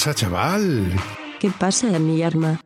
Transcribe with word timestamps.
Pasa, 0.00 0.14
chaval? 0.14 0.86
¿Qué 1.40 1.50
pasa, 1.50 1.98
mi 1.98 2.22
arma? 2.22 2.58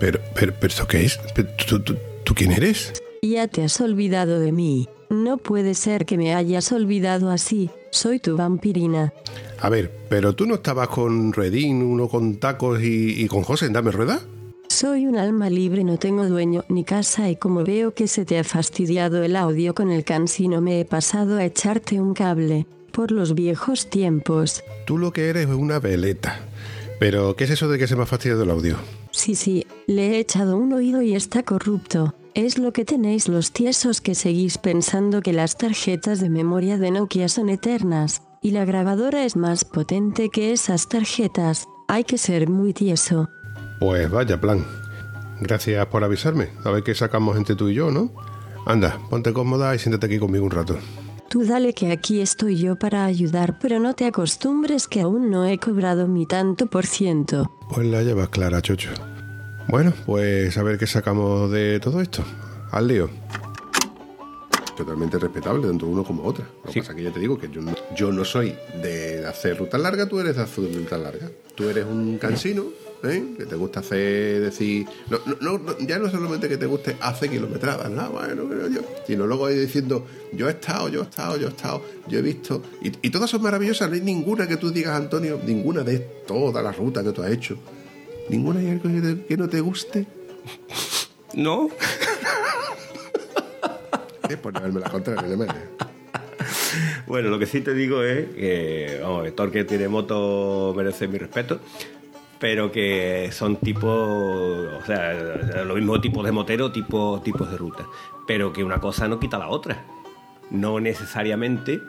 Pero, 0.00 0.18
pero, 0.34 0.52
pero 0.58 0.66
¿esto 0.66 0.84
qué 0.88 1.04
es? 1.04 1.20
¿Tú, 1.68 1.80
tú, 1.80 1.94
tú 2.24 2.34
quién 2.34 2.50
eres? 2.50 2.92
Ya 3.22 3.46
te 3.46 3.62
has 3.62 3.80
olvidado 3.80 4.40
de 4.40 4.50
mí. 4.50 4.88
No 5.10 5.36
puede 5.36 5.74
ser 5.74 6.04
que 6.04 6.18
me 6.18 6.34
hayas 6.34 6.72
olvidado 6.72 7.30
así. 7.30 7.70
Soy 7.92 8.18
tu 8.18 8.36
vampirina. 8.36 9.12
A 9.60 9.68
ver, 9.68 9.92
pero 10.08 10.34
tú 10.34 10.44
no 10.44 10.56
estabas 10.56 10.88
con 10.88 11.32
Redín, 11.32 11.84
uno 11.84 12.08
con 12.08 12.40
tacos 12.40 12.82
y, 12.82 13.22
y 13.22 13.28
con 13.28 13.44
José 13.44 13.66
en 13.66 13.74
Dame 13.74 13.92
Rueda? 13.92 14.18
Soy 14.68 15.06
un 15.06 15.16
alma 15.16 15.50
libre, 15.50 15.84
no 15.84 15.98
tengo 15.98 16.26
dueño 16.26 16.64
ni 16.68 16.82
casa 16.82 17.30
y 17.30 17.36
como 17.36 17.62
veo 17.62 17.94
que 17.94 18.08
se 18.08 18.24
te 18.24 18.40
ha 18.40 18.44
fastidiado 18.44 19.22
el 19.22 19.36
audio 19.36 19.72
con 19.72 19.92
el 19.92 20.02
cansino 20.02 20.60
me 20.60 20.80
he 20.80 20.84
pasado 20.84 21.38
a 21.38 21.44
echarte 21.44 22.00
un 22.00 22.12
cable. 22.12 22.66
Por 22.96 23.12
los 23.12 23.34
viejos 23.34 23.90
tiempos. 23.90 24.64
Tú 24.86 24.96
lo 24.96 25.12
que 25.12 25.28
eres 25.28 25.50
es 25.50 25.54
una 25.54 25.78
veleta. 25.80 26.40
Pero, 26.98 27.36
¿qué 27.36 27.44
es 27.44 27.50
eso 27.50 27.68
de 27.68 27.78
que 27.78 27.86
se 27.86 27.94
me 27.94 28.04
ha 28.04 28.06
fastidiado 28.06 28.44
el 28.44 28.50
audio? 28.50 28.78
Sí, 29.10 29.34
sí, 29.34 29.66
le 29.86 30.12
he 30.12 30.18
echado 30.18 30.56
un 30.56 30.72
oído 30.72 31.02
y 31.02 31.14
está 31.14 31.42
corrupto. 31.42 32.14
Es 32.32 32.56
lo 32.56 32.72
que 32.72 32.86
tenéis 32.86 33.28
los 33.28 33.52
tiesos 33.52 34.00
que 34.00 34.14
seguís 34.14 34.56
pensando 34.56 35.20
que 35.20 35.34
las 35.34 35.58
tarjetas 35.58 36.20
de 36.20 36.30
memoria 36.30 36.78
de 36.78 36.90
Nokia 36.90 37.28
son 37.28 37.50
eternas, 37.50 38.22
y 38.40 38.52
la 38.52 38.64
grabadora 38.64 39.26
es 39.26 39.36
más 39.36 39.66
potente 39.66 40.30
que 40.30 40.54
esas 40.54 40.88
tarjetas. 40.88 41.66
Hay 41.88 42.04
que 42.04 42.16
ser 42.16 42.48
muy 42.48 42.72
tieso. 42.72 43.28
Pues 43.78 44.10
vaya 44.10 44.40
plan. 44.40 44.64
Gracias 45.42 45.84
por 45.88 46.02
avisarme. 46.02 46.48
A 46.64 46.70
ver 46.70 46.82
qué 46.82 46.94
sacamos 46.94 47.36
entre 47.36 47.56
tú 47.56 47.68
y 47.68 47.74
yo, 47.74 47.90
¿no? 47.90 48.10
Anda, 48.64 48.98
ponte 49.10 49.34
cómoda 49.34 49.74
y 49.74 49.78
siéntate 49.78 50.06
aquí 50.06 50.18
conmigo 50.18 50.46
un 50.46 50.50
rato. 50.50 50.78
Tú 51.28 51.44
dale 51.44 51.74
que 51.74 51.90
aquí 51.90 52.20
estoy 52.20 52.56
yo 52.56 52.76
para 52.76 53.04
ayudar, 53.04 53.58
pero 53.58 53.80
no 53.80 53.94
te 53.94 54.06
acostumbres 54.06 54.86
que 54.86 55.00
aún 55.00 55.30
no 55.30 55.44
he 55.44 55.58
cobrado 55.58 56.06
mi 56.06 56.24
tanto 56.24 56.66
por 56.66 56.86
ciento. 56.86 57.50
Pues 57.68 57.86
la 57.86 58.02
llevas 58.02 58.28
clara, 58.28 58.62
chocho. 58.62 58.90
Bueno, 59.68 59.92
pues 60.06 60.56
a 60.56 60.62
ver 60.62 60.78
qué 60.78 60.86
sacamos 60.86 61.50
de 61.50 61.80
todo 61.80 62.00
esto. 62.00 62.24
Al 62.70 62.86
lío. 62.86 63.10
Totalmente 64.76 65.18
respetable, 65.18 65.66
tanto 65.66 65.86
uno 65.86 66.04
como 66.04 66.22
otra. 66.22 66.44
Lo 66.64 66.70
que 66.70 66.80
pasa 66.80 66.92
es 66.92 66.96
que 66.96 67.02
ya 67.02 67.10
te 67.10 67.18
digo 67.18 67.36
que 67.36 67.48
yo 67.48 67.60
no, 67.60 67.74
yo 67.96 68.12
no 68.12 68.24
soy 68.24 68.54
de 68.80 69.26
hacer 69.26 69.58
ruta 69.58 69.78
larga, 69.78 70.06
tú 70.06 70.20
eres 70.20 70.36
de 70.36 70.42
hacer 70.42 70.72
ruta 70.72 70.96
larga. 70.96 71.28
Tú 71.56 71.68
eres 71.68 71.86
un 71.86 72.18
cansino, 72.18 72.66
¿eh? 73.04 73.34
que 73.36 73.46
te 73.46 73.54
gusta 73.56 73.80
hacer, 73.80 74.40
decir... 74.40 74.86
No, 75.10 75.18
no, 75.40 75.58
no, 75.58 75.78
ya 75.78 75.98
no 75.98 76.10
solamente 76.10 76.48
que 76.48 76.56
te 76.56 76.66
guste 76.66 76.96
hacer 77.00 77.30
kilometradas, 77.30 77.90
¿no? 77.90 78.10
Bueno, 78.10 78.48
yo... 78.68 78.80
Sino 79.06 79.26
luego 79.26 79.50
ir 79.50 79.60
diciendo, 79.60 80.06
yo 80.32 80.48
he 80.48 80.52
estado, 80.52 80.88
yo 80.88 81.00
he 81.00 81.04
estado, 81.04 81.36
yo 81.36 81.46
he 81.46 81.50
estado, 81.50 81.82
yo 82.08 82.18
he 82.18 82.22
visto... 82.22 82.62
Y, 82.82 82.92
y 83.06 83.10
todas 83.10 83.30
son 83.30 83.42
maravillosas, 83.42 83.88
no 83.88 83.94
hay 83.94 84.00
ninguna 84.00 84.46
que 84.48 84.56
tú 84.56 84.70
digas, 84.70 84.94
Antonio, 84.96 85.40
ninguna 85.44 85.82
de 85.82 85.98
todas 86.26 86.62
las 86.64 86.76
rutas 86.76 87.04
que 87.04 87.12
tú 87.12 87.22
has 87.22 87.30
hecho. 87.30 87.56
¿Ninguna 88.28 88.60
hay 88.60 88.70
algo 88.70 88.84
que, 88.90 89.00
te- 89.00 89.24
que 89.26 89.36
no 89.36 89.48
te 89.48 89.60
guste? 89.60 90.06
No, 91.34 91.68
Es 94.28 94.36
por 94.38 94.52
llevarme 94.52 94.80
la 94.80 94.90
contraria, 94.90 95.22
no 95.28 95.36
me- 95.36 95.46
bueno, 97.06 97.28
lo 97.30 97.38
que 97.38 97.46
sí 97.46 97.60
te 97.60 97.72
digo 97.72 98.02
es 98.02 98.26
que, 98.34 98.98
vamos, 99.00 99.26
Héctor 99.26 99.52
que 99.52 99.64
tiene 99.64 99.86
moto 99.88 100.74
merece 100.76 101.06
mi 101.06 101.18
respeto, 101.18 101.60
pero 102.38 102.70
que 102.70 103.30
son 103.32 103.56
tipos, 103.56 103.84
o 103.84 104.82
sea, 104.84 105.12
los 105.64 105.76
mismos 105.76 106.00
tipos 106.00 106.24
de 106.24 106.32
motero, 106.32 106.70
tipo, 106.70 107.20
tipos 107.24 107.50
de 107.50 107.56
ruta, 107.56 107.86
pero 108.26 108.52
que 108.52 108.62
una 108.62 108.80
cosa 108.80 109.08
no 109.08 109.18
quita 109.18 109.38
la 109.38 109.48
otra. 109.48 109.84
No 110.50 110.78
necesariamente 110.78 111.80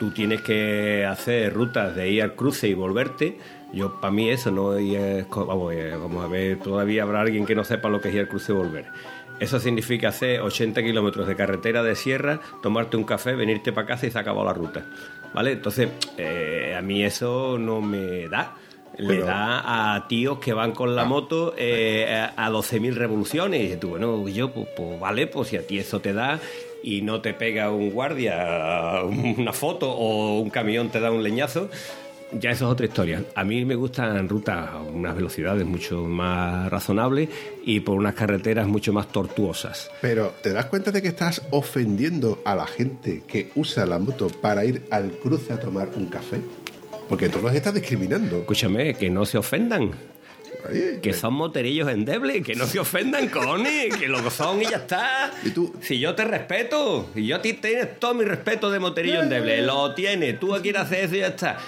tú 0.00 0.10
tienes 0.10 0.40
que 0.40 1.04
hacer 1.04 1.52
rutas 1.52 1.94
de 1.94 2.08
ir 2.08 2.22
al 2.22 2.34
cruce 2.34 2.66
y 2.66 2.74
volverte. 2.74 3.38
Yo, 3.72 4.00
para 4.00 4.10
mí, 4.10 4.30
eso 4.30 4.50
no 4.50 4.74
es. 4.74 5.28
Vamos, 5.28 5.74
eh, 5.74 5.92
vamos 5.92 6.24
a 6.24 6.28
ver, 6.28 6.58
todavía 6.58 7.02
habrá 7.02 7.20
alguien 7.20 7.44
que 7.44 7.54
no 7.54 7.64
sepa 7.64 7.90
lo 7.90 8.00
que 8.00 8.08
es 8.08 8.14
ir 8.14 8.22
al 8.22 8.28
cruce 8.28 8.52
y 8.52 8.54
volver. 8.54 8.86
Eso 9.38 9.60
significa 9.60 10.08
hacer 10.08 10.40
80 10.40 10.82
kilómetros 10.82 11.26
de 11.26 11.36
carretera 11.36 11.82
de 11.82 11.94
sierra, 11.94 12.40
tomarte 12.62 12.96
un 12.96 13.04
café, 13.04 13.34
venirte 13.34 13.72
para 13.72 13.86
casa 13.86 14.06
y 14.06 14.10
se 14.10 14.18
acabado 14.18 14.44
la 14.44 14.54
ruta. 14.54 14.84
¿Vale? 15.34 15.52
Entonces, 15.52 15.90
eh, 16.16 16.74
a 16.76 16.82
mí 16.82 17.04
eso 17.04 17.58
no 17.58 17.80
me 17.82 18.26
da. 18.28 18.56
Le 18.98 19.14
Pero- 19.14 19.26
da 19.26 19.94
a 19.94 20.08
tíos 20.08 20.38
que 20.38 20.52
van 20.52 20.72
con 20.72 20.94
la 20.94 21.04
moto 21.04 21.54
eh, 21.56 22.06
a 22.36 22.46
a 22.46 22.50
12.000 22.50 22.94
revoluciones. 22.94 23.60
Y 23.60 23.62
dices 23.64 23.80
tú, 23.80 23.90
bueno, 23.90 24.28
yo, 24.28 24.50
pues, 24.52 24.68
pues 24.76 24.98
vale, 25.00 25.26
pues 25.26 25.48
si 25.48 25.56
a 25.56 25.66
ti 25.66 25.78
eso 25.78 26.00
te 26.00 26.12
da 26.12 26.38
y 26.82 27.02
no 27.02 27.20
te 27.20 27.34
pega 27.34 27.70
un 27.70 27.90
guardia 27.90 29.02
una 29.04 29.52
foto 29.52 29.90
o 29.90 30.38
un 30.40 30.50
camión 30.50 30.88
te 30.90 30.98
da 31.00 31.10
un 31.10 31.22
leñazo, 31.22 31.68
ya 32.32 32.50
eso 32.50 32.66
es 32.66 32.72
otra 32.72 32.86
historia. 32.86 33.24
A 33.34 33.42
mí 33.44 33.64
me 33.64 33.74
gustan 33.74 34.28
rutas 34.28 34.68
a 34.70 34.78
unas 34.80 35.14
velocidades 35.16 35.66
mucho 35.66 36.04
más 36.04 36.70
razonables 36.70 37.28
y 37.64 37.80
por 37.80 37.96
unas 37.96 38.14
carreteras 38.14 38.66
mucho 38.68 38.92
más 38.92 39.08
tortuosas. 39.08 39.90
Pero, 40.00 40.32
¿te 40.42 40.52
das 40.52 40.66
cuenta 40.66 40.90
de 40.92 41.02
que 41.02 41.08
estás 41.08 41.42
ofendiendo 41.50 42.40
a 42.44 42.54
la 42.54 42.66
gente 42.66 43.22
que 43.26 43.50
usa 43.56 43.84
la 43.84 43.98
moto 43.98 44.28
para 44.28 44.64
ir 44.64 44.86
al 44.90 45.10
cruce 45.12 45.52
a 45.52 45.58
tomar 45.60 45.88
un 45.96 46.06
café? 46.06 46.40
Porque 47.10 47.28
tú 47.28 47.40
los 47.42 47.52
estás 47.52 47.74
discriminando. 47.74 48.38
Escúchame, 48.38 48.94
que 48.94 49.10
no 49.10 49.26
se 49.26 49.36
ofendan. 49.36 49.90
Que 51.02 51.12
son 51.12 51.34
moterillos 51.34 51.88
endebles, 51.88 52.44
que 52.46 52.54
no 52.54 52.66
se 52.66 52.78
ofendan, 52.78 53.28
cojones, 53.28 53.96
que 53.96 54.06
lo 54.06 54.30
son 54.30 54.62
y 54.62 54.66
ya 54.66 54.76
está. 54.76 55.32
¿Y 55.42 55.50
tú? 55.50 55.74
Si 55.80 55.98
yo 55.98 56.14
te 56.14 56.24
respeto, 56.24 57.10
y 57.16 57.26
yo 57.26 57.36
a 57.36 57.42
ti 57.42 57.54
tienes 57.54 57.98
todo 57.98 58.14
mi 58.14 58.24
respeto 58.24 58.70
de 58.70 58.78
moterillo 58.78 59.22
endeble, 59.22 59.62
lo 59.62 59.92
tienes, 59.94 60.38
tú 60.38 60.54
quieres 60.62 60.82
hacer 60.82 61.06
eso 61.06 61.16
y 61.16 61.18
ya 61.18 61.28
está. 61.28 61.58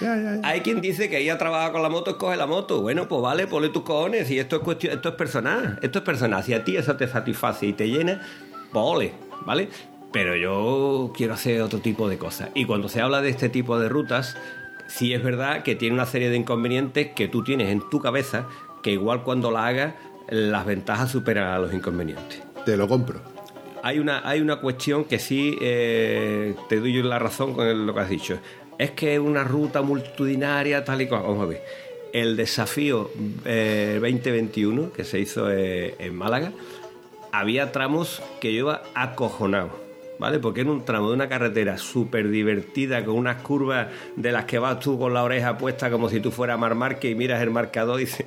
Hay 0.43 0.61
quien 0.61 0.79
dice 0.79 1.09
que 1.09 1.21
ir 1.21 1.31
a 1.31 1.37
trabajar 1.37 1.73
con 1.73 1.83
la 1.83 1.89
moto 1.89 2.11
es 2.11 2.17
coger 2.17 2.37
la 2.37 2.47
moto. 2.47 2.81
Bueno, 2.81 3.09
pues 3.09 3.21
vale, 3.21 3.45
ponle 3.45 3.67
tus 3.67 3.83
cojones, 3.83 4.31
y 4.31 4.39
esto 4.39 4.55
es 4.55 4.61
cuestión, 4.61 4.93
esto 4.93 5.09
es 5.09 5.15
personal, 5.15 5.77
esto 5.81 5.99
es 5.99 6.05
personal. 6.05 6.41
Si 6.41 6.53
a 6.53 6.63
ti 6.63 6.77
eso 6.77 6.95
te 6.95 7.05
satisface 7.09 7.65
y 7.65 7.73
te 7.73 7.89
llena, 7.89 8.25
pues 8.71 9.11
¿vale? 9.45 9.67
Pero 10.13 10.37
yo 10.37 11.11
quiero 11.17 11.33
hacer 11.33 11.61
otro 11.63 11.79
tipo 11.79 12.07
de 12.07 12.17
cosas. 12.17 12.49
Y 12.53 12.63
cuando 12.63 12.87
se 12.87 13.01
habla 13.01 13.21
de 13.21 13.29
este 13.29 13.49
tipo 13.49 13.77
de 13.79 13.89
rutas, 13.89 14.37
sí 14.93 15.13
es 15.13 15.23
verdad 15.23 15.63
que 15.63 15.75
tiene 15.75 15.95
una 15.95 16.05
serie 16.05 16.29
de 16.29 16.37
inconvenientes 16.37 17.09
que 17.15 17.27
tú 17.27 17.43
tienes 17.43 17.69
en 17.69 17.81
tu 17.89 17.99
cabeza, 17.99 18.47
que 18.83 18.91
igual 18.91 19.23
cuando 19.23 19.49
la 19.49 19.67
hagas, 19.67 19.95
las 20.29 20.65
ventajas 20.65 21.11
superan 21.11 21.47
a 21.47 21.59
los 21.59 21.73
inconvenientes. 21.73 22.43
Te 22.65 22.77
lo 22.77 22.87
compro. 22.87 23.19
Hay 23.81 23.99
una, 23.99 24.27
hay 24.27 24.39
una 24.39 24.57
cuestión 24.57 25.05
que 25.05 25.19
sí 25.19 25.57
eh, 25.61 26.55
te 26.69 26.79
doy 26.79 26.93
yo 26.93 27.03
la 27.03 27.19
razón 27.19 27.53
con 27.53 27.85
lo 27.85 27.93
que 27.93 27.99
has 27.99 28.09
dicho. 28.09 28.39
Es 28.77 28.91
que 28.91 29.15
es 29.15 29.19
una 29.19 29.43
ruta 29.43 29.81
multitudinaria, 29.81 30.85
tal 30.85 31.01
y 31.01 31.07
cual. 31.07 31.23
Vamos 31.23 31.43
a 31.43 31.45
ver. 31.45 31.61
El 32.13 32.37
desafío 32.37 33.09
eh, 33.45 33.97
2021 33.99 34.93
que 34.93 35.03
se 35.03 35.19
hizo 35.19 35.51
eh, 35.51 35.95
en 35.97 36.15
Málaga, 36.15 36.51
había 37.31 37.71
tramos 37.71 38.21
que 38.39 38.53
yo 38.53 38.59
iba 38.59 38.83
acojonado. 38.93 39.82
¿Vale? 40.23 40.39
Porque 40.39 40.61
era 40.61 40.71
un 40.71 40.85
tramo 40.85 41.09
de 41.09 41.15
una 41.15 41.27
carretera 41.27 41.77
súper 41.77 42.29
divertida, 42.29 43.03
con 43.03 43.15
unas 43.15 43.41
curvas 43.41 43.89
de 44.15 44.31
las 44.31 44.45
que 44.45 44.57
vas 44.57 44.79
tú 44.79 44.97
con 44.97 45.13
la 45.13 45.21
oreja 45.21 45.57
puesta 45.57 45.91
como 45.91 46.07
si 46.07 46.21
tú 46.21 46.31
fueras 46.31 46.57
Mar 46.57 46.75
Márquez 46.75 47.11
y 47.11 47.15
miras 47.15 47.41
el 47.41 47.51
marcador 47.51 47.99
y 47.99 48.05
dices, 48.05 48.25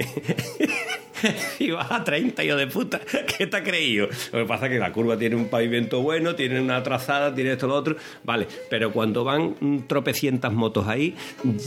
y 1.58 1.70
vas 1.70 1.90
a 1.90 2.04
30, 2.04 2.44
yo 2.44 2.58
de 2.58 2.66
puta, 2.66 3.00
¿qué 3.38 3.46
te 3.46 3.56
has 3.56 3.62
creído? 3.62 4.08
Lo 4.30 4.40
que 4.40 4.44
pasa 4.44 4.66
es 4.66 4.72
que 4.72 4.78
la 4.78 4.92
curva 4.92 5.16
tiene 5.16 5.36
un 5.36 5.48
pavimento 5.48 6.02
bueno, 6.02 6.34
tiene 6.34 6.60
una 6.60 6.82
trazada, 6.82 7.34
tiene 7.34 7.52
esto, 7.52 7.66
lo 7.66 7.76
otro, 7.76 7.96
vale, 8.24 8.46
pero 8.68 8.92
cuando 8.92 9.24
van 9.24 9.86
tropecientas 9.86 10.52
motos 10.52 10.88
ahí, 10.88 11.16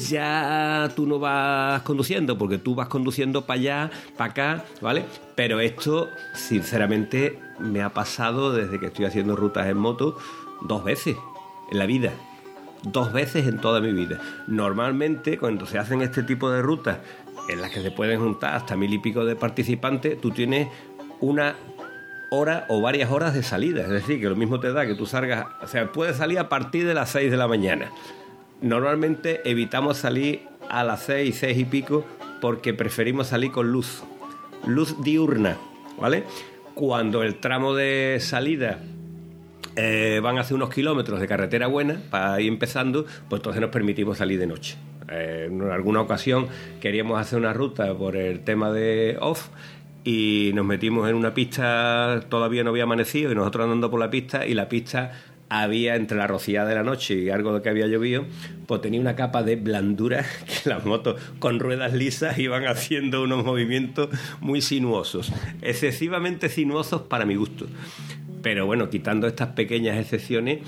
ya 0.08 0.92
tú 0.96 1.08
no 1.08 1.18
vas 1.18 1.82
conduciendo, 1.82 2.38
porque 2.38 2.60
tú 2.60 2.76
vas 2.76 2.88
conduciendo 2.88 3.48
para 3.48 3.60
allá, 3.60 3.92
para 4.16 4.30
acá, 4.30 4.66
¿vale? 4.80 5.06
Pero 5.34 5.60
esto, 5.60 6.08
sinceramente, 6.36 7.40
me 7.60 7.82
ha 7.82 7.90
pasado 7.90 8.54
desde 8.54 8.80
que 8.80 8.88
estoy 8.88 9.06
haciendo 9.06 9.36
rutas 9.36 9.68
en 9.68 9.78
moto 9.78 10.18
dos 10.62 10.84
veces 10.84 11.18
en 11.72 11.78
la 11.78 11.86
vida 11.86 12.14
dos 12.84 13.12
veces 13.12 13.48
en 13.48 13.60
toda 13.60 13.82
mi 13.82 13.92
vida. 13.92 14.20
Normalmente, 14.48 15.38
cuando 15.38 15.66
se 15.66 15.78
hacen 15.78 16.02
este 16.02 16.24
tipo 16.24 16.50
de 16.50 16.62
rutas 16.62 17.00
en 17.50 17.62
las 17.62 17.72
que 17.72 17.82
se 17.82 17.92
pueden 17.92 18.20
juntar 18.20 18.56
hasta 18.56 18.76
mil 18.76 18.94
y 18.94 19.00
pico 19.00 19.26
de 19.26 19.36
participantes, 19.36 20.20
tú 20.20 20.32
tienes 20.32 20.68
una 21.20 21.56
hora 22.32 22.66
o 22.70 22.82
varias 22.82 23.12
horas 23.12 23.34
de 23.34 23.44
salida. 23.44 23.84
Es 23.84 23.90
decir, 23.90 24.20
que 24.20 24.30
lo 24.30 24.36
mismo 24.36 24.60
te 24.60 24.72
da 24.72 24.86
que 24.86 24.96
tú 24.96 25.06
salgas, 25.06 25.48
o 25.62 25.68
sea, 25.68 25.92
puedes 25.92 26.18
salir 26.18 26.40
a 26.40 26.50
partir 26.50 26.86
de 26.86 26.94
las 26.94 27.10
6 27.10 27.32
de 27.32 27.38
la 27.38 27.48
mañana. 27.48 27.92
Normalmente 28.62 29.42
evitamos 29.50 29.98
salir 29.98 30.42
a 30.70 30.84
las 30.84 31.04
6, 31.04 31.36
6 31.40 31.58
y 31.58 31.66
pico 31.66 32.06
porque 32.42 32.74
preferimos 32.74 33.28
salir 33.28 33.52
con 33.52 33.72
luz, 33.72 34.04
luz 34.66 35.02
diurna, 35.02 35.58
¿vale? 36.00 36.26
Cuando 36.80 37.24
el 37.24 37.36
tramo 37.42 37.76
de 37.76 38.20
salida 38.22 38.80
eh, 39.76 40.22
van 40.24 40.38
a 40.38 40.46
unos 40.50 40.70
kilómetros 40.70 41.20
de 41.20 41.28
carretera 41.28 41.68
buena 41.68 42.00
para 42.10 42.40
ir 42.40 42.48
empezando, 42.48 43.04
pues 43.28 43.40
entonces 43.40 43.60
nos 43.60 43.70
permitimos 43.70 44.18
salir 44.18 44.40
de 44.40 44.48
noche. 44.48 44.78
Eh, 45.10 45.50
en 45.52 45.62
alguna 45.64 46.00
ocasión 46.00 46.48
queríamos 46.80 47.20
hacer 47.20 47.38
una 47.38 47.52
ruta 47.52 47.94
por 47.96 48.16
el 48.16 48.46
tema 48.46 48.72
de 48.72 49.18
off 49.20 49.50
y 50.06 50.52
nos 50.54 50.66
metimos 50.66 51.10
en 51.10 51.16
una 51.16 51.34
pista, 51.34 52.22
todavía 52.30 52.64
no 52.64 52.70
había 52.70 52.84
amanecido, 52.84 53.34
y 53.34 53.36
nosotros 53.36 53.66
andando 53.66 53.92
por 53.92 54.00
la 54.00 54.10
pista, 54.10 54.48
y 54.48 54.54
la 54.54 54.70
pista 54.70 55.12
había 55.50 55.96
entre 55.96 56.18
la 56.18 56.28
rociada 56.28 56.70
de 56.70 56.76
la 56.76 56.84
noche 56.84 57.16
y 57.16 57.30
algo 57.30 57.54
de 57.54 57.62
que 57.62 57.70
había 57.70 57.88
llovido, 57.88 58.26
pues 58.68 58.82
tenía 58.82 59.02
una 59.02 59.16
capa 59.16 59.44
de 59.44 59.56
blandura 59.56 60.24
que 60.64 60.70
las 60.70 60.86
motos 60.86 61.20
con 61.40 61.60
ruedas 61.60 61.94
lisas 61.94 62.38
iban 62.38 62.68
haciendo 62.68 63.24
unos 63.24 63.44
movimientos 63.44 64.10
muy 64.40 64.62
sinuosos, 64.62 65.32
excesivamente 65.62 66.50
sinuosos 66.50 67.02
para 67.04 67.26
mi 67.26 67.36
gusto. 67.36 67.66
Pero 68.42 68.66
bueno, 68.66 68.90
quitando 68.90 69.28
estas 69.28 69.50
pequeñas 69.50 69.98
excepciones, 69.98 70.60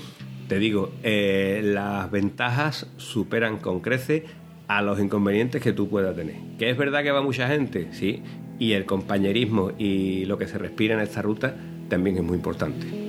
te 0.48 0.58
digo, 0.58 0.92
eh, 1.02 1.62
las 1.64 2.10
ventajas 2.10 2.86
superan 2.98 3.58
con 3.58 3.80
crece 3.80 4.24
a 4.68 4.82
los 4.82 5.00
inconvenientes 5.00 5.62
que 5.62 5.72
tú 5.72 5.88
puedas 5.88 6.14
tener. 6.14 6.36
Que 6.58 6.68
es 6.70 6.76
verdad 6.76 7.02
que 7.02 7.10
va 7.10 7.22
mucha 7.22 7.48
gente, 7.48 7.88
sí, 7.92 8.22
y 8.58 8.72
el 8.72 8.84
compañerismo 8.84 9.72
y 9.78 10.26
lo 10.26 10.36
que 10.36 10.46
se 10.46 10.58
respira 10.58 10.94
en 10.94 11.00
esta 11.00 11.22
ruta 11.22 11.56
también 11.88 12.16
es 12.16 12.22
muy 12.22 12.36
importante. 12.36 13.01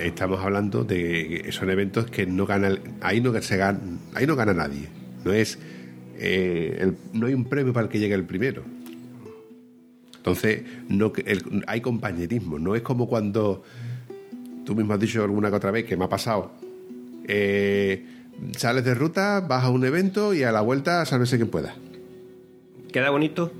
Estamos 0.00 0.40
hablando 0.40 0.84
de 0.84 1.42
que 1.44 1.52
son 1.52 1.70
eventos 1.70 2.06
que 2.06 2.26
no 2.26 2.46
gana, 2.46 2.76
ahí 3.00 3.20
no 3.20 3.40
se 3.40 3.56
gana, 3.56 3.80
ahí 4.14 4.26
no 4.26 4.36
gana 4.36 4.54
nadie. 4.54 4.88
No 5.24 5.32
es, 5.32 5.58
eh, 6.16 6.92
no 7.12 7.26
hay 7.26 7.34
un 7.34 7.44
premio 7.44 7.72
para 7.72 7.86
el 7.86 7.90
que 7.90 7.98
llegue 7.98 8.14
el 8.14 8.24
primero. 8.24 8.62
Entonces, 10.16 10.62
no, 10.88 11.12
hay 11.66 11.80
compañerismo. 11.80 12.58
No 12.58 12.74
es 12.74 12.82
como 12.82 13.08
cuando 13.08 13.62
tú 14.64 14.74
mismo 14.74 14.92
has 14.94 15.00
dicho 15.00 15.22
alguna 15.22 15.50
que 15.50 15.56
otra 15.56 15.70
vez 15.70 15.84
que 15.84 15.96
me 15.96 16.04
ha 16.04 16.08
pasado. 16.08 16.52
Eh, 17.26 18.04
sales 18.56 18.84
de 18.84 18.94
ruta, 18.94 19.40
vas 19.40 19.64
a 19.64 19.70
un 19.70 19.84
evento 19.84 20.34
y 20.34 20.42
a 20.42 20.52
la 20.52 20.60
vuelta 20.60 21.04
sálvese 21.04 21.36
quien 21.36 21.48
pueda 21.48 21.74
queda 22.92 23.10
bonito, 23.10 23.52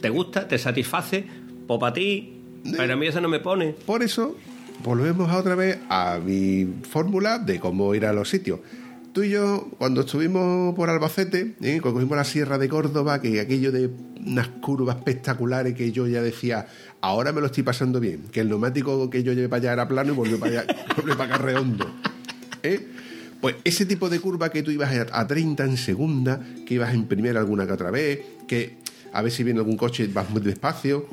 te 0.00 0.10
gusta, 0.10 0.46
te 0.46 0.58
satisface, 0.58 1.24
o 1.66 1.78
para 1.78 1.92
ti, 1.92 2.32
pero 2.76 2.92
a 2.92 2.96
mí 2.96 3.06
eso 3.06 3.20
no 3.20 3.28
me 3.28 3.40
pone. 3.40 3.74
Por 3.86 4.02
eso 4.02 4.36
volvemos 4.82 5.32
otra 5.32 5.54
vez 5.54 5.78
a 5.88 6.18
mi 6.24 6.66
fórmula 6.88 7.38
de 7.38 7.58
cómo 7.60 7.94
ir 7.94 8.06
a 8.06 8.12
los 8.12 8.28
sitios. 8.28 8.60
Tú 9.12 9.22
y 9.22 9.30
yo, 9.30 9.68
cuando 9.78 10.02
estuvimos 10.02 10.74
por 10.74 10.90
Albacete, 10.90 11.54
¿eh? 11.60 11.80
cuando 11.80 11.94
cogimos 11.94 12.16
la 12.16 12.24
Sierra 12.24 12.58
de 12.58 12.68
Córdoba, 12.68 13.20
que 13.20 13.40
aquello 13.40 13.72
de 13.72 13.90
unas 14.24 14.48
curvas 14.48 14.96
espectaculares 14.98 15.74
que 15.74 15.90
yo 15.90 16.06
ya 16.06 16.22
decía, 16.22 16.66
ahora 17.00 17.32
me 17.32 17.40
lo 17.40 17.46
estoy 17.46 17.62
pasando 17.62 18.00
bien, 18.00 18.24
que 18.30 18.40
el 18.40 18.48
neumático 18.48 19.08
que 19.10 19.22
yo 19.22 19.32
llevé 19.32 19.48
para 19.48 19.60
allá 19.60 19.72
era 19.72 19.88
plano 19.88 20.12
y 20.12 20.16
volvió 20.16 20.38
para 20.38 20.60
allá, 20.60 20.76
volvió 20.96 21.16
para 21.16 21.34
acá 21.34 21.44
redondo. 21.44 21.90
¿eh? 22.62 22.86
Pues 23.40 23.56
ese 23.64 23.86
tipo 23.86 24.08
de 24.08 24.20
curva 24.20 24.50
que 24.50 24.62
tú 24.62 24.70
ibas 24.70 24.92
a 25.12 25.26
30 25.26 25.64
en 25.64 25.76
segunda, 25.76 26.40
que 26.66 26.74
ibas 26.74 26.92
en 26.92 27.06
primera 27.06 27.40
alguna 27.40 27.66
que 27.66 27.72
otra 27.72 27.90
vez, 27.90 28.20
que 28.46 28.76
a 29.12 29.22
ver 29.22 29.32
si 29.32 29.42
viene 29.42 29.60
algún 29.60 29.76
coche 29.76 30.08
vas 30.12 30.28
muy 30.30 30.42
despacio. 30.42 31.06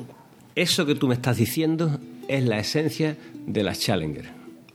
Eso 0.54 0.86
que 0.86 0.94
tú 0.94 1.08
me 1.08 1.14
estás 1.14 1.36
diciendo 1.36 1.98
es 2.28 2.44
la 2.44 2.58
esencia 2.58 3.16
de 3.46 3.62
las 3.62 3.80
Challenger. 3.80 4.26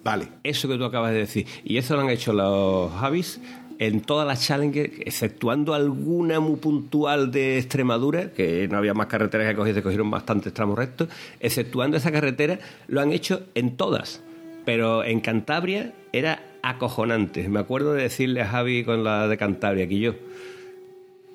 Vale. 0.04 0.28
Eso 0.44 0.68
que 0.68 0.78
tú 0.78 0.86
acabas 0.86 1.12
de 1.12 1.20
decir. 1.20 1.46
Y 1.64 1.78
eso 1.78 1.96
lo 1.96 2.02
han 2.02 2.10
hecho 2.10 2.34
los 2.34 2.92
Javis 2.94 3.40
en 3.78 4.02
todas 4.02 4.28
las 4.28 4.46
Challenger, 4.46 4.92
exceptuando 5.06 5.74
alguna 5.74 6.40
muy 6.40 6.58
puntual 6.58 7.32
de 7.32 7.58
Extremadura, 7.58 8.32
que 8.32 8.68
no 8.68 8.78
había 8.78 8.94
más 8.94 9.08
carreteras 9.08 9.48
que 9.48 9.56
cogieron, 9.56 9.80
se 9.80 9.84
cogieron 9.84 10.12
bastantes 10.12 10.54
tramos 10.54 10.78
rectos, 10.78 11.10
exceptuando 11.40 11.98
esa 11.98 12.12
carretera, 12.12 12.60
lo 12.88 13.02
han 13.02 13.12
hecho 13.12 13.48
en 13.56 13.78
todas. 13.78 14.22
Pero 14.66 15.04
en 15.04 15.20
Cantabria 15.20 15.94
era 16.14 16.44
acojonante. 16.62 17.50
Me 17.50 17.60
acuerdo 17.60 17.94
de 17.94 18.04
decirle 18.04 18.42
a 18.42 18.48
Javi 18.48 18.84
con 18.84 19.04
la 19.04 19.28
de 19.28 19.38
Cantabria, 19.38 19.88
que 19.88 19.98
yo, 19.98 20.14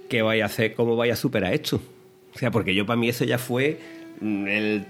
¿qué 0.09 0.23
vaya 0.23 0.45
a 0.45 0.47
hacer? 0.47 0.75
¿Cómo 0.75 0.95
vaya 0.95 1.15
a 1.15 1.17
superar 1.17 1.53
esto? 1.53 1.81
O 2.33 2.39
sea, 2.39 2.53
porque 2.53 2.77
yo 2.77 2.87
para 2.87 2.97
mí 2.97 3.09
eso 3.09 3.25
ya 3.25 3.39
fue 3.39 3.81
mm, 4.21 4.47
el 4.47 4.87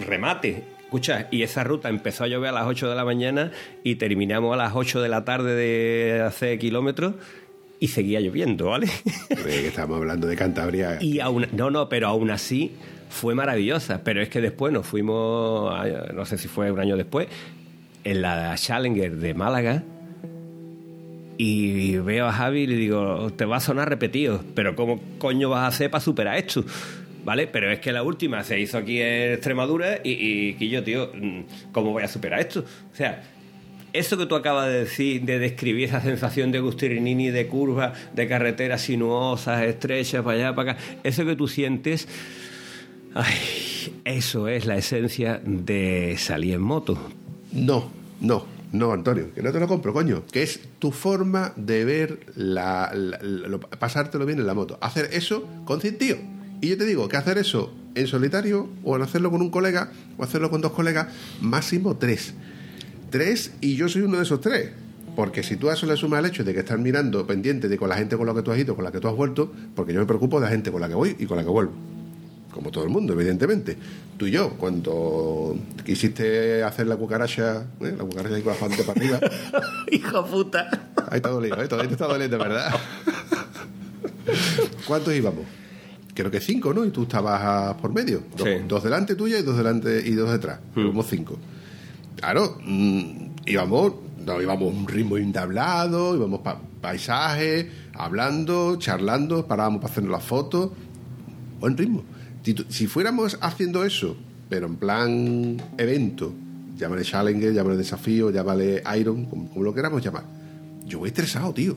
remate. 0.00 0.64
Escucha, 0.88 1.28
y 1.30 1.42
esa 1.42 1.64
ruta 1.64 1.90
empezó 1.90 2.24
a 2.24 2.28
llover 2.28 2.48
a 2.48 2.52
las 2.52 2.66
8 2.66 2.88
de 2.88 2.96
la 2.96 3.04
mañana 3.04 3.50
y 3.84 3.96
terminamos 3.96 4.54
a 4.54 4.56
las 4.56 4.72
8 4.74 5.02
de 5.02 5.10
la 5.10 5.22
tarde 5.22 5.54
de 5.54 6.22
hacer 6.22 6.58
kilómetros 6.58 7.12
y 7.78 7.88
seguía 7.88 8.20
lloviendo, 8.20 8.70
¿vale? 8.70 8.88
Estamos 9.28 9.98
hablando 9.98 10.26
de 10.26 10.34
Cantabria. 10.34 10.96
Y 11.02 11.20
aún, 11.20 11.46
no, 11.52 11.68
no, 11.68 11.90
pero 11.90 12.08
aún 12.08 12.30
así 12.30 12.72
fue 13.10 13.34
maravillosa. 13.34 14.02
Pero 14.02 14.22
es 14.22 14.30
que 14.30 14.40
después 14.40 14.72
nos 14.72 14.86
fuimos, 14.86 15.70
no 16.14 16.24
sé 16.24 16.38
si 16.38 16.48
fue 16.48 16.72
un 16.72 16.80
año 16.80 16.96
después, 16.96 17.28
en 18.04 18.22
la 18.22 18.54
Challenger 18.56 19.14
de 19.16 19.34
Málaga 19.34 19.82
y 21.36 21.98
veo 21.98 22.28
a 22.28 22.32
Javi 22.32 22.60
y 22.60 22.66
le 22.66 22.76
digo, 22.76 23.30
te 23.36 23.44
va 23.44 23.58
a 23.58 23.60
sonar 23.60 23.90
repetido, 23.90 24.42
pero 24.54 24.74
¿cómo 24.74 25.02
coño 25.18 25.50
vas 25.50 25.64
a 25.64 25.66
hacer 25.66 25.90
para 25.90 26.00
superar 26.00 26.38
esto? 26.38 26.64
¿Vale? 27.24 27.46
Pero 27.46 27.70
es 27.70 27.80
que 27.80 27.92
la 27.92 28.02
última 28.02 28.42
se 28.44 28.58
hizo 28.58 28.78
aquí 28.78 29.00
en 29.00 29.32
Extremadura 29.32 30.00
y, 30.02 30.56
y, 30.58 30.68
yo, 30.68 30.82
tío, 30.82 31.12
¿cómo 31.72 31.92
voy 31.92 32.02
a 32.02 32.08
superar 32.08 32.40
esto? 32.40 32.60
O 32.60 32.96
sea, 32.96 33.22
eso 33.92 34.16
que 34.16 34.26
tú 34.26 34.34
acabas 34.34 34.66
de 34.68 34.80
decir, 34.80 35.22
de 35.22 35.38
describir 35.38 35.84
esa 35.84 36.00
sensación 36.00 36.52
de 36.52 36.60
Gustirinini, 36.60 37.30
de 37.30 37.46
curvas, 37.46 37.98
de 38.14 38.28
carreteras 38.28 38.82
sinuosas, 38.82 39.62
estrechas, 39.62 40.22
para 40.22 40.36
allá, 40.36 40.54
para 40.54 40.72
acá, 40.72 40.82
eso 41.02 41.24
que 41.24 41.36
tú 41.36 41.48
sientes, 41.48 42.08
ay, 43.14 43.98
eso 44.04 44.48
es 44.48 44.66
la 44.66 44.76
esencia 44.76 45.40
de 45.44 46.16
salir 46.18 46.54
en 46.54 46.62
moto. 46.62 46.98
No, 47.52 47.90
no, 48.20 48.46
no, 48.72 48.92
Antonio, 48.92 49.32
que 49.34 49.42
no 49.42 49.52
te 49.52 49.60
lo 49.60 49.66
compro, 49.66 49.92
coño. 49.92 50.24
Que 50.30 50.42
es 50.42 50.60
tu 50.78 50.92
forma 50.92 51.52
de 51.56 51.84
ver 51.84 52.20
la, 52.36 52.92
pasártelo 53.78 54.26
bien 54.26 54.38
en 54.38 54.46
la 54.46 54.54
moto. 54.54 54.78
Hacer 54.80 55.08
eso 55.12 55.48
con 55.64 55.80
tío. 55.80 56.37
Y 56.60 56.68
yo 56.68 56.78
te 56.78 56.84
digo 56.84 57.08
que 57.08 57.16
hacer 57.16 57.38
eso 57.38 57.72
en 57.94 58.06
solitario 58.06 58.68
o 58.84 58.96
en 58.96 59.02
hacerlo 59.02 59.30
con 59.30 59.40
un 59.40 59.50
colega 59.50 59.90
o 60.16 60.24
hacerlo 60.24 60.50
con 60.50 60.60
dos 60.60 60.72
colegas, 60.72 61.08
máximo 61.40 61.96
tres. 61.96 62.34
Tres 63.10 63.52
y 63.60 63.76
yo 63.76 63.88
soy 63.88 64.02
uno 64.02 64.16
de 64.16 64.24
esos 64.24 64.40
tres. 64.40 64.70
Porque 65.16 65.42
si 65.42 65.56
tú 65.56 65.68
a 65.68 65.74
eso 65.74 65.86
le 65.86 65.96
sumas 65.96 66.20
el 66.20 66.26
hecho 66.26 66.44
de 66.44 66.54
que 66.54 66.60
estás 66.60 66.78
mirando 66.78 67.26
pendiente 67.26 67.68
de 67.68 67.76
con 67.76 67.88
la 67.88 67.96
gente 67.96 68.16
con 68.16 68.26
la 68.26 68.34
que 68.34 68.42
tú 68.42 68.52
has 68.52 68.58
ido, 68.58 68.76
con 68.76 68.84
la 68.84 68.92
que 68.92 69.00
tú 69.00 69.08
has 69.08 69.16
vuelto, 69.16 69.52
porque 69.74 69.92
yo 69.92 70.00
me 70.00 70.06
preocupo 70.06 70.38
de 70.38 70.46
la 70.46 70.50
gente 70.50 70.70
con 70.70 70.80
la 70.80 70.88
que 70.88 70.94
voy 70.94 71.16
y 71.18 71.26
con 71.26 71.36
la 71.36 71.42
que 71.42 71.50
vuelvo 71.50 71.72
como 72.58 72.72
todo 72.72 72.82
el 72.82 72.90
mundo, 72.90 73.12
evidentemente. 73.12 73.76
Tú 74.16 74.26
y 74.26 74.32
yo, 74.32 74.50
cuando 74.50 75.56
quisiste 75.84 76.64
hacer 76.64 76.88
la 76.88 76.96
cucaracha, 76.96 77.66
¿eh? 77.80 77.94
la 77.96 78.04
cucaracha 78.04 78.34
ahí 78.34 78.42
bajante 78.42 78.82
para 78.82 79.00
arriba. 79.00 79.20
Hijo 79.92 80.26
puta. 80.26 80.68
Ahí 81.08 81.18
está 81.18 81.28
dolido, 81.28 81.56
¿eh? 81.56 81.68
ahí 81.70 81.86
te 81.86 81.92
está 81.92 82.06
doliendo, 82.06 82.36
¿verdad? 82.36 82.74
¿Cuántos 84.88 85.14
íbamos? 85.14 85.44
Creo 86.18 86.32
que 86.32 86.40
cinco, 86.40 86.74
¿no? 86.74 86.84
Y 86.84 86.90
tú 86.90 87.04
estabas 87.04 87.76
por 87.76 87.92
medio. 87.92 88.24
Dos, 88.66 88.82
delante 88.82 89.14
tuya 89.14 89.38
y 89.38 89.42
dos 89.42 89.56
delante 89.56 90.02
y 90.04 90.14
dos 90.14 90.32
detrás. 90.32 90.58
Hmm. 90.74 90.80
Íbamos 90.80 91.06
cinco. 91.06 91.38
Claro, 92.16 92.58
mm, 92.60 93.10
íbamos, 93.46 93.92
no, 94.26 94.42
íbamos 94.42 94.74
un 94.74 94.88
ritmo 94.88 95.16
indablado, 95.16 96.16
íbamos 96.16 96.40
pa 96.40 96.60
paisaje, 96.80 97.70
hablando, 97.94 98.74
charlando, 98.80 99.46
parábamos 99.46 99.80
para 99.80 99.92
hacernos 99.92 100.10
las 100.10 100.24
fotos. 100.24 100.70
Buen 101.60 101.76
ritmo. 101.76 102.02
Si, 102.68 102.88
fuéramos 102.88 103.38
haciendo 103.40 103.84
eso, 103.84 104.16
pero 104.48 104.66
en 104.66 104.74
plan 104.74 105.56
evento, 105.78 106.34
llámale 106.76 107.04
Challenger, 107.04 107.54
llámale 107.54 107.76
desafío, 107.76 108.32
llámale 108.32 108.82
Iron, 108.98 109.26
como, 109.26 109.62
lo 109.62 109.72
queramos 109.72 110.02
llamar, 110.02 110.24
yo 110.84 110.98
voy 110.98 111.10
estresado, 111.10 111.54
tío. 111.54 111.76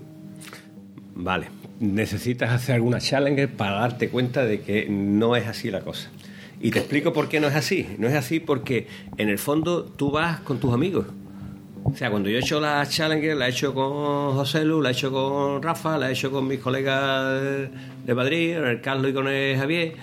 Vale, 1.13 1.49
necesitas 1.81 2.51
hacer 2.51 2.75
alguna 2.75 2.99
Challenger 2.99 3.49
para 3.49 3.79
darte 3.79 4.09
cuenta 4.09 4.45
de 4.45 4.61
que 4.61 4.87
no 4.89 5.35
es 5.35 5.47
así 5.47 5.69
la 5.69 5.81
cosa. 5.81 6.09
Y 6.61 6.71
te 6.71 6.79
explico 6.79 7.11
por 7.11 7.27
qué 7.27 7.39
no 7.39 7.47
es 7.47 7.55
así. 7.55 7.87
No 7.97 8.07
es 8.07 8.13
así 8.13 8.39
porque 8.39 8.87
en 9.17 9.29
el 9.29 9.39
fondo 9.39 9.83
tú 9.83 10.11
vas 10.11 10.39
con 10.41 10.59
tus 10.59 10.73
amigos. 10.73 11.07
O 11.83 11.95
sea, 11.95 12.11
cuando 12.11 12.29
yo 12.29 12.37
he 12.37 12.39
hecho 12.39 12.59
la 12.59 12.85
Challenger, 12.85 13.35
la 13.35 13.47
he 13.47 13.49
hecho 13.49 13.73
con 13.73 14.33
José 14.35 14.63
Lu, 14.63 14.81
la 14.81 14.89
he 14.89 14.91
hecho 14.91 15.11
con 15.11 15.63
Rafa, 15.63 15.97
la 15.97 16.09
he 16.09 16.13
hecho 16.13 16.31
con 16.31 16.47
mis 16.47 16.59
colegas 16.59 17.41
de 18.05 18.13
Madrid, 18.13 18.51
el 18.51 18.81
Carlos 18.81 19.09
y 19.09 19.13
con 19.13 19.27
el 19.27 19.57
Javier 19.57 19.95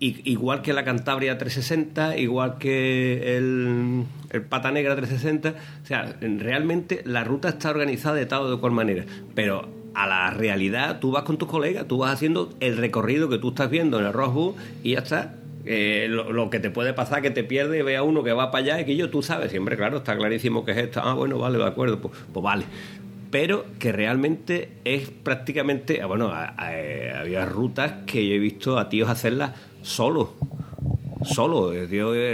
igual 0.00 0.62
que 0.62 0.72
la 0.72 0.84
Cantabria 0.84 1.36
360, 1.36 2.16
igual 2.16 2.56
que 2.58 3.36
el, 3.36 4.06
el, 4.30 4.42
Pata 4.42 4.70
Negra 4.70 4.96
360. 4.96 5.54
O 5.82 5.86
sea, 5.86 6.16
realmente 6.20 7.02
la 7.04 7.22
ruta 7.22 7.50
está 7.50 7.70
organizada 7.70 8.16
de 8.16 8.26
tal 8.26 8.42
o 8.42 8.50
de 8.50 8.58
cual 8.58 8.72
manera. 8.72 9.04
Pero 9.34 9.68
a 9.94 10.06
la 10.06 10.30
realidad, 10.30 11.00
tú 11.00 11.10
vas 11.10 11.24
con 11.24 11.36
tus 11.36 11.48
colegas, 11.48 11.86
tú 11.86 11.98
vas 11.98 12.12
haciendo 12.12 12.50
el 12.60 12.76
recorrido 12.76 13.28
que 13.28 13.38
tú 13.38 13.48
estás 13.50 13.70
viendo 13.70 13.98
en 13.98 14.06
el 14.06 14.12
Rosbu 14.12 14.54
y 14.82 14.92
ya 14.92 15.00
está. 15.00 15.34
Eh, 15.66 16.06
lo, 16.08 16.48
que 16.48 16.58
te 16.58 16.70
puede 16.70 16.94
pasar 16.94 17.20
que 17.20 17.30
te 17.30 17.44
pierde 17.44 17.78
y 17.78 17.82
ve 17.82 17.96
a 17.96 18.02
uno 18.02 18.22
que 18.22 18.32
va 18.32 18.50
para 18.50 18.64
allá 18.64 18.80
y 18.80 18.84
que 18.86 18.96
yo 18.96 19.10
tú 19.10 19.22
sabes, 19.22 19.50
siempre, 19.50 19.76
claro, 19.76 19.98
está 19.98 20.16
clarísimo 20.16 20.64
que 20.64 20.72
es 20.72 20.78
esto. 20.78 21.00
Ah, 21.04 21.12
bueno, 21.14 21.38
vale, 21.38 21.58
de 21.58 21.66
acuerdo, 21.66 22.00
pues, 22.00 22.14
pues 22.32 22.42
vale. 22.42 22.64
Pero 23.30 23.66
que 23.78 23.92
realmente 23.92 24.70
es 24.84 25.10
prácticamente, 25.10 26.00
ah, 26.02 26.06
bueno, 26.06 26.28
a- 26.28 26.54
a- 26.56 26.78
eh, 26.80 27.12
había 27.12 27.44
rutas 27.44 27.92
que 28.06 28.26
yo 28.26 28.34
he 28.34 28.38
visto 28.38 28.78
a 28.78 28.88
tíos 28.88 29.08
hacerlas 29.10 29.52
solos. 29.82 30.28
Solo, 31.24 31.72
eh, 31.74 31.86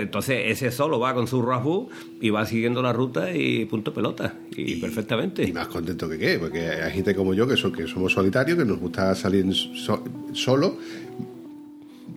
entonces 0.03 0.43
ese 0.47 0.71
solo 0.71 1.01
va 1.01 1.13
con 1.15 1.27
su 1.27 1.43
rasbu 1.43 1.89
y 2.21 2.31
va 2.31 2.47
siguiendo 2.47 2.83
la 2.83 2.93
ruta 2.93 3.35
y 3.35 3.65
punto 3.65 3.93
pelota. 3.93 4.35
Y, 4.57 4.77
perfectamente. 4.77 5.43
Y 5.43 5.53
más 5.53 5.67
contento 5.69 6.09
que 6.09 6.19
qué, 6.19 6.39
porque 6.39 6.61
hay 6.69 6.93
gente 6.93 7.15
como 7.15 7.35
yo 7.35 7.47
que, 7.49 7.57
so- 7.57 7.73
que 7.73 7.87
somos 7.89 8.13
solitarios, 8.13 8.57
que 8.59 8.65
nos 8.65 8.79
gusta 8.79 9.15
salir 9.15 9.53
so- 9.55 10.05
solo. 10.33 10.77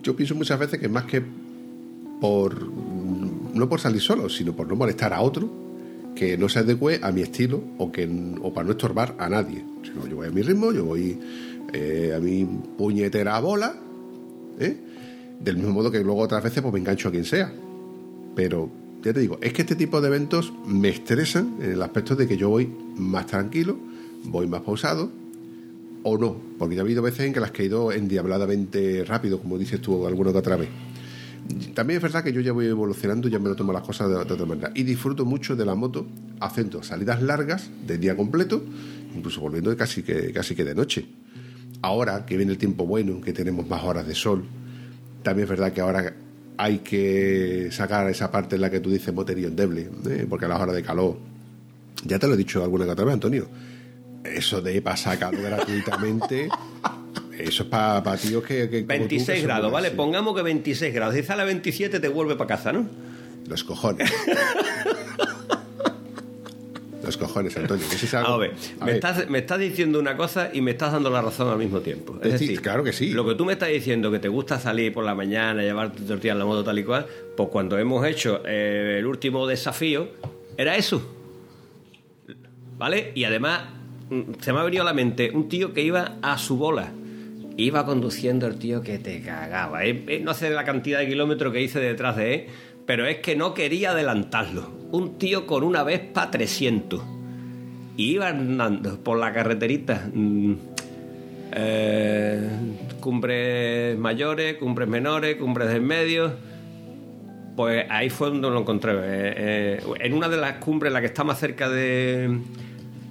Yo 0.02 0.14
pienso 0.16 0.34
muchas 0.34 0.58
veces 0.58 0.78
que 0.78 0.88
más 0.88 1.04
que 1.04 1.22
por 2.20 2.70
no 2.72 3.68
por 3.68 3.80
salir 3.80 4.00
solo, 4.00 4.28
sino 4.28 4.54
por 4.54 4.68
no 4.68 4.76
molestar 4.76 5.12
a 5.12 5.20
otro 5.22 5.48
que 6.14 6.36
no 6.38 6.48
se 6.48 6.60
adecue 6.60 7.00
a 7.02 7.12
mi 7.12 7.22
estilo 7.22 7.62
o 7.78 7.90
que 7.90 8.08
o 8.42 8.52
para 8.52 8.64
no 8.66 8.72
estorbar 8.72 9.14
a 9.18 9.28
nadie. 9.28 9.64
Sino 9.82 10.06
yo 10.06 10.16
voy 10.16 10.28
a 10.28 10.30
mi 10.30 10.42
ritmo, 10.42 10.72
yo 10.72 10.84
voy 10.84 11.18
eh, 11.72 12.12
a 12.16 12.20
mi 12.20 12.44
puñetera 12.78 13.38
bola, 13.40 13.74
¿eh? 14.58 14.76
Del 15.40 15.56
mismo 15.56 15.72
modo 15.72 15.90
que 15.90 16.00
luego 16.00 16.20
otras 16.20 16.42
veces 16.42 16.62
pues 16.62 16.72
me 16.72 16.80
engancho 16.80 17.08
a 17.08 17.10
quien 17.10 17.24
sea. 17.24 17.52
Pero 18.36 18.70
ya 19.02 19.12
te 19.12 19.20
digo, 19.20 19.38
es 19.40 19.52
que 19.52 19.62
este 19.62 19.74
tipo 19.74 20.00
de 20.00 20.08
eventos 20.08 20.52
me 20.66 20.90
estresan 20.90 21.56
en 21.60 21.72
el 21.72 21.82
aspecto 21.82 22.14
de 22.14 22.28
que 22.28 22.36
yo 22.36 22.50
voy 22.50 22.68
más 22.96 23.26
tranquilo, 23.26 23.78
voy 24.24 24.46
más 24.46 24.60
pausado, 24.60 25.10
o 26.02 26.18
no, 26.18 26.36
porque 26.58 26.76
ya 26.76 26.82
ha 26.82 26.84
habido 26.84 27.02
veces 27.02 27.26
en 27.26 27.32
que 27.32 27.40
las 27.40 27.50
que 27.50 27.62
he 27.62 27.66
ido 27.66 27.92
endiabladamente 27.92 29.04
rápido, 29.04 29.38
como 29.38 29.58
dices 29.58 29.80
tú 29.80 30.06
alguna 30.06 30.32
que 30.32 30.38
otra 30.38 30.56
vez. 30.56 30.68
También 31.74 31.96
es 31.96 32.02
verdad 32.02 32.22
que 32.22 32.32
yo 32.32 32.40
ya 32.40 32.52
voy 32.52 32.66
evolucionando, 32.66 33.28
ya 33.28 33.38
me 33.38 33.48
lo 33.48 33.56
tomo 33.56 33.72
las 33.72 33.82
cosas 33.82 34.08
de, 34.08 34.16
otra 34.16 34.46
manera. 34.46 34.70
Y 34.74 34.82
disfruto 34.84 35.24
mucho 35.24 35.56
de 35.56 35.64
la 35.64 35.74
moto 35.74 36.06
haciendo 36.38 36.82
salidas 36.82 37.22
largas 37.22 37.70
de 37.86 37.98
día 37.98 38.16
completo, 38.16 38.62
incluso 39.14 39.40
volviendo 39.40 39.74
casi 39.76 40.02
que, 40.02 40.32
casi 40.32 40.54
que 40.54 40.64
de 40.64 40.74
noche. 40.74 41.06
Ahora 41.82 42.24
que 42.24 42.36
viene 42.36 42.52
el 42.52 42.58
tiempo 42.58 42.86
bueno, 42.86 43.20
que 43.20 43.32
tenemos 43.32 43.68
más 43.68 43.82
horas 43.82 44.06
de 44.06 44.14
sol, 44.14 44.44
también 45.22 45.44
es 45.44 45.50
verdad 45.50 45.72
que 45.72 45.80
ahora 45.80 46.14
hay 46.56 46.78
que 46.78 47.68
sacar 47.70 48.08
esa 48.10 48.30
parte 48.30 48.56
en 48.56 48.62
la 48.62 48.70
que 48.70 48.80
tú 48.80 48.90
dices 48.90 49.14
moterío 49.14 49.48
endeble, 49.48 49.88
¿eh? 50.08 50.26
porque 50.28 50.44
a 50.44 50.48
las 50.48 50.60
horas 50.60 50.74
de 50.74 50.82
calor, 50.82 51.16
ya 52.04 52.18
te 52.18 52.26
lo 52.26 52.34
he 52.34 52.36
dicho 52.36 52.62
alguna 52.62 52.84
que 52.84 52.90
otra 52.90 53.04
vez, 53.04 53.14
Antonio, 53.14 53.48
eso 54.24 54.60
de 54.60 54.82
pasar 54.82 55.18
calor 55.18 55.40
gratuitamente, 55.40 56.48
eso 57.38 57.62
es 57.62 57.68
para 57.68 58.16
tíos 58.16 58.44
que... 58.44 58.68
que 58.68 58.86
como 58.86 58.98
tú, 58.98 58.98
que 58.98 58.98
26 58.98 59.38
son 59.38 59.46
grados, 59.46 59.72
¿vale? 59.72 59.88
así. 59.88 59.96
Pongamos 59.96 60.36
que 60.36 60.42
26 60.42 60.94
grados. 60.94 61.14
Si 61.14 61.22
sale 61.22 61.42
a 61.42 61.46
27 61.46 61.98
te 61.98 62.08
vuelve 62.08 62.36
para 62.36 62.48
casa, 62.48 62.72
¿no? 62.72 62.86
Los 63.48 63.64
cojones. 63.64 64.12
Los 67.10 67.16
cojones, 67.28 67.56
Antonio. 67.56 67.84
que 67.90 67.96
si 67.96 68.06
es 68.06 68.14
algo- 68.14 68.34
A 68.34 68.36
ver, 68.38 68.52
A 68.78 68.84
me, 68.84 68.92
ver, 68.92 68.94
Estás, 68.96 69.28
me 69.28 69.38
estás 69.38 69.58
diciendo 69.58 69.98
una 69.98 70.16
cosa 70.16 70.50
y 70.52 70.60
me 70.60 70.70
estás 70.70 70.92
dando 70.92 71.10
la 71.10 71.20
razón 71.22 71.48
al 71.48 71.58
mismo 71.58 71.80
tiempo. 71.80 72.14
Es 72.22 72.32
Decir, 72.32 72.48
decir, 72.48 72.62
claro 72.62 72.84
que 72.84 72.92
sí. 72.92 73.10
Lo 73.12 73.26
que 73.26 73.34
tú 73.34 73.44
me 73.44 73.54
estás 73.54 73.68
diciendo, 73.70 74.10
que 74.10 74.18
te 74.20 74.28
gusta 74.28 74.58
salir 74.60 74.92
por 74.92 75.04
la 75.04 75.14
mañana, 75.14 75.62
llevarte 75.62 76.02
tortillas 76.02 76.34
en 76.34 76.38
la 76.38 76.44
moto 76.44 76.62
tal 76.62 76.78
y 76.78 76.84
cual, 76.84 77.06
pues 77.36 77.48
cuando 77.50 77.76
hemos 77.78 78.06
hecho 78.06 78.42
eh, 78.46 78.96
el 79.00 79.06
último 79.06 79.46
desafío, 79.46 80.08
era 80.56 80.76
eso. 80.76 81.16
¿Vale? 82.78 83.12
Y 83.14 83.24
además, 83.24 83.62
mm, 84.10 84.20
se 84.40 84.52
me 84.52 84.60
ha 84.60 84.62
venido 84.62 84.82
a 84.82 84.86
la 84.86 84.94
mente 84.94 85.30
un 85.34 85.48
tío 85.48 85.72
que 85.74 85.82
iba 85.82 86.16
a 86.22 86.38
su 86.38 86.56
bola. 86.56 86.92
Iba 87.56 87.84
conduciendo 87.84 88.46
el 88.46 88.58
tío 88.58 88.80
que 88.80 88.98
te 88.98 89.20
cagaba. 89.20 89.84
Eh, 89.84 90.04
eh, 90.06 90.20
no 90.24 90.32
sé 90.32 90.48
la 90.50 90.64
cantidad 90.64 91.00
de 91.00 91.08
kilómetros 91.08 91.52
que 91.52 91.60
hice 91.60 91.78
detrás 91.78 92.16
de 92.16 92.34
él, 92.34 92.46
pero 92.90 93.06
es 93.06 93.18
que 93.18 93.36
no 93.36 93.54
quería 93.54 93.92
adelantarlo. 93.92 94.68
Un 94.90 95.16
tío 95.16 95.46
con 95.46 95.62
una 95.62 95.84
Vespa 95.84 96.28
300. 96.28 97.00
Y 97.96 98.14
iba 98.14 98.26
andando 98.26 98.98
por 98.98 99.16
la 99.16 99.32
carreterita. 99.32 100.08
mm, 100.12 100.54
eh, 101.52 102.48
cumbres 102.98 103.96
mayores, 103.96 104.56
cumbres 104.56 104.88
menores, 104.88 105.36
cumbres 105.36 105.68
del 105.68 105.82
medio. 105.82 106.32
Pues 107.54 107.86
ahí 107.90 108.10
fue 108.10 108.30
donde 108.30 108.50
lo 108.50 108.58
encontré. 108.58 108.90
Eh, 108.90 108.98
eh, 109.04 109.80
en 110.00 110.12
una 110.12 110.28
de 110.28 110.38
las 110.38 110.54
cumbres, 110.54 110.92
la 110.92 110.98
que 111.00 111.06
está 111.06 111.22
más 111.22 111.38
cerca 111.38 111.68
de 111.68 112.40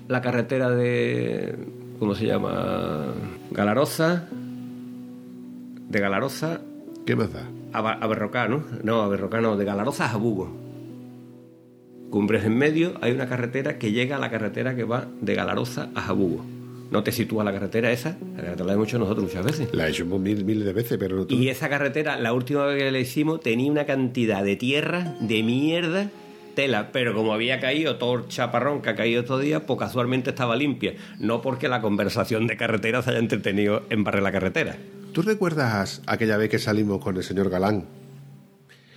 la 0.09 0.19
carretera 0.19 0.71
de. 0.71 1.55
¿Cómo 1.99 2.15
se 2.15 2.25
llama? 2.25 3.13
Galaroza. 3.51 4.27
De 5.87 5.99
Galaroza 6.01 6.59
¿Qué 7.05 7.15
más 7.15 7.31
da? 7.31 7.47
A, 7.73 7.81
Ba- 7.81 7.97
a 8.01 8.07
Berrocá, 8.07 8.47
¿no? 8.47 8.63
No, 8.83 9.01
a 9.01 9.07
Berrocá 9.07 9.41
no, 9.41 9.57
de 9.57 9.65
Galaroza 9.65 10.05
a 10.05 10.09
Jabugo. 10.09 10.49
Cumbres 12.09 12.43
en 12.43 12.57
medio, 12.57 12.93
hay 13.01 13.11
una 13.11 13.27
carretera 13.29 13.77
que 13.77 13.91
llega 13.91 14.15
a 14.15 14.19
la 14.19 14.31
carretera 14.31 14.75
que 14.75 14.83
va 14.83 15.07
de 15.21 15.35
Galaroza 15.35 15.89
a 15.93 16.01
Jabugo. 16.01 16.43
No 16.89 17.03
te 17.03 17.11
sitúa 17.11 17.43
la 17.43 17.51
carretera 17.51 17.91
esa, 17.91 18.17
la 18.35 18.41
carretera 18.41 18.65
la 18.65 18.73
hemos 18.73 18.87
hecho 18.87 18.97
nosotros 18.97 19.25
muchas 19.25 19.45
veces. 19.45 19.69
La 19.73 19.85
he 19.87 19.91
hecho 19.91 20.05
mil, 20.07 20.43
miles 20.43 20.65
de 20.65 20.73
veces, 20.73 20.97
pero 20.97 21.17
no 21.17 21.25
tú. 21.27 21.35
Y 21.35 21.49
esa 21.49 21.69
carretera, 21.69 22.17
la 22.19 22.33
última 22.33 22.65
vez 22.65 22.81
que 22.81 22.91
la 22.91 22.97
hicimos, 22.99 23.41
tenía 23.41 23.71
una 23.71 23.85
cantidad 23.85 24.43
de 24.43 24.55
tierra, 24.55 25.13
de 25.19 25.43
mierda, 25.43 26.09
tela. 26.55 26.89
Pero 26.91 27.13
como 27.13 27.31
había 27.31 27.59
caído 27.59 27.97
todo 27.97 28.15
el 28.15 28.27
chaparrón 28.27 28.81
que 28.81 28.89
ha 28.89 28.95
caído 28.95 29.21
estos 29.21 29.39
días, 29.39 29.61
pues 29.67 29.77
casualmente 29.77 30.31
estaba 30.31 30.55
limpia. 30.55 30.95
No 31.19 31.43
porque 31.43 31.67
la 31.67 31.79
conversación 31.79 32.47
de 32.47 32.57
carretera 32.57 33.03
se 33.03 33.11
haya 33.11 33.19
entretenido 33.19 33.83
en 33.91 34.03
barrer 34.03 34.23
la 34.23 34.31
carretera. 34.31 34.75
¿Tú 35.19 35.23
recuerdas 35.23 36.01
aquella 36.07 36.37
vez 36.37 36.49
que 36.49 36.59
salimos 36.59 37.03
con 37.03 37.17
el 37.17 37.23
señor 37.25 37.49
Galán? 37.49 37.83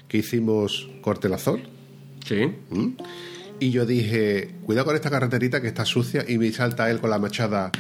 Que 0.06 0.18
hicimos 0.18 0.88
Cortelazol. 1.00 1.62
Sí. 2.24 2.44
¿Mm? 2.70 2.90
Y 3.58 3.70
yo 3.72 3.84
dije, 3.86 4.54
cuidado 4.64 4.84
con 4.86 4.94
esta 4.94 5.10
carreterita 5.10 5.60
que 5.60 5.66
está 5.66 5.84
sucia. 5.84 6.24
Y 6.28 6.38
me 6.38 6.52
salta 6.52 6.88
él 6.92 7.00
con 7.00 7.10
la 7.10 7.18
machada. 7.18 7.72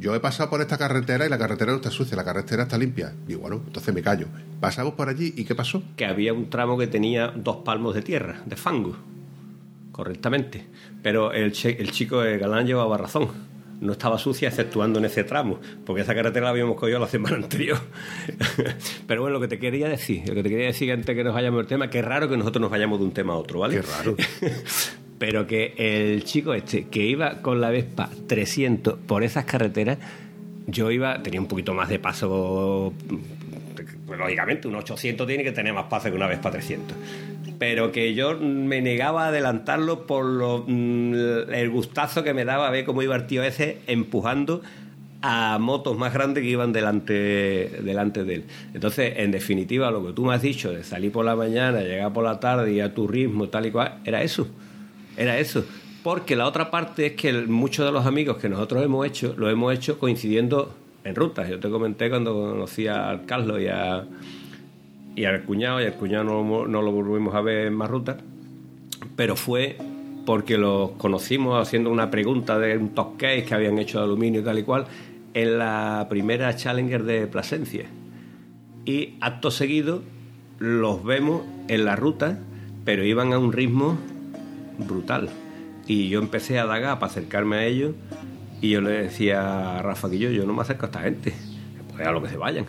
Yo 0.00 0.16
he 0.16 0.18
pasado 0.18 0.50
por 0.50 0.60
esta 0.62 0.76
carretera 0.76 1.26
y 1.26 1.28
la 1.28 1.38
carretera 1.38 1.70
no 1.70 1.76
está 1.76 1.92
sucia, 1.92 2.16
la 2.16 2.24
carretera 2.24 2.64
está 2.64 2.76
limpia. 2.76 3.12
Digo, 3.24 3.42
bueno, 3.42 3.62
entonces 3.64 3.94
me 3.94 4.02
callo. 4.02 4.26
Pasamos 4.58 4.94
por 4.94 5.08
allí 5.08 5.32
y 5.36 5.44
¿qué 5.44 5.54
pasó? 5.54 5.80
que 5.94 6.06
había 6.06 6.32
un 6.32 6.50
tramo 6.50 6.76
que 6.76 6.88
tenía 6.88 7.28
dos 7.36 7.58
palmos 7.58 7.94
de 7.94 8.02
tierra, 8.02 8.42
de 8.46 8.56
fango, 8.56 8.96
correctamente. 9.92 10.66
Pero 11.04 11.30
el, 11.32 11.52
che- 11.52 11.80
el 11.80 11.92
chico 11.92 12.20
de 12.20 12.36
Galán 12.38 12.66
llevaba 12.66 12.98
razón. 12.98 13.28
No 13.80 13.92
estaba 13.92 14.18
sucia 14.18 14.48
exceptuando 14.48 14.98
en 14.98 15.04
ese 15.04 15.24
tramo, 15.24 15.60
porque 15.84 16.02
esa 16.02 16.14
carretera 16.14 16.44
la 16.44 16.50
habíamos 16.50 16.76
cogido 16.76 16.98
la 16.98 17.08
semana 17.08 17.36
anterior. 17.42 17.78
Pero 19.06 19.22
bueno, 19.22 19.34
lo 19.34 19.40
que 19.40 19.48
te 19.48 19.58
quería 19.58 19.88
decir, 19.88 20.26
lo 20.28 20.34
que 20.34 20.42
te 20.42 20.48
quería 20.48 20.66
decir 20.66 20.90
antes 20.92 21.14
que 21.14 21.24
nos 21.24 21.34
vayamos 21.34 21.58
del 21.58 21.66
tema, 21.66 21.90
que 21.90 21.98
es 21.98 22.04
raro 22.04 22.28
que 22.28 22.36
nosotros 22.36 22.60
nos 22.60 22.70
vayamos 22.70 22.98
de 22.98 23.04
un 23.04 23.12
tema 23.12 23.34
a 23.34 23.36
otro, 23.36 23.60
¿vale? 23.60 23.76
Qué 23.76 23.82
raro. 23.82 24.16
Pero 25.18 25.46
que 25.46 25.74
el 25.78 26.24
chico 26.24 26.52
este, 26.52 26.88
que 26.88 27.04
iba 27.04 27.40
con 27.40 27.60
la 27.60 27.70
Vespa 27.70 28.10
300 28.26 28.98
por 29.06 29.24
esas 29.24 29.44
carreteras, 29.46 29.98
yo 30.66 30.90
iba, 30.90 31.22
tenía 31.22 31.40
un 31.40 31.46
poquito 31.46 31.72
más 31.72 31.88
de 31.88 31.98
paso, 31.98 32.92
pues, 34.06 34.18
lógicamente, 34.18 34.68
un 34.68 34.76
800 34.76 35.26
tiene 35.26 35.42
que 35.42 35.52
tener 35.52 35.72
más 35.72 35.86
paso 35.86 36.10
que 36.10 36.16
una 36.16 36.26
Vespa 36.26 36.50
300. 36.50 36.96
Pero 37.58 37.92
que 37.92 38.14
yo 38.14 38.38
me 38.38 38.82
negaba 38.82 39.24
a 39.24 39.28
adelantarlo 39.28 40.06
por 40.06 40.24
lo, 40.24 40.64
mm, 40.66 41.14
el 41.52 41.70
gustazo 41.70 42.22
que 42.22 42.34
me 42.34 42.44
daba 42.44 42.70
ver 42.70 42.84
cómo 42.84 43.02
iba 43.02 43.16
el 43.16 43.26
tío 43.26 43.42
ese 43.42 43.78
empujando 43.86 44.62
a 45.22 45.58
motos 45.58 45.96
más 45.96 46.12
grandes 46.12 46.42
que 46.42 46.50
iban 46.50 46.72
delante, 46.72 47.80
delante 47.82 48.24
de 48.24 48.34
él. 48.34 48.44
Entonces, 48.74 49.14
en 49.16 49.30
definitiva, 49.30 49.90
lo 49.90 50.06
que 50.06 50.12
tú 50.12 50.24
me 50.24 50.34
has 50.34 50.42
dicho 50.42 50.72
de 50.72 50.84
salir 50.84 51.10
por 51.10 51.24
la 51.24 51.34
mañana, 51.34 51.80
llegar 51.80 52.12
por 52.12 52.24
la 52.24 52.38
tarde 52.38 52.72
y 52.72 52.80
a 52.80 52.94
tu 52.94 53.08
ritmo, 53.08 53.48
tal 53.48 53.66
y 53.66 53.70
cual, 53.70 53.98
era 54.04 54.22
eso. 54.22 54.46
Era 55.16 55.38
eso. 55.38 55.64
Porque 56.02 56.36
la 56.36 56.46
otra 56.46 56.70
parte 56.70 57.06
es 57.06 57.12
que 57.14 57.32
muchos 57.32 57.84
de 57.84 57.92
los 57.92 58.06
amigos 58.06 58.36
que 58.36 58.48
nosotros 58.48 58.84
hemos 58.84 59.04
hecho, 59.06 59.34
lo 59.36 59.50
hemos 59.50 59.74
hecho 59.74 59.98
coincidiendo 59.98 60.72
en 61.02 61.14
rutas. 61.14 61.48
Yo 61.48 61.58
te 61.58 61.70
comenté 61.70 62.08
cuando 62.08 62.32
conocí 62.32 62.86
a 62.86 63.22
Carlos 63.26 63.60
y, 63.60 63.68
a, 63.68 64.04
y 65.16 65.24
al 65.24 65.42
cuñado, 65.42 65.80
y 65.80 65.86
al 65.86 65.94
cuñado 65.94 66.24
no, 66.24 66.66
no 66.68 66.82
lo 66.82 66.92
volvimos 66.92 67.34
a 67.34 67.40
ver 67.40 67.66
en 67.66 67.74
más 67.74 67.90
rutas, 67.90 68.18
pero 69.16 69.34
fue 69.34 69.78
porque 70.26 70.58
los 70.58 70.90
conocimos 70.92 71.60
haciendo 71.60 71.90
una 71.90 72.10
pregunta 72.10 72.58
de 72.58 72.76
un 72.76 72.90
top 72.90 73.16
case 73.16 73.44
que 73.44 73.54
habían 73.54 73.78
hecho 73.78 73.98
de 73.98 74.04
aluminio 74.04 74.40
y 74.42 74.44
tal 74.44 74.58
y 74.58 74.62
cual 74.62 74.86
en 75.32 75.58
la 75.58 76.06
primera 76.10 76.54
Challenger 76.54 77.04
de 77.04 77.26
Plasencia. 77.26 77.86
Y 78.84 79.14
acto 79.20 79.50
seguido 79.50 80.02
los 80.58 81.04
vemos 81.04 81.42
en 81.68 81.84
la 81.84 81.96
ruta, 81.96 82.38
pero 82.84 83.04
iban 83.04 83.32
a 83.32 83.38
un 83.38 83.52
ritmo 83.52 83.98
brutal. 84.78 85.28
Y 85.86 86.08
yo 86.08 86.20
empecé 86.20 86.58
a 86.58 86.66
dagar 86.66 86.98
para 86.98 87.10
acercarme 87.10 87.56
a 87.56 87.64
ellos 87.64 87.94
y 88.60 88.70
yo 88.70 88.80
le 88.80 88.90
decía 88.90 89.78
a 89.78 89.82
Rafa 89.82 90.10
que 90.10 90.18
yo, 90.18 90.30
yo 90.30 90.46
no 90.46 90.52
me 90.52 90.62
acerco 90.62 90.86
a 90.86 90.88
esta 90.88 91.00
gente, 91.00 91.32
pues 91.92 92.06
a 92.06 92.12
lo 92.12 92.22
que 92.22 92.28
se 92.28 92.36
vayan. 92.36 92.66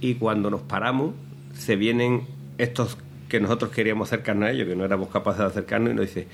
Y 0.00 0.14
cuando 0.14 0.50
nos 0.50 0.62
paramos, 0.62 1.14
se 1.60 1.76
vienen 1.76 2.22
estos 2.56 2.96
que 3.28 3.38
nosotros 3.38 3.70
queríamos 3.70 4.08
acercarnos 4.08 4.48
a 4.48 4.52
ellos, 4.52 4.66
que 4.66 4.74
no 4.74 4.84
éramos 4.84 5.08
capaces 5.08 5.40
de 5.40 5.46
acercarnos, 5.46 5.92
y 5.92 5.94
nos 5.94 6.06
dice, 6.06 6.26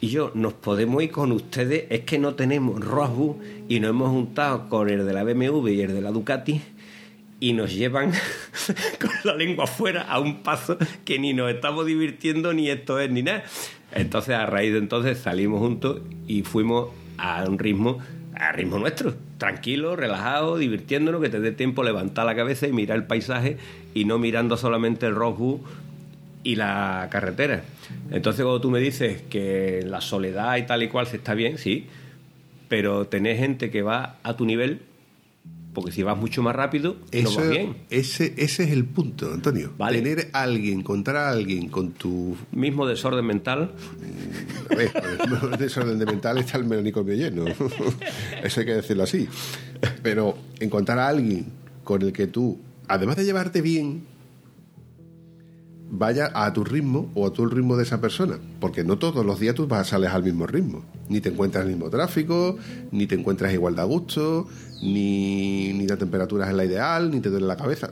y 0.00 0.08
yo, 0.08 0.30
nos 0.34 0.52
podemos 0.52 1.02
ir 1.02 1.10
con 1.10 1.32
ustedes, 1.32 1.84
es 1.90 2.00
que 2.00 2.18
no 2.18 2.34
tenemos 2.34 2.80
Rosbu 2.80 3.36
y 3.68 3.80
nos 3.80 3.90
hemos 3.90 4.10
juntado 4.10 4.68
con 4.68 4.88
el 4.88 5.04
de 5.04 5.12
la 5.12 5.24
BMW 5.24 5.68
y 5.68 5.80
el 5.82 5.94
de 5.94 6.00
la 6.00 6.10
Ducati 6.10 6.60
y 7.40 7.52
nos 7.54 7.74
llevan 7.74 8.12
con 9.00 9.10
la 9.24 9.34
lengua 9.34 9.64
afuera 9.64 10.02
a 10.02 10.20
un 10.20 10.44
paso 10.44 10.78
que 11.04 11.18
ni 11.18 11.34
nos 11.34 11.52
estamos 11.52 11.86
divirtiendo 11.86 12.54
ni 12.54 12.70
esto 12.70 13.00
es 13.00 13.10
ni 13.10 13.22
nada. 13.22 13.42
Entonces 13.92 14.36
a 14.36 14.46
raíz 14.46 14.72
de 14.72 14.78
entonces 14.78 15.18
salimos 15.18 15.58
juntos 15.58 16.00
y 16.28 16.42
fuimos 16.42 16.90
a 17.18 17.44
un 17.44 17.58
ritmo, 17.58 17.98
a 18.34 18.52
ritmo 18.52 18.78
nuestro, 18.78 19.14
tranquilo, 19.38 19.96
relajado, 19.96 20.56
divirtiéndonos, 20.56 21.20
que 21.20 21.28
te 21.28 21.40
dé 21.40 21.52
tiempo 21.52 21.82
levantar 21.82 22.26
la 22.26 22.34
cabeza 22.34 22.66
y 22.66 22.72
mirar 22.72 22.96
el 22.96 23.04
paisaje 23.04 23.56
y 23.94 24.04
no 24.04 24.18
mirando 24.18 24.56
solamente 24.56 25.06
el 25.06 25.14
Rosbu 25.14 25.60
y 26.42 26.56
la 26.56 27.08
carretera. 27.10 27.62
Entonces 28.10 28.42
cuando 28.42 28.60
tú 28.60 28.70
me 28.70 28.80
dices 28.80 29.22
que 29.22 29.84
la 29.86 30.00
soledad 30.00 30.56
y 30.56 30.62
tal 30.62 30.82
y 30.82 30.88
cual 30.88 31.06
se 31.06 31.16
está 31.16 31.34
bien, 31.34 31.58
sí, 31.58 31.86
pero 32.68 33.06
tener 33.06 33.36
gente 33.36 33.70
que 33.70 33.82
va 33.82 34.16
a 34.22 34.36
tu 34.36 34.46
nivel 34.46 34.80
porque 35.74 35.90
si 35.92 36.02
vas 36.02 36.18
mucho 36.18 36.42
más 36.42 36.54
rápido, 36.54 36.96
no 37.12 37.34
vas 37.34 37.48
bien. 37.48 37.76
Ese, 37.88 38.34
ese 38.36 38.64
es 38.64 38.70
el 38.70 38.84
punto, 38.84 39.32
Antonio. 39.32 39.70
Tener 39.78 40.28
a 40.32 40.42
alguien, 40.42 40.80
encontrar 40.80 41.16
a 41.16 41.30
alguien 41.30 41.68
con 41.68 41.92
tu... 41.92 42.36
Mismo 42.52 42.86
desorden 42.86 43.24
mental. 43.24 43.72
A 44.70 44.74
ver, 44.74 44.92
el 45.52 45.58
desorden 45.58 45.98
mental 45.98 46.38
está 46.38 46.58
el 46.58 46.64
melanicomio 46.64 47.14
lleno. 47.14 47.44
Eso 48.42 48.60
hay 48.60 48.66
que 48.66 48.74
decirlo 48.74 49.04
así. 49.04 49.28
Pero 50.02 50.36
encontrar 50.60 50.98
a 50.98 51.08
alguien 51.08 51.46
con 51.84 52.02
el 52.02 52.12
que 52.12 52.26
tú, 52.26 52.58
además 52.86 53.16
de 53.16 53.24
llevarte 53.24 53.62
bien, 53.62 54.04
vaya 55.90 56.30
a 56.34 56.52
tu 56.52 56.64
ritmo 56.64 57.10
o 57.14 57.26
a 57.26 57.32
tu 57.32 57.46
ritmo 57.46 57.76
de 57.76 57.84
esa 57.84 58.00
persona, 58.00 58.38
porque 58.60 58.82
no 58.84 58.98
todos 58.98 59.24
los 59.24 59.38
días 59.38 59.54
tú 59.54 59.66
vas 59.66 59.80
a 59.80 59.84
salir 59.84 60.08
al 60.08 60.22
mismo 60.22 60.46
ritmo, 60.46 60.84
ni 61.12 61.20
te 61.20 61.28
encuentras 61.28 61.64
el 61.64 61.70
mismo 61.70 61.90
tráfico, 61.90 62.56
ni 62.90 63.06
te 63.06 63.14
encuentras 63.14 63.52
igual 63.52 63.76
de 63.76 63.82
a 63.82 63.84
gusto, 63.84 64.48
ni, 64.82 65.72
ni 65.74 65.86
la 65.86 65.96
temperatura 65.96 66.48
es 66.48 66.54
la 66.54 66.64
ideal, 66.64 67.10
ni 67.10 67.20
te 67.20 67.30
duele 67.30 67.46
la 67.46 67.56
cabeza. 67.56 67.90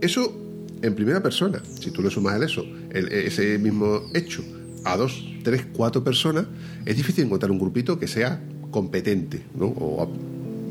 Eso 0.00 0.40
en 0.82 0.94
primera 0.94 1.22
persona, 1.22 1.62
si 1.80 1.90
tú 1.90 2.02
le 2.02 2.10
sumas 2.10 2.36
el 2.36 2.42
eso, 2.42 2.64
ese 2.92 3.58
mismo 3.58 4.02
hecho 4.12 4.44
a 4.84 4.96
dos, 4.96 5.24
tres, 5.42 5.64
cuatro 5.72 6.04
personas, 6.04 6.46
es 6.84 6.96
difícil 6.96 7.24
encontrar 7.24 7.50
un 7.50 7.58
grupito 7.58 7.98
que 7.98 8.06
sea 8.06 8.42
competente, 8.70 9.42
¿no? 9.54 9.66
O 9.66 10.12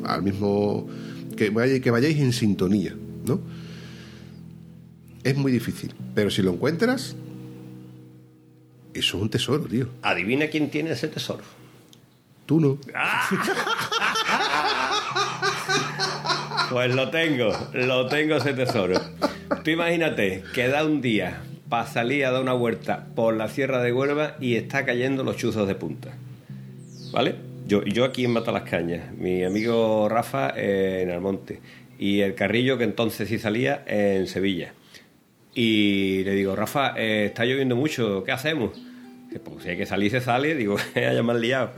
al 0.06 0.22
mismo 0.22 0.88
que, 1.36 1.82
que 1.82 1.92
vayáis 1.92 2.20
en 2.20 2.34
sintonía, 2.34 2.96
¿no? 3.26 3.40
es 5.24 5.38
muy 5.38 5.52
difícil. 5.52 5.94
Pero 6.14 6.30
si 6.30 6.42
lo 6.42 6.52
encuentras, 6.52 7.16
eso 8.94 9.18
es 9.18 9.24
un 9.24 9.30
tesoro, 9.30 9.66
tío. 9.66 9.88
Adivina 10.02 10.48
quién 10.48 10.70
tiene 10.70 10.92
ese 10.92 11.08
tesoro. 11.08 11.44
Tú 12.46 12.60
no. 12.60 12.78
pues 16.70 16.94
lo 16.94 17.10
tengo, 17.10 17.52
lo 17.74 18.08
tengo 18.08 18.36
ese 18.36 18.54
tesoro. 18.54 19.00
Tú 19.64 19.72
imagínate 19.72 20.44
que 20.54 20.68
da 20.68 20.86
un 20.86 21.02
día 21.02 21.42
para 21.70 21.88
salir 21.88 22.26
a 22.26 22.32
dar 22.32 22.42
una 22.42 22.54
vuelta 22.54 23.08
por 23.16 23.36
la 23.36 23.48
Sierra 23.48 23.82
de 23.82 23.94
Huelva 23.94 24.36
y 24.40 24.56
está 24.56 24.86
cayendo 24.86 25.24
los 25.24 25.38
chuzos 25.38 25.68
de 25.68 25.76
punta. 25.76 26.14
¿Vale? 27.12 27.36
Yo, 27.66 27.84
yo 27.84 28.04
aquí 28.04 28.26
en 28.26 28.32
Mata 28.32 28.52
las 28.52 28.64
Cañas, 28.64 29.14
mi 29.14 29.44
amigo 29.44 30.10
Rafa 30.10 30.54
en 30.56 31.10
Almonte 31.10 31.62
y 31.98 32.20
el 32.20 32.36
Carrillo 32.36 32.78
que 32.78 32.84
entonces 32.84 33.30
sí 33.30 33.40
salía 33.40 33.84
en 33.88 34.28
Sevilla. 34.28 34.74
Y 35.56 36.24
le 36.24 36.34
digo, 36.34 36.56
Rafa, 36.56 36.94
eh, 36.98 37.26
está 37.28 37.46
lloviendo 37.46 37.76
mucho, 37.76 38.24
¿qué 38.24 38.32
hacemos? 38.32 38.72
Pues 39.44 39.64
si 39.64 39.70
hay 39.70 39.78
que 39.78 39.86
salir, 39.86 40.12
se 40.12 40.22
sale. 40.22 40.56
Digo, 40.56 40.78
haya 40.96 41.24
más 41.24 41.38
liado. 41.38 41.72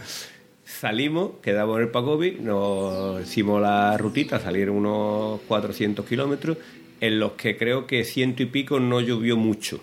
Salimos, 0.64 1.34
quedamos 1.42 1.78
en 1.78 1.84
el 1.84 1.90
Pacobi, 1.90 2.38
nos 2.42 3.22
hicimos 3.22 3.62
la 3.62 3.98
rutita, 3.98 4.40
salieron 4.40 4.78
unos 4.78 5.42
400 5.48 6.06
kilómetros, 6.06 6.58
en 7.00 7.20
los 7.20 7.34
que 7.34 7.56
creo 7.56 7.86
que 7.86 8.04
ciento 8.04 8.42
y 8.42 8.48
pico 8.48 8.80
no 8.80 9.00
llovió 9.00 9.38
mucho. 9.38 9.80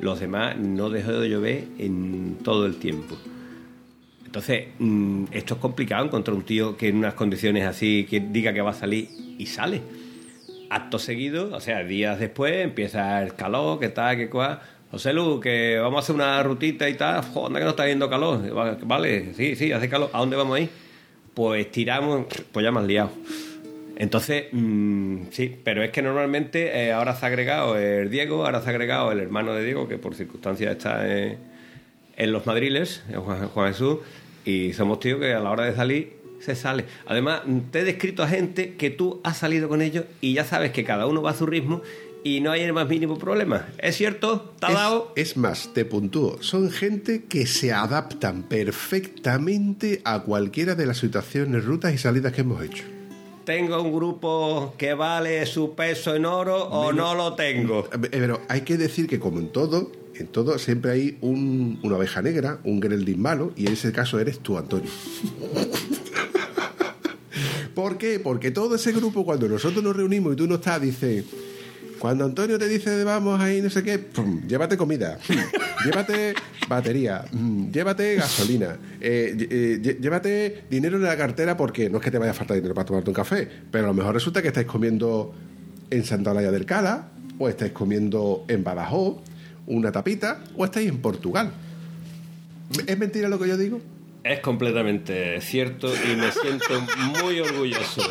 Los 0.00 0.20
demás 0.20 0.58
no 0.58 0.90
dejó 0.90 1.12
de 1.12 1.30
llover 1.30 1.64
en 1.78 2.36
todo 2.42 2.66
el 2.66 2.76
tiempo. 2.76 3.16
Entonces, 4.26 4.68
mm, 4.78 5.24
esto 5.32 5.54
es 5.54 5.60
complicado 5.60 6.04
encontrar 6.04 6.36
un 6.36 6.42
tío 6.42 6.76
que 6.76 6.88
en 6.88 6.96
unas 6.96 7.14
condiciones 7.14 7.64
así, 7.64 8.06
que 8.08 8.20
diga 8.20 8.52
que 8.52 8.60
va 8.60 8.70
a 8.70 8.74
salir 8.74 9.08
y 9.38 9.46
sale 9.46 9.80
acto 10.74 10.98
seguido, 10.98 11.54
o 11.54 11.60
sea, 11.60 11.84
días 11.84 12.18
después, 12.18 12.64
empieza 12.64 13.22
el 13.22 13.34
calor, 13.34 13.78
que 13.78 13.88
tal, 13.88 14.16
que 14.16 14.30
cual. 14.30 14.60
José 14.90 15.12
Lu, 15.12 15.40
que 15.40 15.78
vamos 15.78 15.98
a 15.98 16.00
hacer 16.00 16.14
una 16.14 16.42
rutita 16.42 16.88
y 16.88 16.94
tal. 16.94 17.22
Joder, 17.22 17.58
que 17.58 17.64
no 17.64 17.70
está 17.70 17.84
viendo 17.84 18.10
calor. 18.10 18.40
Vale, 18.84 19.32
sí, 19.34 19.56
sí, 19.56 19.72
hace 19.72 19.88
calor. 19.88 20.10
¿A 20.12 20.18
dónde 20.18 20.36
vamos 20.36 20.56
a 20.56 20.60
ir? 20.60 20.68
Pues 21.32 21.70
tiramos, 21.70 22.26
pues 22.52 22.62
ya 22.62 22.70
me 22.70 22.80
han 22.80 22.86
liado. 22.86 23.10
Entonces, 23.96 24.46
mm, 24.52 25.24
sí, 25.30 25.56
pero 25.62 25.82
es 25.82 25.90
que 25.90 26.02
normalmente 26.02 26.84
eh, 26.84 26.92
ahora 26.92 27.14
se 27.14 27.24
ha 27.24 27.28
agregado 27.28 27.78
el 27.78 28.10
Diego, 28.10 28.44
ahora 28.44 28.60
se 28.60 28.66
ha 28.66 28.70
agregado 28.70 29.12
el 29.12 29.20
hermano 29.20 29.54
de 29.54 29.64
Diego, 29.64 29.88
que 29.88 29.96
por 29.98 30.14
circunstancias 30.14 30.72
está 30.72 31.06
en, 31.06 31.38
los 32.32 32.46
Madriles, 32.46 33.02
Juan, 33.14 33.48
Juan 33.48 33.72
Jesús, 33.72 33.98
y 34.44 34.72
somos 34.72 35.00
tíos 35.00 35.20
que 35.20 35.32
a 35.34 35.40
la 35.40 35.50
hora 35.50 35.64
de 35.64 35.74
salir 35.74 36.21
se 36.44 36.56
sale. 36.56 36.86
Además, 37.06 37.42
te 37.70 37.80
he 37.80 37.84
descrito 37.84 38.22
a 38.22 38.28
gente 38.28 38.74
que 38.74 38.90
tú 38.90 39.20
has 39.24 39.38
salido 39.38 39.68
con 39.68 39.80
ellos 39.80 40.04
y 40.20 40.34
ya 40.34 40.44
sabes 40.44 40.72
que 40.72 40.84
cada 40.84 41.06
uno 41.06 41.22
va 41.22 41.30
a 41.30 41.34
su 41.34 41.46
ritmo 41.46 41.82
y 42.24 42.40
no 42.40 42.50
hay 42.52 42.62
el 42.62 42.72
más 42.72 42.88
mínimo 42.88 43.18
problema. 43.18 43.68
¿Es 43.78 43.96
cierto? 43.96 44.52
¿Está 44.54 44.72
dado? 44.72 45.12
Es 45.16 45.36
más, 45.36 45.72
te 45.72 45.84
puntúo. 45.84 46.42
Son 46.42 46.70
gente 46.70 47.24
que 47.24 47.46
se 47.46 47.72
adaptan 47.72 48.44
perfectamente 48.44 50.00
a 50.04 50.22
cualquiera 50.22 50.74
de 50.74 50.86
las 50.86 50.98
situaciones, 50.98 51.64
rutas 51.64 51.94
y 51.94 51.98
salidas 51.98 52.32
que 52.32 52.42
hemos 52.42 52.62
hecho. 52.62 52.84
¿Tengo 53.44 53.82
un 53.82 53.92
grupo 53.92 54.74
que 54.78 54.94
vale 54.94 55.44
su 55.46 55.74
peso 55.74 56.14
en 56.14 56.26
oro 56.26 56.64
o 56.64 56.92
no 56.92 57.14
lo 57.14 57.34
tengo? 57.34 57.88
Eh, 57.92 58.08
pero 58.10 58.40
hay 58.48 58.60
que 58.60 58.76
decir 58.76 59.08
que 59.08 59.18
como 59.18 59.40
en 59.40 59.48
todo, 59.48 59.90
en 60.14 60.28
todo 60.28 60.58
siempre 60.60 60.92
hay 60.92 61.18
una 61.20 61.96
oveja 61.96 62.22
negra, 62.22 62.60
un 62.62 62.78
Greldin 62.78 63.20
malo, 63.20 63.52
y 63.56 63.66
en 63.66 63.72
ese 63.72 63.90
caso 63.90 64.20
eres 64.20 64.38
tú, 64.38 64.58
Antonio. 64.58 64.90
¿Por 67.74 67.98
qué? 67.98 68.20
Porque 68.20 68.50
todo 68.50 68.74
ese 68.76 68.92
grupo, 68.92 69.24
cuando 69.24 69.48
nosotros 69.48 69.82
nos 69.82 69.96
reunimos 69.96 70.34
y 70.34 70.36
tú 70.36 70.46
no 70.46 70.56
estás, 70.56 70.80
dice. 70.80 71.24
Cuando 71.98 72.24
Antonio 72.24 72.58
te 72.58 72.66
dice 72.66 73.04
vamos 73.04 73.40
ahí, 73.40 73.62
no 73.62 73.70
sé 73.70 73.84
qué, 73.84 74.08
llévate 74.48 74.76
comida, 74.76 75.20
llévate 75.84 76.34
batería, 76.68 77.24
llévate 77.70 78.16
gasolina, 78.16 78.76
eh, 79.00 79.36
eh, 79.38 79.98
llévate 80.00 80.64
dinero 80.68 80.96
en 80.96 81.04
la 81.04 81.16
cartera 81.16 81.56
porque 81.56 81.88
no 81.88 81.98
es 81.98 82.04
que 82.04 82.10
te 82.10 82.18
vaya 82.18 82.32
a 82.32 82.34
faltar 82.34 82.56
dinero 82.56 82.74
para 82.74 82.86
tomarte 82.86 83.08
un 83.08 83.14
café, 83.14 83.48
pero 83.70 83.84
a 83.84 83.86
lo 83.86 83.94
mejor 83.94 84.14
resulta 84.14 84.42
que 84.42 84.48
estáis 84.48 84.66
comiendo 84.66 85.32
en 85.90 86.04
Santa 86.04 86.32
Olaya 86.32 86.50
del 86.50 86.66
Cala, 86.66 87.08
o 87.38 87.48
estáis 87.48 87.70
comiendo 87.70 88.44
en 88.48 88.64
Badajoz, 88.64 89.18
una 89.68 89.92
tapita, 89.92 90.42
o 90.56 90.64
estáis 90.64 90.88
en 90.88 90.98
Portugal. 90.98 91.52
¿Es 92.84 92.98
mentira 92.98 93.28
lo 93.28 93.38
que 93.38 93.46
yo 93.46 93.56
digo? 93.56 93.80
Es 94.24 94.38
completamente 94.38 95.40
cierto 95.40 95.92
y 95.92 96.16
me 96.16 96.30
siento 96.30 96.80
muy 97.22 97.40
orgulloso. 97.40 98.02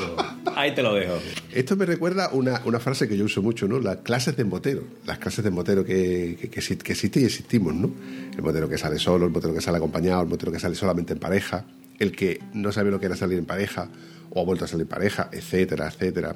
Ahí 0.56 0.76
te 0.76 0.84
lo 0.84 0.94
dejo. 0.94 1.14
Esto 1.54 1.78
me 1.78 1.86
recuerda 1.86 2.30
una, 2.34 2.62
una 2.66 2.82
frase 2.82 3.08
que 3.08 3.18
yo 3.18 3.26
uso 3.26 3.42
mucho, 3.42 3.68
¿no? 3.68 3.80
Las 3.80 3.98
clases 3.98 4.36
de 4.36 4.44
motero. 4.44 4.84
Las 5.06 5.20
clases 5.20 5.44
de 5.44 5.52
motero 5.52 5.86
que, 5.86 6.38
que, 6.42 6.50
que, 6.50 6.60
existen 6.92 7.24
y 7.24 7.26
existimos, 7.26 7.74
¿no? 7.74 7.92
El 8.36 8.42
motero 8.42 8.68
que 8.68 8.78
sale 8.78 9.00
solo, 9.00 9.26
el 9.26 9.32
motero 9.32 9.54
que 9.54 9.62
sale 9.62 9.78
acompañado, 9.78 10.22
el 10.22 10.28
motero 10.28 10.52
que 10.52 10.60
sale 10.60 10.76
solamente 10.76 11.14
en 11.14 11.20
pareja, 11.20 11.64
el 11.98 12.12
que 12.12 12.42
no 12.54 12.74
sabe 12.74 12.92
lo 12.92 13.00
que 13.00 13.06
era 13.06 13.16
salir 13.16 13.38
en 13.38 13.46
pareja 13.46 13.88
o 14.32 14.42
ha 14.42 14.44
vuelto 14.44 14.66
a 14.66 14.68
salir 14.68 14.84
en 14.84 14.90
pareja, 14.90 15.30
etcétera, 15.32 15.88
etcétera. 15.88 16.36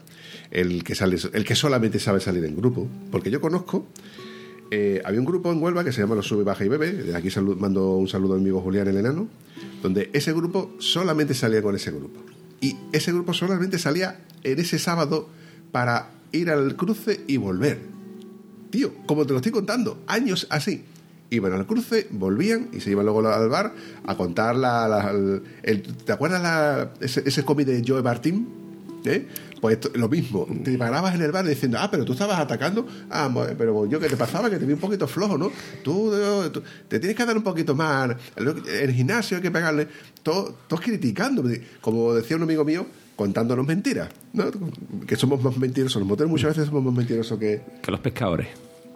El 0.52 0.86
que, 0.86 0.96
sale, 0.96 1.18
el 1.34 1.44
que 1.44 1.56
solamente 1.56 2.00
sabe 2.00 2.22
salir 2.22 2.46
en 2.46 2.56
grupo. 2.56 2.88
Porque 3.12 3.30
yo 3.30 3.42
conozco 3.42 3.88
eh, 4.72 5.02
había 5.06 5.20
un 5.20 5.26
grupo 5.26 5.52
en 5.52 5.62
Huelva 5.62 5.84
que 5.84 5.92
se 5.92 6.02
llama 6.02 6.16
Los 6.16 6.28
Sube, 6.28 6.44
Baja 6.44 6.66
y 6.66 6.70
Bebe. 6.70 6.92
De 6.92 7.16
aquí 7.16 7.30
mando 7.58 7.96
un 7.96 8.08
saludo 8.08 8.34
a 8.34 8.38
mi 8.38 8.44
amigo 8.44 8.62
Julián 8.62 8.88
el 8.88 8.98
Enano. 8.98 9.28
Donde 9.82 10.10
ese 10.14 10.34
grupo 10.34 10.74
solamente 10.80 11.34
salía 11.34 11.62
con 11.62 11.76
ese 11.76 11.92
grupo. 11.92 12.22
Y 12.62 12.76
ese 12.92 13.12
grupo 13.12 13.34
solamente 13.34 13.78
salía 13.78 14.22
en 14.44 14.60
ese 14.60 14.80
sábado 14.80 15.30
para 15.72 16.12
ir 16.32 16.50
al 16.50 16.76
cruce 16.76 17.22
y 17.28 17.38
volver. 17.38 17.80
Tío, 18.72 18.94
como 19.06 19.26
te 19.26 19.34
lo 19.34 19.38
estoy 19.38 19.52
contando, 19.52 20.04
años 20.08 20.48
así. 20.50 20.84
Iban 21.30 21.54
al 21.54 21.66
cruce, 21.66 22.08
volvían 22.12 22.70
y 22.72 22.82
se 22.82 22.92
iban 22.92 23.06
luego 23.06 23.28
al 23.28 23.50
bar 23.50 23.74
a 24.06 24.16
contar 24.16 24.56
la. 24.56 25.12
¿Te 26.06 26.12
acuerdas 26.12 26.90
ese, 27.00 27.24
ese 27.26 27.44
cómic 27.44 27.68
de 27.68 27.84
Joe 27.86 28.02
Martin? 28.02 28.65
¿Eh? 29.06 29.28
Pues 29.62 29.80
lo 29.96 30.10
mismo, 30.10 30.48
te 30.64 30.78
parabas 30.78 31.16
en 31.16 31.22
el 31.22 31.32
bar 31.32 31.46
diciendo, 31.46 31.78
ah, 31.80 31.90
pero 31.90 32.06
tú 32.06 32.14
estabas 32.14 32.40
atacando, 32.40 32.86
ah, 33.10 33.30
pero 33.58 33.88
yo 33.88 34.00
que 34.00 34.10
te 34.10 34.18
pasaba 34.18 34.50
que 34.50 34.58
te 34.58 34.66
vi 34.66 34.74
un 34.74 34.80
poquito 34.80 35.08
flojo, 35.08 35.38
¿no? 35.38 35.52
Tú, 35.84 36.12
te 36.88 37.00
tienes 37.00 37.16
que 37.16 37.26
dar 37.26 37.36
un 37.36 37.44
poquito 37.44 37.74
más, 37.76 38.16
en 38.36 38.64
el 38.68 38.94
gimnasio 38.94 39.38
hay 39.38 39.44
que 39.44 39.52
pegarle, 39.52 39.88
todos 40.22 40.56
criticando, 40.82 41.44
como 41.82 42.14
decía 42.14 42.38
un 42.38 42.44
amigo 42.44 42.64
mío, 42.64 42.86
contándonos 43.16 43.66
mentiras, 43.66 44.10
¿no? 44.34 44.46
Que 45.08 45.16
somos 45.16 45.42
más 45.42 45.58
mentirosos, 45.58 46.00
los 46.00 46.08
moteros 46.08 46.30
muchas 46.30 46.50
veces 46.50 46.68
somos 46.68 46.84
más 46.84 46.94
mentirosos 46.94 47.40
que... 47.40 47.62
Que 47.82 47.92
los 47.92 48.02
pescadores. 48.02 48.48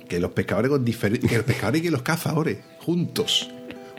Que 0.07 0.19
los 0.19 0.31
pescadores 0.31 0.69
con 0.69 0.83
que 0.83 1.37
los 1.37 1.45
pescadores 1.45 1.81
y 1.81 1.83
que 1.83 1.91
los 1.91 2.01
cazadores, 2.01 2.57
juntos, 2.79 3.49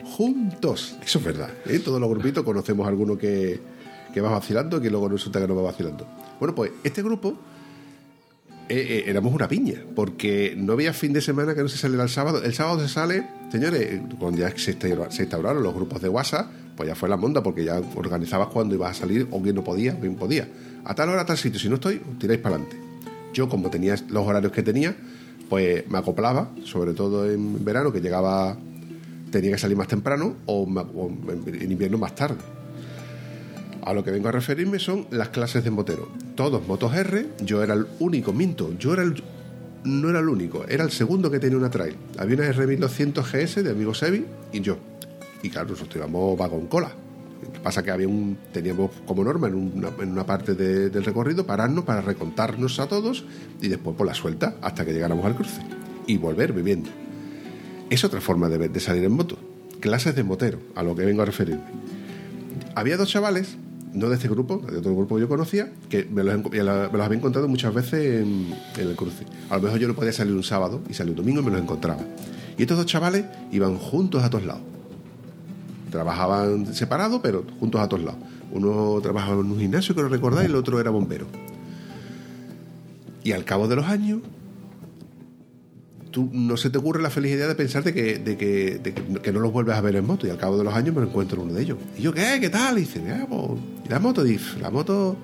juntos, 0.03 0.95
eso 1.03 1.19
es 1.19 1.25
verdad, 1.25 1.49
¿eh? 1.65 1.79
Todos 1.79 1.99
los 1.99 2.09
grupitos 2.09 2.43
conocemos 2.43 2.85
a 2.85 2.89
alguno 2.89 3.17
que 3.17 3.70
que 4.13 4.21
va 4.21 4.29
vacilando 4.29 4.81
que 4.81 4.89
luego 4.89 5.09
resulta 5.09 5.39
que 5.39 5.47
no 5.47 5.55
va 5.55 5.63
vacilando. 5.63 6.07
Bueno, 6.39 6.55
pues 6.55 6.71
este 6.83 7.01
grupo 7.01 7.37
eh, 8.73 9.03
éramos 9.07 9.33
una 9.33 9.49
piña, 9.49 9.75
porque 9.95 10.53
no 10.57 10.71
había 10.73 10.93
fin 10.93 11.11
de 11.11 11.19
semana 11.19 11.53
que 11.53 11.61
no 11.61 11.67
se 11.67 11.77
saliera 11.77 12.03
el 12.03 12.09
sábado. 12.09 12.41
El 12.41 12.53
sábado 12.53 12.79
se 12.79 12.87
sale, 12.87 13.27
señores, 13.51 13.99
cuando 14.17 14.39
ya 14.39 14.53
se 14.57 14.71
instauraron 14.71 15.61
los 15.61 15.73
grupos 15.73 16.01
de 16.01 16.07
WhatsApp, 16.07 16.47
pues 16.77 16.87
ya 16.87 16.95
fue 16.95 17.09
la 17.09 17.17
monda, 17.17 17.43
porque 17.43 17.65
ya 17.65 17.81
organizabas 17.95 18.47
cuándo 18.47 18.75
ibas 18.75 18.91
a 18.91 19.01
salir 19.01 19.27
o 19.29 19.41
quién 19.41 19.55
no 19.55 19.63
podía, 19.63 19.99
quién 19.99 20.15
podía. 20.15 20.47
A 20.85 20.95
tal 20.95 21.09
hora, 21.09 21.23
a 21.23 21.25
tal 21.25 21.37
sitio, 21.37 21.59
si 21.59 21.67
no 21.67 21.75
estoy, 21.75 22.01
tiráis 22.17 22.39
para 22.39 22.55
adelante. 22.55 22.79
Yo, 23.33 23.49
como 23.49 23.69
tenía 23.69 23.95
los 24.07 24.25
horarios 24.25 24.53
que 24.53 24.63
tenía, 24.63 24.95
pues 25.49 25.85
me 25.89 25.97
acoplaba, 25.97 26.51
sobre 26.63 26.93
todo 26.93 27.29
en 27.29 27.65
verano, 27.65 27.91
que 27.91 27.99
llegaba, 27.99 28.55
tenía 29.31 29.51
que 29.51 29.57
salir 29.57 29.75
más 29.75 29.89
temprano, 29.89 30.35
o, 30.45 30.65
en 30.65 31.71
invierno 31.71 31.97
más 31.97 32.15
tarde. 32.15 32.39
A 33.83 33.93
lo 33.93 34.03
que 34.03 34.11
vengo 34.11 34.29
a 34.29 34.31
referirme 34.31 34.77
son 34.77 35.07
las 35.09 35.29
clases 35.29 35.63
de 35.63 35.71
motero. 35.71 36.07
Todos 36.35 36.67
motos 36.67 36.93
R, 36.93 37.27
yo 37.43 37.63
era 37.63 37.73
el 37.73 37.87
único, 37.99 38.31
minto, 38.31 38.73
yo 38.77 38.93
era 38.93 39.01
el, 39.01 39.23
no 39.83 40.09
era 40.09 40.19
el 40.19 40.29
único, 40.29 40.65
era 40.67 40.83
el 40.83 40.91
segundo 40.91 41.31
que 41.31 41.39
tenía 41.39 41.57
una 41.57 41.71
trail. 41.71 41.95
Había 42.17 42.35
una 42.35 42.51
R1200 42.51 43.23
GS 43.23 43.63
de 43.63 43.71
amigo 43.71 43.93
Sevi 43.93 44.25
y 44.53 44.61
yo. 44.61 44.77
Y 45.41 45.49
claro, 45.49 45.69
nosotros 45.69 45.95
íbamos 45.95 46.37
vagón 46.37 46.67
cola. 46.67 46.91
Lo 47.43 47.51
que 47.51 47.59
pasa 47.59 47.81
que 47.81 47.89
había 47.89 48.07
un, 48.07 48.37
teníamos 48.53 48.91
como 49.07 49.23
norma 49.23 49.47
en 49.47 49.55
una, 49.55 50.25
parte 50.27 50.53
del 50.53 51.03
recorrido 51.03 51.47
pararnos 51.47 51.83
para 51.83 52.01
recontarnos 52.01 52.79
a 52.79 52.87
todos 52.87 53.25
y 53.59 53.67
después 53.67 53.95
por 53.95 54.05
la 54.05 54.13
suelta 54.13 54.57
hasta 54.61 54.85
que 54.85 54.93
llegáramos 54.93 55.25
al 55.25 55.35
cruce. 55.35 55.61
Y 56.05 56.17
volver 56.17 56.53
viviendo. 56.53 56.91
Es 57.89 58.03
otra 58.03 58.21
forma 58.21 58.47
de, 58.47 58.69
de 58.69 58.79
salir 58.79 59.03
en 59.03 59.13
moto. 59.13 59.39
Clases 59.79 60.15
de 60.15 60.23
motero, 60.23 60.59
a 60.75 60.83
lo 60.83 60.95
que 60.95 61.03
vengo 61.03 61.23
a 61.23 61.25
referirme. 61.25 61.63
Había 62.75 62.95
dos 62.95 63.09
chavales 63.09 63.57
no 63.93 64.09
de 64.09 64.15
este 64.15 64.27
grupo, 64.27 64.59
de 64.59 64.77
otro 64.77 64.95
grupo 64.95 65.15
que 65.15 65.21
yo 65.21 65.29
conocía, 65.29 65.71
que 65.89 66.05
me 66.05 66.23
los, 66.23 66.33
había 66.33 67.17
encontrado 67.17 67.47
muchas 67.47 67.73
veces 67.73 68.23
en, 68.23 68.53
el 68.77 68.95
cruce. 68.95 69.25
A 69.49 69.57
lo 69.57 69.63
mejor 69.63 69.79
yo 69.79 69.87
no 69.87 69.95
podía 69.95 70.13
salir 70.13 70.33
un 70.33 70.43
sábado 70.43 70.81
y 70.89 70.93
salir 70.93 71.11
un 71.11 71.17
domingo 71.17 71.41
y 71.41 71.45
me 71.45 71.51
los 71.51 71.61
encontraba. 71.61 72.01
Y 72.57 72.61
estos 72.61 72.77
dos 72.77 72.85
chavales 72.85 73.25
iban 73.51 73.77
juntos 73.77 74.23
a 74.23 74.29
todos 74.29 74.45
lados. 74.45 74.63
Trabajaban 75.89 76.73
separados, 76.73 77.19
pero 77.21 77.43
juntos 77.59 77.81
a 77.81 77.89
todos 77.89 78.03
lados. 78.03 78.21
Uno 78.51 78.99
trabajaba 79.01 79.39
en 79.41 79.51
un 79.51 79.59
gimnasio, 79.59 79.95
que 79.95 80.01
lo 80.01 80.09
recordáis, 80.09 80.49
el 80.49 80.55
otro 80.55 80.79
era 80.79 80.89
bombero. 80.89 81.25
Y 83.23 83.33
al 83.33 83.43
cabo 83.43 83.67
de 83.67 83.75
los 83.75 83.85
años, 83.85 84.21
tú 86.11 86.29
no 86.31 86.57
se 86.57 86.69
te 86.69 86.77
ocurre 86.77 87.01
la 87.01 87.09
felicidad 87.09 87.47
de 87.47 87.55
pensar 87.55 87.83
de 87.83 87.93
que, 87.93 88.19
de 88.19 88.37
que, 88.37 89.31
no 89.31 89.39
los 89.39 89.51
vuelves 89.51 89.75
a 89.75 89.81
ver 89.81 89.95
en 89.95 90.05
moto 90.05 90.27
y 90.27 90.29
al 90.29 90.37
cabo 90.37 90.57
de 90.57 90.63
los 90.63 90.73
años 90.73 90.95
me 90.95 91.01
encuentro 91.03 91.41
uno 91.41 91.53
de 91.53 91.61
ellos. 91.63 91.77
Y 91.97 92.01
yo, 92.03 92.13
¿qué? 92.13 92.37
¿Qué 92.39 92.49
tal? 92.49 92.77
Y 92.77 92.81
dice, 92.81 93.01
ah, 93.09 93.25
pues, 93.27 93.59
¿y 93.80 93.80
la 93.91 93.99
moto? 93.99 94.23
Dice, 94.23 94.59
la 94.59 94.71
moto, 94.71 95.17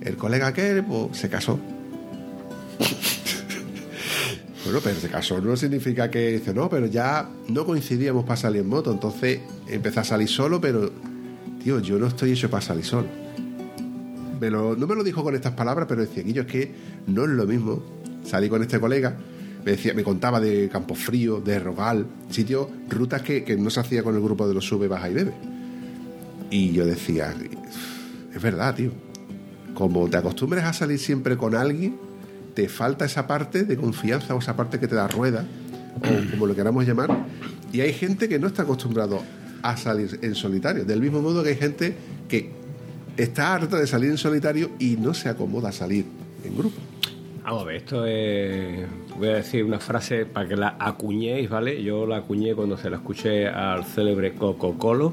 el 0.00 0.16
colega 0.16 0.48
aquel, 0.48 0.84
pues, 0.84 1.16
se 1.16 1.28
casó. 1.28 1.58
bueno, 4.64 4.80
pero 4.82 5.00
se 5.00 5.08
casó 5.08 5.40
no 5.40 5.56
significa 5.56 6.10
que 6.10 6.32
dice, 6.32 6.54
no, 6.54 6.68
pero 6.68 6.86
ya 6.86 7.28
no 7.48 7.66
coincidíamos 7.66 8.24
para 8.24 8.36
salir 8.36 8.62
en 8.62 8.68
moto, 8.68 8.92
entonces 8.92 9.40
empecé 9.68 10.00
a 10.00 10.04
salir 10.04 10.28
solo, 10.28 10.60
pero, 10.60 10.92
tío, 11.62 11.80
yo 11.80 11.98
no 11.98 12.06
estoy 12.06 12.32
hecho 12.32 12.48
para 12.48 12.60
salir 12.62 12.84
solo. 12.84 13.08
no 14.40 14.86
me 14.86 14.94
lo 14.94 15.02
dijo 15.02 15.22
con 15.22 15.34
estas 15.34 15.54
palabras, 15.54 15.86
pero 15.88 16.02
decía, 16.02 16.22
yo 16.24 16.42
es 16.42 16.48
que 16.48 16.72
no 17.06 17.24
es 17.24 17.30
lo 17.30 17.46
mismo 17.46 17.82
salir 18.24 18.50
con 18.50 18.62
este 18.62 18.78
colega 18.78 19.16
me, 19.64 19.72
decía, 19.72 19.94
me 19.94 20.02
contaba 20.02 20.40
de 20.40 20.68
Campo 20.68 20.94
Frío, 20.94 21.40
de 21.40 21.58
Rogal, 21.58 22.06
sitios, 22.30 22.68
rutas 22.88 23.22
que, 23.22 23.56
no 23.58 23.70
se 23.70 23.80
hacía 23.80 24.02
con 24.02 24.14
el 24.14 24.22
grupo 24.22 24.48
de 24.48 24.54
los 24.54 24.64
sube, 24.64 24.88
baja 24.88 25.10
y 25.10 25.14
bebe. 25.14 25.32
Y 26.50 26.72
yo 26.72 26.86
decía, 26.86 27.34
es 28.34 28.42
verdad, 28.42 28.74
tío. 28.74 28.92
Como 29.74 30.08
te 30.08 30.16
acostumbres 30.16 30.64
a 30.64 30.72
salir 30.72 30.98
siempre 30.98 31.36
con 31.36 31.54
alguien, 31.54 31.96
te 32.54 32.68
falta 32.68 33.04
esa 33.04 33.26
parte 33.26 33.64
de 33.64 33.76
confianza 33.76 34.34
o 34.34 34.38
esa 34.38 34.56
parte 34.56 34.78
que 34.78 34.88
te 34.88 34.94
da 34.94 35.08
rueda, 35.08 35.44
o 35.96 36.30
como 36.30 36.46
lo 36.46 36.54
queramos 36.54 36.86
llamar. 36.86 37.26
Y 37.72 37.80
hay 37.80 37.92
gente 37.92 38.28
que 38.28 38.38
no 38.38 38.48
está 38.48 38.62
acostumbrado 38.62 39.22
a 39.62 39.76
salir 39.76 40.18
en 40.22 40.34
solitario. 40.34 40.84
Del 40.84 41.00
mismo 41.00 41.22
modo 41.22 41.42
que 41.42 41.50
hay 41.50 41.56
gente 41.56 41.94
que 42.28 42.50
está 43.16 43.54
harta 43.54 43.78
de 43.78 43.86
salir 43.86 44.10
en 44.10 44.18
solitario 44.18 44.70
y 44.78 44.96
no 44.96 45.14
se 45.14 45.28
acomoda 45.28 45.68
a 45.68 45.72
salir 45.72 46.04
en 46.44 46.56
grupo. 46.56 46.89
Vamos 47.50 47.64
a 47.64 47.66
ver, 47.66 47.76
esto 47.78 48.06
es. 48.06 48.86
Voy 49.18 49.26
a 49.26 49.34
decir 49.34 49.64
una 49.64 49.80
frase 49.80 50.24
para 50.24 50.46
que 50.46 50.54
la 50.54 50.76
acuñéis, 50.78 51.50
¿vale? 51.50 51.82
Yo 51.82 52.06
la 52.06 52.18
acuñé 52.18 52.54
cuando 52.54 52.76
se 52.76 52.88
la 52.88 52.98
escuché 52.98 53.48
al 53.48 53.84
célebre 53.84 54.34
Coco-Colo, 54.34 55.12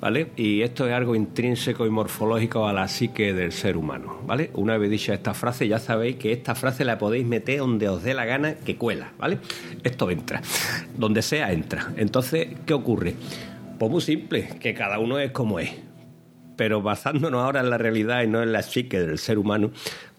¿vale? 0.00 0.32
Y 0.34 0.62
esto 0.62 0.88
es 0.88 0.92
algo 0.92 1.14
intrínseco 1.14 1.86
y 1.86 1.90
morfológico 1.90 2.66
a 2.66 2.72
la 2.72 2.88
psique 2.88 3.32
del 3.32 3.52
ser 3.52 3.76
humano, 3.76 4.18
¿vale? 4.26 4.50
Una 4.54 4.76
vez 4.78 4.90
dicha 4.90 5.14
esta 5.14 5.32
frase, 5.32 5.68
ya 5.68 5.78
sabéis 5.78 6.16
que 6.16 6.32
esta 6.32 6.56
frase 6.56 6.84
la 6.84 6.98
podéis 6.98 7.24
meter 7.24 7.60
donde 7.60 7.88
os 7.88 8.02
dé 8.02 8.14
la 8.14 8.24
gana 8.24 8.56
que 8.56 8.74
cuela, 8.74 9.12
¿vale? 9.16 9.38
Esto 9.84 10.10
entra. 10.10 10.42
Donde 10.98 11.22
sea, 11.22 11.52
entra. 11.52 11.92
Entonces, 11.96 12.48
¿qué 12.66 12.74
ocurre? 12.74 13.14
Pues 13.78 13.92
muy 13.92 14.00
simple, 14.00 14.48
que 14.58 14.74
cada 14.74 14.98
uno 14.98 15.20
es 15.20 15.30
como 15.30 15.60
es. 15.60 15.70
Pero 16.56 16.82
basándonos 16.82 17.42
ahora 17.42 17.60
en 17.60 17.70
la 17.70 17.78
realidad 17.78 18.22
y 18.22 18.26
no 18.26 18.42
en 18.42 18.52
la 18.52 18.62
psique 18.62 19.00
del 19.00 19.18
ser 19.18 19.38
humano, 19.38 19.70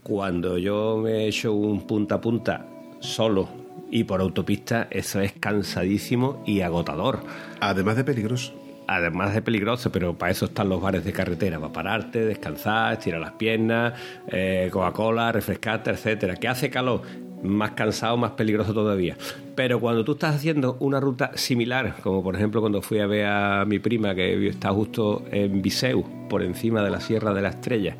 cuando 0.03 0.57
yo 0.57 0.97
me 0.97 1.25
he 1.25 1.27
hecho 1.27 1.53
un 1.53 1.85
punta 1.85 2.15
a 2.15 2.21
punta 2.21 2.65
solo 2.99 3.49
y 3.89 4.03
por 4.03 4.21
autopista, 4.21 4.87
eso 4.89 5.19
es 5.19 5.33
cansadísimo 5.33 6.43
y 6.45 6.61
agotador. 6.61 7.19
Además 7.59 7.95
de 7.95 8.03
peligroso. 8.03 8.53
Además 8.89 9.33
de 9.33 9.41
peligroso, 9.41 9.91
pero 9.91 10.17
para 10.17 10.31
eso 10.31 10.45
están 10.45 10.69
los 10.69 10.81
bares 10.81 11.03
de 11.03 11.11
carretera, 11.11 11.59
para 11.59 11.73
pararte, 11.73 12.25
descansar, 12.25 12.93
estirar 12.93 13.19
las 13.19 13.33
piernas, 13.33 13.93
eh, 14.29 14.69
Coca-Cola, 14.71 15.33
refrescarte, 15.33 15.89
etcétera. 15.91 16.37
Que 16.37 16.47
hace 16.47 16.69
calor, 16.69 17.01
más 17.43 17.71
cansado, 17.71 18.17
más 18.17 18.31
peligroso 18.31 18.73
todavía. 18.73 19.17
Pero 19.55 19.79
cuando 19.79 20.03
tú 20.03 20.13
estás 20.13 20.35
haciendo 20.35 20.77
una 20.79 20.99
ruta 20.99 21.31
similar, 21.35 21.95
como 22.01 22.23
por 22.23 22.35
ejemplo 22.35 22.61
cuando 22.61 22.81
fui 22.81 22.99
a 22.99 23.07
ver 23.07 23.25
a 23.25 23.65
mi 23.65 23.79
prima 23.79 24.15
que 24.15 24.47
está 24.47 24.71
justo 24.71 25.23
en 25.31 25.61
Viseu, 25.61 26.05
por 26.29 26.43
encima 26.43 26.83
de 26.83 26.91
la 26.91 26.99
Sierra 26.99 27.33
de 27.33 27.41
la 27.41 27.49
Estrella, 27.49 27.95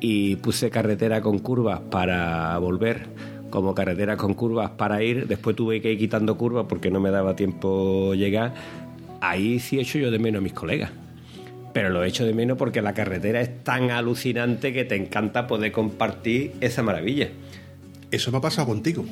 y 0.00 0.36
puse 0.36 0.70
carretera 0.70 1.20
con 1.20 1.38
curvas 1.38 1.80
para 1.90 2.56
volver 2.58 3.06
como 3.50 3.74
carretera 3.74 4.16
con 4.16 4.34
curvas 4.34 4.70
para 4.70 5.02
ir, 5.02 5.26
después 5.26 5.56
tuve 5.56 5.80
que 5.80 5.92
ir 5.92 5.98
quitando 5.98 6.36
curvas 6.36 6.66
porque 6.68 6.90
no 6.90 7.00
me 7.00 7.10
daba 7.10 7.34
tiempo 7.34 8.14
llegar, 8.14 8.54
ahí 9.20 9.58
sí 9.58 9.80
echo 9.80 9.98
yo 9.98 10.10
de 10.10 10.18
menos 10.18 10.40
a 10.40 10.42
mis 10.42 10.52
colegas. 10.52 10.90
Pero 11.72 11.90
lo 11.90 12.02
echo 12.02 12.24
de 12.24 12.34
menos 12.34 12.58
porque 12.58 12.82
la 12.82 12.94
carretera 12.94 13.40
es 13.40 13.62
tan 13.62 13.90
alucinante 13.90 14.72
que 14.72 14.84
te 14.84 14.96
encanta 14.96 15.46
poder 15.46 15.72
compartir 15.72 16.52
esa 16.60 16.82
maravilla. 16.82 17.28
Eso 18.10 18.30
me 18.32 18.38
ha 18.38 18.40
pasado 18.40 18.68
contigo. 18.68 19.04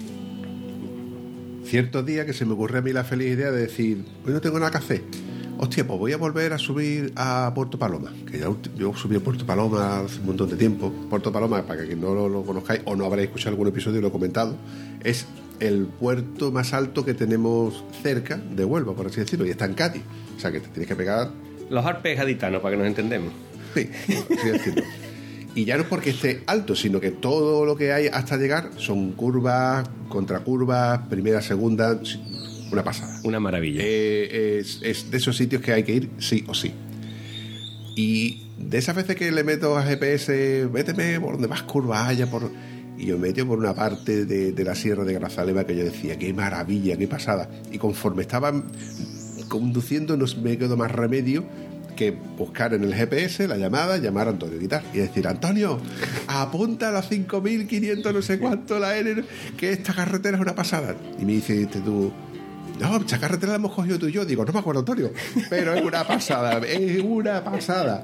Ciertos 1.64 2.06
días 2.06 2.26
que 2.26 2.32
se 2.32 2.44
me 2.44 2.52
ocurre 2.52 2.78
a 2.78 2.82
mí 2.82 2.92
la 2.92 3.04
feliz 3.04 3.28
idea 3.28 3.50
de 3.50 3.60
decir, 3.60 4.04
hoy 4.24 4.32
no 4.32 4.40
tengo 4.40 4.58
nada 4.58 4.70
que 4.70 4.78
hacer 4.78 5.02
hostia, 5.58 5.86
pues 5.86 5.98
voy 5.98 6.12
a 6.12 6.16
volver 6.16 6.52
a 6.52 6.58
subir 6.58 7.12
a 7.16 7.52
Puerto 7.54 7.78
Paloma, 7.78 8.12
que 8.30 8.38
ya 8.38 8.48
yo 8.76 8.94
subí 8.94 9.16
a 9.16 9.20
Puerto 9.20 9.46
Paloma 9.46 10.00
hace 10.00 10.20
un 10.20 10.26
montón 10.26 10.50
de 10.50 10.56
tiempo. 10.56 10.92
Puerto 11.08 11.32
Paloma, 11.32 11.62
para 11.62 11.86
que 11.86 11.96
no 11.96 12.28
lo, 12.28 12.44
conozcáis 12.44 12.82
o 12.84 12.96
no 12.96 13.06
habréis 13.06 13.28
escuchado 13.28 13.50
algún 13.50 13.68
episodio 13.68 13.98
y 13.98 14.02
lo 14.02 14.08
he 14.08 14.12
comentado, 14.12 14.56
es 15.02 15.26
el 15.60 15.86
puerto 15.86 16.52
más 16.52 16.74
alto 16.74 17.04
que 17.04 17.14
tenemos 17.14 17.84
cerca 18.02 18.36
de 18.36 18.64
Huelva, 18.64 18.94
por 18.94 19.06
así 19.06 19.20
decirlo, 19.20 19.46
y 19.46 19.50
está 19.50 19.64
en 19.64 19.74
Cádiz. 19.74 20.02
O 20.36 20.40
sea 20.40 20.52
que 20.52 20.60
te 20.60 20.68
tienes 20.68 20.88
que 20.88 20.96
pegar. 20.96 21.30
Los 21.70 21.84
Alpes 21.84 22.16
gaditanos, 22.16 22.60
para 22.60 22.72
que 22.72 22.78
nos 22.78 22.88
entendemos. 22.88 23.32
Sí, 23.74 23.88
así 24.08 24.50
decirlo. 24.50 24.82
Y 25.56 25.64
ya 25.64 25.76
no 25.78 25.84
es 25.84 25.88
porque 25.88 26.10
esté 26.10 26.42
alto, 26.46 26.76
sino 26.76 27.00
que 27.00 27.10
todo 27.10 27.64
lo 27.64 27.76
que 27.76 27.90
hay 27.90 28.08
hasta 28.08 28.36
llegar 28.36 28.72
son 28.76 29.12
curvas, 29.12 29.88
contracurvas, 30.10 31.08
primera, 31.08 31.40
segunda, 31.40 31.98
una 32.70 32.84
pasada. 32.84 33.18
Una 33.24 33.40
maravilla. 33.40 33.80
Eh, 33.82 34.60
es, 34.60 35.10
de 35.10 35.16
esos 35.16 35.34
sitios 35.34 35.62
que 35.62 35.72
hay 35.72 35.82
que 35.82 35.94
ir 35.94 36.10
sí 36.18 36.44
o 36.46 36.52
sí. 36.52 36.74
Y 37.96 38.42
de 38.58 38.76
esas 38.76 38.96
veces 38.96 39.16
que 39.16 39.32
le 39.32 39.44
meto 39.44 39.78
a 39.78 39.82
GPS, 39.82 40.68
méteme 40.70 41.18
por 41.20 41.32
donde 41.32 41.48
más 41.48 41.62
curva 41.62 42.06
haya, 42.06 42.30
por... 42.30 42.50
y 42.98 43.06
yo 43.06 43.16
me 43.16 43.28
meto 43.28 43.46
por 43.46 43.58
una 43.58 43.74
parte 43.74 44.26
de, 44.26 44.62
la 44.62 44.74
sierra 44.74 45.04
de 45.04 45.14
Grazalema 45.14 45.64
que 45.64 45.74
yo 45.74 45.84
decía, 45.84 46.18
qué 46.18 46.34
maravilla, 46.34 46.98
qué 46.98 47.08
pasada. 47.08 47.48
Y 47.72 47.78
conforme 47.78 48.20
estaba 48.20 48.52
conduciendo, 49.48 50.18
no 50.18 50.26
me 50.42 50.58
quedó 50.58 50.76
más 50.76 50.92
remedio 50.92 51.46
que 51.96 52.12
buscar 52.12 52.74
en 52.74 52.84
el 52.84 52.94
GPS 52.94 53.48
la 53.48 53.56
llamada, 53.56 53.96
llamar 53.98 54.28
a 54.28 54.30
Antonio 54.30 54.58
Guitar 54.58 54.82
y 54.94 54.98
decir, 54.98 55.26
Antonio, 55.26 55.80
apunta 56.28 56.90
a 56.90 56.92
las 56.92 57.10
5.500 57.10 58.12
no 58.12 58.22
sé 58.22 58.38
cuánto 58.38 58.78
la 58.78 58.96
N, 58.96 59.24
que 59.56 59.72
esta 59.72 59.92
carretera 59.92 60.36
es 60.36 60.42
una 60.42 60.54
pasada. 60.54 60.94
Y 61.18 61.24
me 61.24 61.32
dice 61.32 61.66
tú, 61.66 62.12
no, 62.80 62.96
esa 62.98 63.18
carretera 63.18 63.52
la 63.52 63.56
hemos 63.56 63.72
cogido 63.72 63.98
tú 63.98 64.06
y 64.06 64.12
yo. 64.12 64.24
Digo, 64.24 64.44
no 64.44 64.52
me 64.52 64.58
acuerdo, 64.58 64.80
Antonio. 64.80 65.10
Pero 65.50 65.74
es 65.74 65.82
una 65.82 66.04
pasada, 66.04 66.58
es 66.58 67.02
una 67.02 67.42
pasada. 67.42 68.02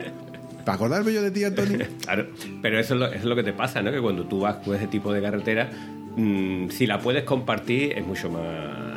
Para 0.65 0.77
acordarme 0.77 1.13
yo 1.13 1.23
de 1.23 1.31
ti, 1.31 1.45
Antonio. 1.45 1.87
Claro, 2.03 2.29
pero 2.61 2.79
eso 2.79 2.95
es 2.95 3.01
lo, 3.01 3.07
es 3.07 3.25
lo 3.25 3.37
que 3.37 3.43
te 3.43 3.53
pasa, 3.53 3.83
¿no? 3.83 3.91
Que 3.91 4.01
cuando 4.01 4.25
tú 4.25 4.41
vas 4.41 4.57
con 4.57 4.75
ese 4.75 4.87
tipo 4.87 5.13
de 5.13 5.21
carretera, 5.21 5.71
mm, 6.17 6.69
si 6.71 6.87
la 6.87 6.99
puedes 7.01 7.25
compartir, 7.25 7.93
es 7.99 8.07
mucho 8.07 8.31
más. 8.31 8.92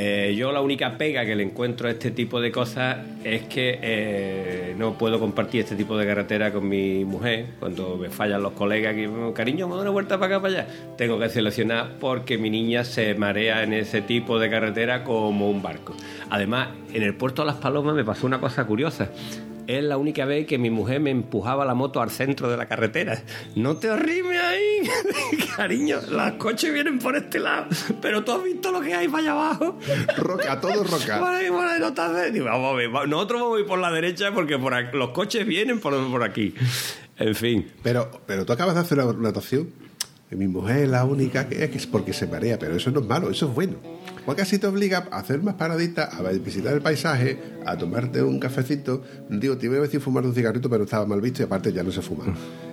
Eh, 0.00 0.36
yo 0.36 0.52
la 0.52 0.60
única 0.60 0.96
pega 0.96 1.26
que 1.26 1.34
le 1.34 1.42
encuentro 1.42 1.88
a 1.88 1.90
este 1.90 2.12
tipo 2.12 2.40
de 2.40 2.52
cosas 2.52 2.98
es 3.24 3.42
que 3.48 3.80
eh, 3.82 4.74
no 4.78 4.96
puedo 4.96 5.18
compartir 5.18 5.62
este 5.62 5.74
tipo 5.74 5.96
de 5.96 6.06
carretera 6.06 6.52
con 6.52 6.68
mi 6.68 7.04
mujer. 7.04 7.46
Cuando 7.58 7.96
me 7.96 8.08
fallan 8.08 8.40
los 8.40 8.52
colegas, 8.52 8.94
que 8.94 9.10
cariño, 9.34 9.66
me 9.66 9.74
da 9.74 9.80
una 9.80 9.90
vuelta 9.90 10.16
para 10.16 10.36
acá, 10.36 10.42
para 10.42 10.62
allá. 10.62 10.68
Tengo 10.96 11.18
que 11.18 11.28
seleccionar 11.28 11.96
porque 11.98 12.38
mi 12.38 12.48
niña 12.48 12.84
se 12.84 13.12
marea 13.16 13.64
en 13.64 13.72
ese 13.72 14.00
tipo 14.00 14.38
de 14.38 14.48
carretera 14.48 15.02
como 15.02 15.50
un 15.50 15.62
barco. 15.62 15.96
Además, 16.30 16.68
en 16.92 17.02
el 17.02 17.16
puerto 17.16 17.42
de 17.42 17.46
Las 17.46 17.56
Palomas 17.56 17.96
me 17.96 18.04
pasó 18.04 18.24
una 18.28 18.38
cosa 18.38 18.64
curiosa 18.66 19.10
es 19.68 19.84
la 19.84 19.96
única 19.98 20.24
vez 20.24 20.46
que 20.46 20.58
mi 20.58 20.70
mujer 20.70 20.98
me 20.98 21.10
empujaba 21.10 21.64
la 21.64 21.74
moto 21.74 22.00
al 22.00 22.10
centro 22.10 22.50
de 22.50 22.56
la 22.56 22.66
carretera. 22.66 23.22
No 23.54 23.76
te 23.76 23.88
arrimes 23.90 24.38
ahí, 24.40 24.88
cariño, 25.56 25.98
los 26.10 26.32
coches 26.32 26.72
vienen 26.72 26.98
por 26.98 27.14
este 27.16 27.38
lado, 27.38 27.66
pero 28.00 28.24
tú 28.24 28.32
has 28.32 28.42
visto 28.42 28.72
lo 28.72 28.80
que 28.80 28.94
hay 28.94 29.06
para 29.08 29.22
allá 29.22 29.32
abajo. 29.32 29.78
Roca, 30.16 30.60
todo 30.60 30.82
roca. 30.84 31.20
Por 31.20 31.28
ahí, 31.34 31.48
por 31.50 31.66
ahí, 31.66 31.78
no. 31.80 31.92
Vamos 32.44 32.72
a 32.72 32.76
ver, 32.76 32.90
nosotros 33.08 33.40
vamos 33.42 33.58
a 33.58 33.60
ir 33.60 33.66
por 33.66 33.78
la 33.78 33.92
derecha 33.92 34.32
porque 34.32 34.58
por 34.58 34.72
aquí- 34.74 34.96
los 34.96 35.10
coches 35.10 35.46
vienen 35.46 35.78
por, 35.80 35.94
por 36.10 36.22
aquí. 36.24 36.54
En 37.18 37.34
fin. 37.34 37.70
Pero, 37.82 38.10
pero 38.26 38.46
tú 38.46 38.52
acabas 38.52 38.74
de 38.74 38.80
hacer 38.80 38.98
una 39.00 39.12
natación. 39.28 39.68
que 40.30 40.36
Mi 40.36 40.46
mujer 40.48 40.84
es 40.84 40.88
la 40.88 41.04
única 41.04 41.48
que 41.48 41.62
es 41.64 41.86
porque 41.86 42.12
se 42.12 42.26
marea, 42.26 42.58
pero 42.58 42.74
eso 42.76 42.90
no 42.90 43.00
es 43.00 43.06
malo, 43.06 43.30
eso 43.30 43.48
es 43.48 43.54
bueno. 43.54 43.74
Porque 44.28 44.42
así 44.42 44.58
te 44.58 44.66
obliga 44.66 45.08
a 45.10 45.20
hacer 45.20 45.42
más 45.42 45.54
paraditas, 45.54 46.12
a 46.12 46.20
visitar 46.32 46.74
el 46.74 46.82
paisaje, 46.82 47.38
a 47.64 47.78
tomarte 47.78 48.22
un 48.22 48.38
cafecito. 48.38 49.02
Digo, 49.30 49.56
te 49.56 49.64
iba 49.64 49.76
a 49.78 49.80
decir 49.80 50.02
fumar 50.02 50.22
un 50.26 50.34
cigarrito, 50.34 50.68
pero 50.68 50.84
estaba 50.84 51.06
mal 51.06 51.22
visto 51.22 51.40
y 51.40 51.46
aparte 51.46 51.72
ya 51.72 51.82
no 51.82 51.90
se 51.90 52.02
fuma. 52.02 52.24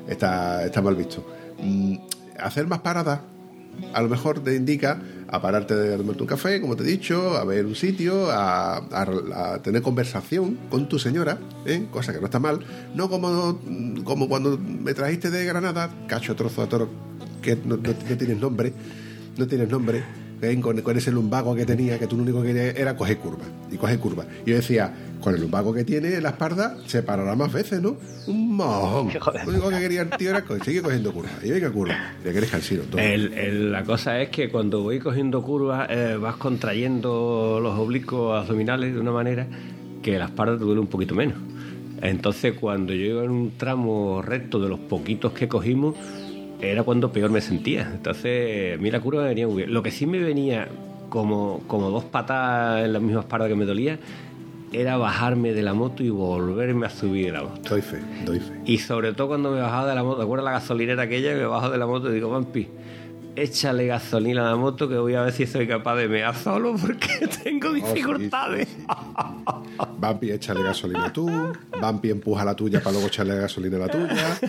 Está, 0.05 0.65
está 0.65 0.81
mal 0.81 0.97
visto. 0.97 1.25
Mm, 1.63 1.95
hacer 2.41 2.67
más 2.67 2.79
paradas 2.79 3.21
a 3.93 4.01
lo 4.01 4.09
mejor 4.09 4.41
te 4.41 4.53
indica 4.53 5.01
a 5.29 5.41
pararte 5.41 5.75
de 5.77 5.95
tomarte 5.95 6.23
un 6.23 6.27
café, 6.27 6.59
como 6.59 6.75
te 6.75 6.83
he 6.83 6.87
dicho, 6.87 7.37
a 7.37 7.45
ver 7.45 7.65
un 7.65 7.75
sitio, 7.75 8.29
a, 8.31 8.75
a- 8.79 9.53
a 9.53 9.61
tener 9.61 9.81
conversación 9.81 10.57
con 10.69 10.89
tu 10.89 10.99
señora, 10.99 11.39
¿eh? 11.65 11.85
cosa 11.89 12.11
que 12.11 12.19
no 12.19 12.25
está 12.25 12.39
mal. 12.39 12.59
No 12.95 13.09
como, 13.09 13.61
como 14.03 14.27
cuando 14.27 14.57
me 14.57 14.93
trajiste 14.93 15.31
de 15.31 15.45
Granada, 15.45 15.89
cacho 16.07 16.35
trozo 16.35 16.63
de 16.63 16.67
toro, 16.67 16.89
que 17.41 17.55
no, 17.55 17.77
no- 17.77 17.93
no 18.09 18.17
tienes 18.17 18.39
nombre, 18.41 18.73
no 19.37 19.47
tienes 19.47 19.69
nombre, 19.69 20.03
¿eh? 20.41 20.59
con, 20.61 20.81
con 20.81 20.97
ese 20.97 21.11
lumbago 21.11 21.55
que 21.55 21.65
tenía, 21.65 21.97
que 21.99 22.07
tú 22.07 22.15
lo 22.17 22.23
único 22.23 22.41
que 22.41 22.47
querías 22.53 22.75
era 22.77 22.95
coger 22.95 23.17
curva, 23.17 23.43
y 23.71 23.77
coger 23.77 23.99
curva. 23.99 24.25
Y 24.45 24.49
yo 24.51 24.55
decía, 24.57 24.93
con 25.21 25.33
el 25.35 25.41
lumbago 25.41 25.73
que 25.73 25.83
tiene 25.83 26.13
en 26.15 26.23
la 26.23 26.29
espalda, 26.29 26.77
se 26.85 27.01
parará 27.03 27.35
más 27.35 27.51
veces, 27.51 27.81
¿no? 27.81 27.97
Un 28.27 28.55
mojón. 28.55 29.09
Lo 29.45 29.49
único 29.51 29.69
que 29.69 29.79
quería 29.79 30.01
el 30.03 30.09
tío 30.11 30.29
era 30.29 30.43
co- 30.43 30.57
seguir 30.63 30.81
cogiendo 30.83 31.11
curva. 31.11 31.29
Y 31.43 31.49
venga 31.51 31.71
curva. 31.71 32.13
Ya 32.23 32.31
que 32.31 32.37
eres 32.37 32.51
cansino. 32.51 32.83
todo. 32.83 33.01
El- 33.01 33.33
el- 33.33 33.71
la 33.71 33.83
cosa 33.83 34.21
es 34.21 34.29
que 34.29 34.49
cuando 34.49 34.81
voy 34.83 34.99
cogiendo 34.99 35.41
curvas 35.41 35.87
eh, 35.89 36.17
vas 36.19 36.35
contrayendo 36.35 37.59
los 37.61 37.77
oblicuos 37.79 38.39
abdominales 38.43 38.93
de 38.93 38.99
una 38.99 39.11
manera 39.11 39.47
que 40.03 40.17
la 40.19 40.25
espalda 40.25 40.57
te 40.57 40.63
duele 40.63 40.81
un 40.81 40.87
poquito 40.87 41.15
menos. 41.15 41.37
Entonces 42.01 42.53
cuando 42.59 42.93
yo 42.93 43.05
iba 43.05 43.23
en 43.23 43.31
un 43.31 43.51
tramo 43.57 44.21
recto 44.21 44.59
de 44.59 44.69
los 44.69 44.79
poquitos 44.79 45.31
que 45.31 45.47
cogimos, 45.47 45.95
era 46.71 46.83
cuando 46.83 47.11
peor 47.11 47.31
me 47.31 47.41
sentía. 47.41 47.89
Entonces 47.93 48.77
a 48.77 48.81
mí 48.81 48.91
la 48.91 48.99
curva 48.99 49.23
me 49.23 49.29
venía 49.29 49.47
muy 49.47 49.57
bien. 49.57 49.73
Lo 49.73 49.83
que 49.83 49.91
sí 49.91 50.05
me 50.05 50.19
venía 50.19 50.67
como, 51.09 51.61
como 51.67 51.89
dos 51.89 52.03
patadas 52.03 52.85
en 52.85 52.93
la 52.93 52.99
misma 52.99 53.21
espalda 53.21 53.47
que 53.47 53.55
me 53.55 53.65
dolía 53.65 53.99
era 54.73 54.97
bajarme 54.97 55.53
de 55.53 55.63
la 55.63 55.73
moto 55.73 56.03
y 56.03 56.09
volverme 56.09 56.85
a 56.85 56.89
subir 56.89 57.27
de 57.27 57.31
la 57.31 57.43
moto. 57.43 57.69
Doy 57.69 57.81
fe, 57.81 58.01
doy 58.25 58.39
fe. 58.39 58.61
Y 58.65 58.79
sobre 58.79 59.13
todo 59.13 59.29
cuando 59.29 59.51
me 59.51 59.61
bajaba 59.61 59.87
de 59.87 59.95
la 59.95 60.03
moto, 60.03 60.17
¿te 60.17 60.23
acuerdas 60.23 60.45
la 60.45 60.51
gasolinera 60.51 61.03
aquella? 61.03 61.33
Me 61.33 61.45
bajo 61.45 61.69
de 61.69 61.77
la 61.77 61.85
moto 61.85 62.09
y 62.11 62.15
digo, 62.15 62.29
Vampi, 62.29 62.67
échale 63.35 63.85
gasolina 63.87 64.47
a 64.47 64.51
la 64.51 64.55
moto 64.55 64.87
que 64.87 64.97
voy 64.97 65.15
a 65.15 65.21
ver 65.21 65.33
si 65.33 65.45
soy 65.45 65.67
capaz 65.67 65.95
de 65.95 66.07
mear 66.07 66.35
solo 66.35 66.75
porque 66.75 67.27
tengo 67.43 67.73
dificultades. 67.73 68.67
Vampi, 69.97 70.31
échale 70.31 70.63
gasolina 70.63 71.11
tú. 71.11 71.29
Vampi, 71.79 72.09
empuja 72.09 72.43
la 72.43 72.55
tuya 72.55 72.79
para 72.79 72.93
luego 72.93 73.07
echarle 73.07 73.35
gasolina 73.35 73.77
a 73.77 73.79
la 73.79 73.87
tuya. 73.87 74.39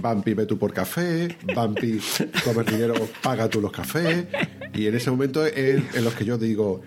Vampi, 0.00 0.34
ve 0.34 0.46
tú 0.46 0.58
por 0.58 0.72
café. 0.72 1.36
Vampi, 1.54 2.00
toma 2.44 2.62
el 2.62 2.66
dinero, 2.66 2.94
paga 3.22 3.48
tú 3.48 3.60
los 3.60 3.72
cafés. 3.72 4.26
Y 4.74 4.86
en 4.86 4.94
ese 4.94 5.10
momento 5.10 5.44
es 5.44 5.82
en 5.94 6.04
los 6.04 6.14
que 6.14 6.24
yo 6.24 6.38
digo. 6.38 6.82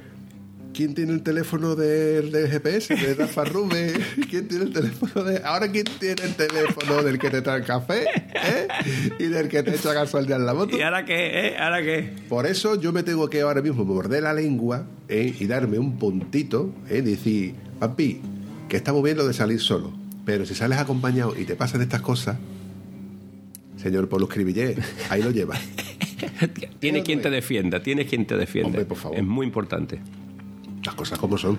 ¿Quién 0.73 0.95
tiene 0.95 1.11
el 1.11 1.21
teléfono 1.21 1.75
del, 1.75 2.31
del 2.31 2.47
GPS? 2.49 2.95
De 2.95 3.13
Rafa 3.13 3.43
Rube. 3.43 3.93
¿Quién 4.29 4.47
tiene 4.47 4.65
el 4.65 4.73
teléfono 4.73 5.25
de.? 5.25 5.41
Ahora, 5.43 5.69
¿quién 5.69 5.83
tiene 5.99 6.23
el 6.23 6.35
teléfono 6.35 7.03
del 7.03 7.19
que 7.19 7.29
te 7.29 7.41
trae 7.41 7.59
el 7.59 7.65
café? 7.65 8.05
¿Eh? 8.05 8.67
Y 9.19 9.25
del 9.25 9.49
que 9.49 9.63
te 9.63 9.75
echa 9.75 9.91
gasolina 9.91 10.37
en 10.37 10.45
la 10.45 10.53
moto. 10.53 10.77
¿Y 10.77 10.81
ahora 10.81 11.03
qué? 11.03 11.47
Eh? 11.47 11.57
¿Ahora 11.57 11.81
qué? 11.81 12.13
Por 12.29 12.45
eso 12.45 12.79
yo 12.79 12.93
me 12.93 13.03
tengo 13.03 13.29
que 13.29 13.41
ahora 13.41 13.61
mismo 13.61 13.83
morder 13.83 14.23
la 14.23 14.33
lengua 14.33 14.85
¿eh? 15.09 15.35
y 15.37 15.45
darme 15.45 15.77
un 15.77 15.99
puntito, 15.99 16.73
¿eh? 16.89 17.01
decir, 17.01 17.55
papi, 17.79 18.21
que 18.69 18.77
está 18.77 18.93
muy 18.93 19.03
bien 19.03 19.17
lo 19.17 19.27
de 19.27 19.33
salir 19.33 19.59
solo, 19.59 19.91
pero 20.25 20.45
si 20.45 20.55
sales 20.55 20.77
acompañado 20.77 21.37
y 21.37 21.43
te 21.43 21.57
pasan 21.57 21.81
estas 21.81 22.01
cosas, 22.01 22.37
señor 23.81 24.07
Polo 24.07 24.25
Escribillé, 24.25 24.75
ahí 25.09 25.21
lo 25.21 25.31
llevas. 25.31 25.59
Tienes 26.79 27.03
quien 27.03 27.21
te 27.21 27.29
defienda, 27.29 27.81
tienes 27.81 28.07
quien 28.07 28.25
te 28.25 28.37
defienda. 28.37 28.67
Hombre, 28.67 28.85
por 28.85 28.97
favor. 28.97 29.17
Es 29.17 29.23
muy 29.23 29.45
importante. 29.45 29.99
Las 30.85 30.95
cosas 30.95 31.17
como 31.19 31.37
son. 31.37 31.57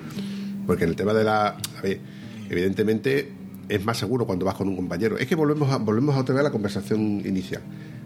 Porque 0.67 0.85
en 0.85 0.91
el 0.91 0.97
tema 0.97 1.13
de 1.13 1.25
la... 1.25 1.49
A 1.49 1.83
ver, 1.83 2.01
evidentemente 2.49 3.33
es 3.69 3.85
más 3.85 3.99
seguro 3.99 4.27
cuando 4.27 4.45
vas 4.45 4.55
con 4.55 4.69
un 4.69 4.77
compañero. 4.77 5.19
Es 5.19 5.27
que 5.27 5.35
volvemos 5.35 5.71
a, 5.71 5.79
volvemos 5.79 6.15
a 6.15 6.21
otra 6.21 6.35
vez 6.35 6.41
a 6.41 6.45
la 6.45 6.51
conversación 6.51 7.23
inicial. 7.25 7.63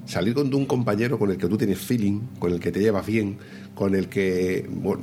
Salir 0.06 0.34
con 0.34 0.52
un 0.54 0.66
compañero 0.66 1.18
con 1.18 1.30
el 1.30 1.36
que 1.36 1.48
tú 1.48 1.58
tienes 1.58 1.78
feeling, 1.78 2.20
con 2.38 2.52
el 2.52 2.60
que 2.60 2.70
te 2.70 2.80
llevas 2.80 3.04
bien, 3.06 3.38
con 3.74 3.94
el 3.94 4.08
que... 4.08 4.66
Bueno, 4.70 5.02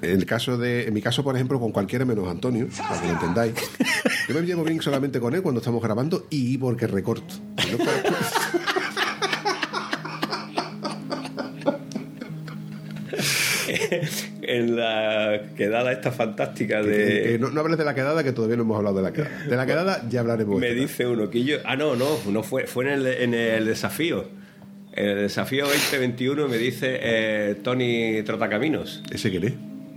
en 0.00 0.10
el 0.10 0.26
caso 0.26 0.56
de, 0.58 0.86
en 0.88 0.94
mi 0.94 1.02
caso, 1.02 1.22
por 1.22 1.34
ejemplo, 1.36 1.60
con 1.60 1.70
cualquiera 1.72 2.04
menos 2.04 2.28
Antonio, 2.28 2.68
para 2.88 3.00
que 3.00 3.06
lo 3.08 3.12
entendáis. 3.14 3.54
Yo 4.28 4.34
me 4.34 4.42
llevo 4.42 4.64
bien 4.64 4.80
solamente 4.80 5.20
con 5.20 5.34
él 5.34 5.42
cuando 5.42 5.60
estamos 5.60 5.82
grabando 5.82 6.26
y 6.30 6.56
porque 6.58 6.86
recorto. 6.86 7.34
No, 7.70 7.78
en 14.42 14.76
la 14.76 15.42
quedada 15.56 15.92
esta 15.92 16.10
fantástica 16.12 16.82
que- 16.82 16.88
que 17.32 17.38
no, 17.38 17.50
no 17.50 17.60
hables 17.60 17.78
de 17.78 17.84
la 17.84 17.94
quedada, 17.94 18.22
que 18.24 18.32
todavía 18.32 18.56
no 18.56 18.62
hemos 18.62 18.76
hablado 18.76 18.96
de 18.96 19.02
la 19.02 19.12
quedada. 19.12 19.44
De 19.48 19.56
la 19.56 19.66
quedada 19.66 20.02
ya 20.08 20.20
hablaremos. 20.20 20.58
Me 20.60 20.74
dice 20.74 21.06
uno 21.06 21.30
que 21.30 21.44
yo. 21.44 21.56
Ah, 21.64 21.76
no, 21.76 21.96
no, 21.96 22.18
no 22.30 22.42
fue, 22.42 22.66
fue 22.66 22.84
en 22.84 22.90
el, 22.92 23.06
en 23.06 23.34
el 23.34 23.66
desafío. 23.66 24.28
En 24.94 25.08
el 25.08 25.16
desafío 25.22 25.64
2021 25.66 26.48
me 26.48 26.58
dice 26.58 26.98
eh, 27.00 27.56
Tony 27.62 28.22
Trotacaminos, 28.24 29.02
¿Ese 29.10 29.30
quién 29.30 29.44
es? 29.44 29.52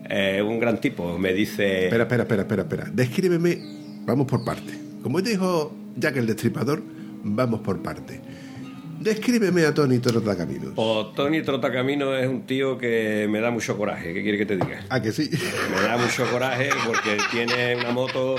Eh, 0.09 0.41
un 0.41 0.59
gran 0.59 0.79
tipo. 0.79 1.17
Me 1.17 1.33
dice. 1.33 1.85
Espera, 1.85 2.03
espera, 2.03 2.23
espera, 2.23 2.41
espera, 2.43 2.61
espera. 2.63 2.85
Descríbeme, 2.91 3.59
vamos 4.05 4.27
por 4.27 4.43
parte. 4.43 4.73
Como 5.01 5.21
dijo 5.21 5.73
Jack 5.95 6.17
el 6.17 6.27
Destripador, 6.27 6.81
vamos 7.23 7.61
por 7.61 7.81
parte. 7.81 8.21
Descríbeme 8.99 9.65
a 9.65 9.73
Tony 9.73 9.99
Trotacaminos. 9.99 10.73
O 10.77 11.07
Tony 11.07 11.41
Trotacaminos 11.41 12.17
es 12.19 12.27
un 12.27 12.43
tío 12.43 12.77
que 12.77 13.27
me 13.29 13.39
da 13.39 13.51
mucho 13.51 13.77
coraje. 13.77 14.13
¿Qué 14.13 14.23
quiere 14.23 14.37
que 14.37 14.45
te 14.45 14.55
diga? 14.55 14.85
Ah, 14.89 15.01
que 15.01 15.11
sí. 15.11 15.29
Me 15.69 15.81
da 15.81 15.97
mucho 15.97 16.25
coraje 16.31 16.69
porque 16.85 17.17
tiene 17.29 17.75
una 17.75 17.91
moto 17.91 18.35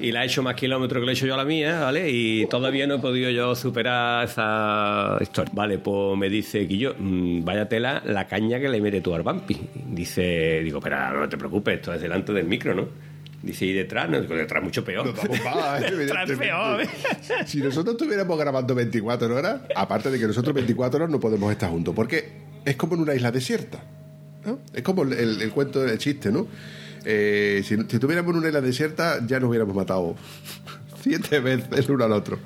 y 0.00 0.12
la 0.12 0.20
ha 0.20 0.24
hecho 0.24 0.42
más 0.42 0.54
kilómetros 0.54 1.00
que 1.00 1.06
le 1.06 1.12
he 1.12 1.14
hecho 1.14 1.26
yo 1.26 1.34
a 1.34 1.36
la 1.36 1.44
mía, 1.44 1.80
¿vale? 1.80 2.10
Y 2.10 2.46
todavía 2.46 2.86
no 2.86 2.96
he 2.96 2.98
podido 2.98 3.30
yo 3.30 3.54
superar 3.54 4.24
esa 4.24 5.16
historia. 5.20 5.52
Vale, 5.54 5.78
pues 5.78 6.16
me 6.18 6.28
dice 6.28 6.66
que 6.68 6.76
yo, 6.78 6.94
vaya 6.98 7.68
tela 7.68 8.02
la 8.04 8.26
caña 8.26 8.58
que 8.60 8.68
le 8.68 8.80
mete 8.80 9.00
tú 9.00 9.14
al 9.14 9.22
Bampi. 9.22 9.56
Dice, 9.90 10.60
digo, 10.62 10.80
pero 10.80 11.20
no 11.20 11.28
te 11.28 11.36
preocupes, 11.36 11.74
esto 11.76 11.92
es 11.94 12.00
delante 12.00 12.32
del 12.32 12.46
micro, 12.46 12.74
¿no? 12.74 12.88
Dice, 13.42 13.66
y 13.66 13.72
detrás, 13.74 14.08
no, 14.08 14.20
digo, 14.20 14.34
detrás 14.34 14.62
mucho 14.62 14.82
peor. 14.82 15.04
Nos 15.06 15.16
vamos 15.16 15.40
pa, 15.40 15.78
detrás 15.80 16.30
peor, 16.32 16.80
¿eh? 16.82 16.88
Si 17.46 17.58
nosotros 17.60 17.94
estuviéramos 17.96 18.38
grabando 18.38 18.74
24 18.74 19.36
horas, 19.36 19.60
aparte 19.76 20.10
de 20.10 20.18
que 20.18 20.26
nosotros 20.26 20.54
24 20.54 20.96
horas 20.98 21.10
no 21.10 21.20
podemos 21.20 21.52
estar 21.52 21.68
juntos, 21.70 21.94
porque 21.94 22.32
es 22.64 22.76
como 22.76 22.94
en 22.94 23.02
una 23.02 23.14
isla 23.14 23.30
desierta. 23.30 23.82
¿no? 24.46 24.60
Es 24.72 24.82
como 24.82 25.02
el, 25.02 25.12
el- 25.14 25.42
el 25.42 25.50
cuento, 25.50 25.84
el 25.86 25.98
chiste, 25.98 26.30
¿no? 26.32 26.46
Eh, 27.04 27.62
si, 27.64 27.74
en 27.74 28.26
una 28.26 28.48
isla 28.48 28.60
desierta, 28.60 29.24
ya 29.26 29.40
nos 29.40 29.50
hubiéramos 29.50 29.74
matado 29.74 30.14
siete 31.02 31.40
veces 31.40 31.68
el 31.72 31.90
uno 31.90 32.04
al 32.04 32.12
otro. 32.12 32.38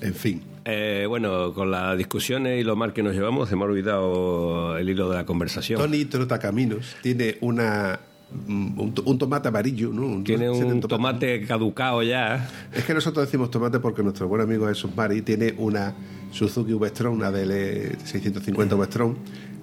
En 0.00 0.14
fin. 0.14 0.42
Eh, 0.66 1.04
bueno, 1.06 1.52
con 1.52 1.70
las 1.70 1.96
discusiones 1.98 2.60
y 2.60 2.64
lo 2.64 2.74
mal 2.74 2.94
que 2.94 3.02
nos 3.02 3.14
llevamos, 3.14 3.48
se 3.48 3.56
me 3.56 3.62
ha 3.62 3.64
olvidado 3.66 4.78
el 4.78 4.88
hilo 4.88 5.10
de 5.10 5.16
la 5.16 5.26
conversación. 5.26 5.78
Tony 5.78 6.06
Trotacaminos 6.06 6.96
tiene 7.02 7.36
una 7.42 8.00
un, 8.48 8.92
to- 8.94 9.02
un 9.06 9.18
tomate 9.18 9.48
amarillo, 9.48 9.90
¿no? 9.92 10.06
Un- 10.06 10.24
Tiene 10.24 10.50
un 10.50 10.80
tomate 10.80 11.44
caducado 11.46 12.02
ya. 12.02 12.48
Es 12.74 12.84
que 12.84 12.94
nosotros 12.94 13.26
decimos 13.26 13.50
tomate 13.50 13.78
porque 13.80 14.02
nuestro 14.02 14.26
buen 14.28 14.40
amigo 14.42 14.66
Jesús 14.66 14.90
Mari 14.96 15.22
tiene 15.22 15.54
una 15.58 15.94
Suzuki 16.32 16.72
V-Strom, 16.72 17.14
una 17.14 17.30
DL650 17.30 18.76
V-Strom, 18.76 19.14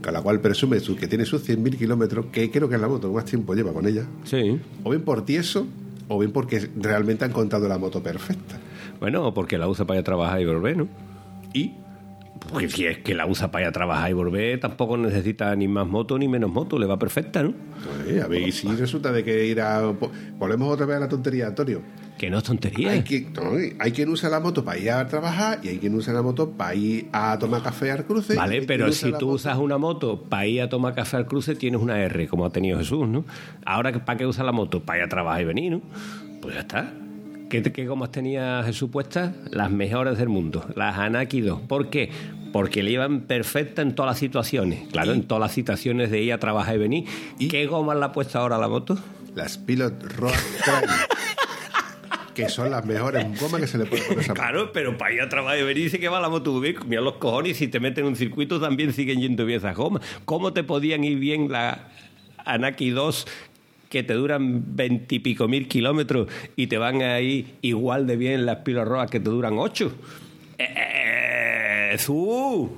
con 0.03 0.13
la 0.13 0.21
cual 0.21 0.39
presume 0.39 0.79
su- 0.79 0.95
que 0.95 1.07
tiene 1.07 1.25
sus 1.25 1.43
100.000 1.47 1.77
kilómetros, 1.77 2.27
que 2.31 2.49
creo 2.49 2.69
que 2.69 2.75
es 2.75 2.81
la 2.81 2.87
moto 2.87 3.09
que 3.09 3.15
más 3.15 3.25
tiempo 3.25 3.53
lleva 3.55 3.73
con 3.73 3.85
ella. 3.87 4.05
Sí. 4.23 4.59
O 4.83 4.89
bien 4.91 5.03
por 5.03 5.25
tieso, 5.25 5.67
o 6.07 6.19
bien 6.19 6.31
porque 6.31 6.69
realmente 6.77 7.25
ha 7.25 7.27
encontrado 7.27 7.67
la 7.67 7.77
moto 7.77 8.01
perfecta. 8.01 8.59
Bueno, 8.99 9.33
porque 9.33 9.57
la 9.57 9.67
usa 9.67 9.85
para 9.85 9.99
ir 9.99 10.01
a 10.01 10.05
trabajar 10.05 10.39
y 10.41 10.45
volver, 10.45 10.77
¿no? 10.77 10.87
Y 11.53 11.73
Porque 12.49 12.69
si 12.69 12.85
es 12.85 12.97
que 12.99 13.13
la 13.13 13.25
usa 13.25 13.51
para 13.51 13.63
ir 13.65 13.69
a 13.69 13.71
trabajar 13.71 14.09
y 14.09 14.13
volver, 14.13 14.59
tampoco 14.59 14.97
necesita 14.97 15.55
ni 15.55 15.67
más 15.67 15.87
moto 15.87 16.17
ni 16.17 16.27
menos 16.27 16.49
moto, 16.51 16.77
le 16.79 16.85
va 16.85 16.97
perfecta, 16.99 17.43
¿no? 17.43 17.53
Pues, 18.05 18.21
a 18.21 18.27
ver, 18.27 18.41
y 18.41 18.51
si 18.51 18.67
resulta 18.67 19.11
de 19.11 19.23
que 19.23 19.45
ir 19.45 19.61
a... 19.61 19.93
Volvemos 20.37 20.73
otra 20.73 20.85
vez 20.85 20.97
a 20.97 20.99
la 21.01 21.07
tontería, 21.09 21.47
Antonio. 21.47 21.81
Que 22.17 22.29
no 22.29 22.39
es 22.39 22.43
tontería. 22.43 22.91
Hay, 22.91 23.03
que, 23.03 23.21
no, 23.33 23.51
hay 23.79 23.91
quien 23.93 24.09
usa 24.09 24.29
la 24.29 24.39
moto 24.39 24.63
para 24.65 24.77
ir 24.77 24.91
a 24.91 25.07
trabajar 25.07 25.59
y 25.63 25.69
hay 25.69 25.77
quien 25.77 25.95
usa 25.95 26.13
la 26.13 26.21
moto 26.21 26.51
para 26.51 26.75
ir 26.75 27.07
a 27.13 27.37
tomar 27.39 27.63
café 27.63 27.89
al 27.91 28.05
cruce. 28.05 28.35
Vale, 28.35 28.63
pero 28.63 28.91
si 28.91 29.05
tú 29.07 29.11
moto- 29.13 29.27
usas 29.27 29.57
una 29.57 29.77
moto 29.77 30.21
para 30.23 30.45
ir 30.45 30.61
a 30.61 30.69
tomar 30.69 30.93
café 30.93 31.17
al 31.17 31.25
cruce, 31.27 31.55
tienes 31.55 31.81
una 31.81 31.99
R, 32.03 32.27
como 32.27 32.45
ha 32.45 32.49
tenido 32.51 32.77
Jesús, 32.77 33.07
¿no? 33.07 33.23
Ahora, 33.65 33.91
¿para 34.05 34.17
qué 34.19 34.25
usa 34.27 34.43
la 34.43 34.51
moto? 34.51 34.83
Para 34.83 34.99
ir 34.99 35.05
a 35.05 35.09
trabajar 35.09 35.41
y 35.41 35.45
venir, 35.45 35.71
¿no? 35.71 35.81
Pues 36.41 36.53
ya 36.55 36.61
está. 36.61 36.91
¿Qué, 37.51 37.61
qué 37.61 37.85
gomas 37.85 38.13
tenía 38.13 38.63
Jesús 38.63 38.89
puestas? 38.89 39.33
Las 39.51 39.69
mejores 39.69 40.17
del 40.17 40.29
mundo, 40.29 40.65
las 40.73 40.97
Anaki 40.97 41.41
2. 41.41 41.63
¿Por 41.63 41.89
qué? 41.89 42.09
Porque 42.53 42.81
le 42.81 42.91
iban 42.91 43.23
perfecta 43.23 43.81
en 43.81 43.93
todas 43.93 44.11
las 44.11 44.19
situaciones. 44.19 44.87
Claro, 44.89 45.11
en 45.11 45.23
todas 45.23 45.41
las 45.41 45.51
situaciones 45.51 46.11
de 46.11 46.21
ir 46.21 46.31
a 46.31 46.37
trabajar 46.37 46.75
y 46.75 46.77
venir. 46.77 47.09
¿Y? 47.39 47.49
¿Qué 47.49 47.65
gomas 47.65 47.97
le 47.97 48.05
ha 48.05 48.13
puesto 48.13 48.39
ahora 48.39 48.55
a 48.55 48.59
la 48.59 48.69
moto? 48.69 48.97
Las 49.35 49.57
Pilot 49.57 50.01
Road 50.15 50.31
Trail. 50.63 50.89
que 52.33 52.47
son 52.47 52.71
las 52.71 52.85
mejores 52.85 53.37
gomas 53.37 53.59
que 53.59 53.67
se 53.67 53.77
le 53.77 53.85
puede 53.85 54.01
poner 54.03 54.19
esa 54.19 54.31
moto. 54.31 54.41
Claro, 54.41 54.71
pero 54.71 54.97
para 54.97 55.13
ir 55.13 55.21
a 55.21 55.27
trabajar 55.27 55.59
y 55.59 55.63
venir 55.63 55.83
dice 55.83 55.99
que 55.99 56.07
va 56.07 56.21
la 56.21 56.29
moto 56.29 56.57
bien. 56.61 56.77
Mira 56.87 57.01
los 57.01 57.15
cojones, 57.15 57.57
si 57.57 57.67
te 57.67 57.81
meten 57.81 58.05
en 58.05 58.11
un 58.11 58.15
circuito 58.15 58.61
también 58.61 58.93
siguen 58.93 59.19
yendo 59.19 59.45
bien 59.45 59.57
esas 59.57 59.75
gomas. 59.75 60.01
¿Cómo 60.23 60.53
te 60.53 60.63
podían 60.63 61.03
ir 61.03 61.19
bien 61.19 61.51
la 61.51 61.89
Anaki 62.45 62.91
2 62.91 63.27
que 63.91 64.03
te 64.03 64.13
duran 64.13 64.75
veintipico 64.75 65.49
mil 65.49 65.67
kilómetros 65.67 66.29
y 66.55 66.67
te 66.67 66.77
van 66.77 67.01
a 67.01 67.19
ir 67.19 67.45
igual 67.61 68.07
de 68.07 68.15
bien 68.15 68.45
las 68.45 68.59
pilas 68.59 68.87
rojas 68.87 69.11
que 69.11 69.19
te 69.19 69.29
duran 69.29 69.59
ocho? 69.59 69.91
Eh, 70.57 71.89
Jesús, 71.91 72.69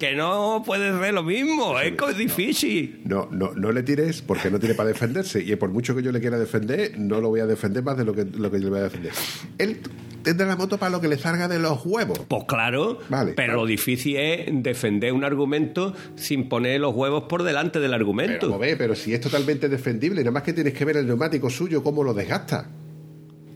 que 0.00 0.14
no 0.16 0.62
puede 0.66 0.98
ser 0.98 1.14
lo 1.14 1.22
mismo, 1.22 1.78
es 1.78 1.92
co- 1.94 2.12
difícil. 2.12 3.02
No, 3.04 3.28
no, 3.30 3.52
no 3.54 3.70
le 3.70 3.82
tires 3.84 4.22
porque 4.22 4.50
no 4.50 4.58
tiene 4.58 4.74
para 4.74 4.88
defenderse. 4.88 5.40
Y 5.42 5.54
por 5.56 5.70
mucho 5.70 5.94
que 5.94 6.02
yo 6.02 6.10
le 6.10 6.20
quiera 6.20 6.38
defender, 6.38 6.98
no 6.98 7.20
lo 7.20 7.28
voy 7.28 7.40
a 7.40 7.46
defender 7.46 7.82
más 7.84 7.96
de 7.98 8.04
lo 8.06 8.14
que, 8.14 8.24
lo 8.24 8.50
que 8.50 8.58
yo 8.58 8.64
le 8.64 8.70
voy 8.70 8.78
a 8.80 8.82
defender. 8.84 9.12
Él 9.58 9.78
tendrá 10.22 10.46
la 10.46 10.56
moto 10.56 10.78
para 10.78 10.90
lo 10.90 11.00
que 11.00 11.08
le 11.08 11.18
salga 11.18 11.46
de 11.48 11.58
los 11.58 11.84
huevos. 11.84 12.18
Pues 12.28 12.44
claro, 12.48 12.98
Vale, 13.10 13.34
pero 13.34 13.54
lo 13.56 13.66
difícil 13.66 14.16
es 14.16 14.46
defender 14.62 15.12
un 15.12 15.22
argumento 15.24 15.94
sin 16.16 16.48
poner 16.48 16.80
los 16.80 16.94
huevos 16.94 17.24
por 17.24 17.42
delante 17.42 17.78
del 17.78 17.92
argumento. 17.94 18.46
Pero, 18.46 18.58
ve, 18.58 18.76
pero 18.76 18.94
si 18.94 19.12
es 19.14 19.20
totalmente 19.20 19.68
defendible, 19.68 20.22
nada 20.22 20.30
más 20.32 20.42
que 20.42 20.52
tienes 20.54 20.72
que 20.74 20.84
ver 20.86 20.96
el 20.96 21.06
neumático 21.06 21.50
suyo, 21.50 21.82
cómo 21.82 22.02
lo 22.02 22.14
desgasta. 22.14 22.68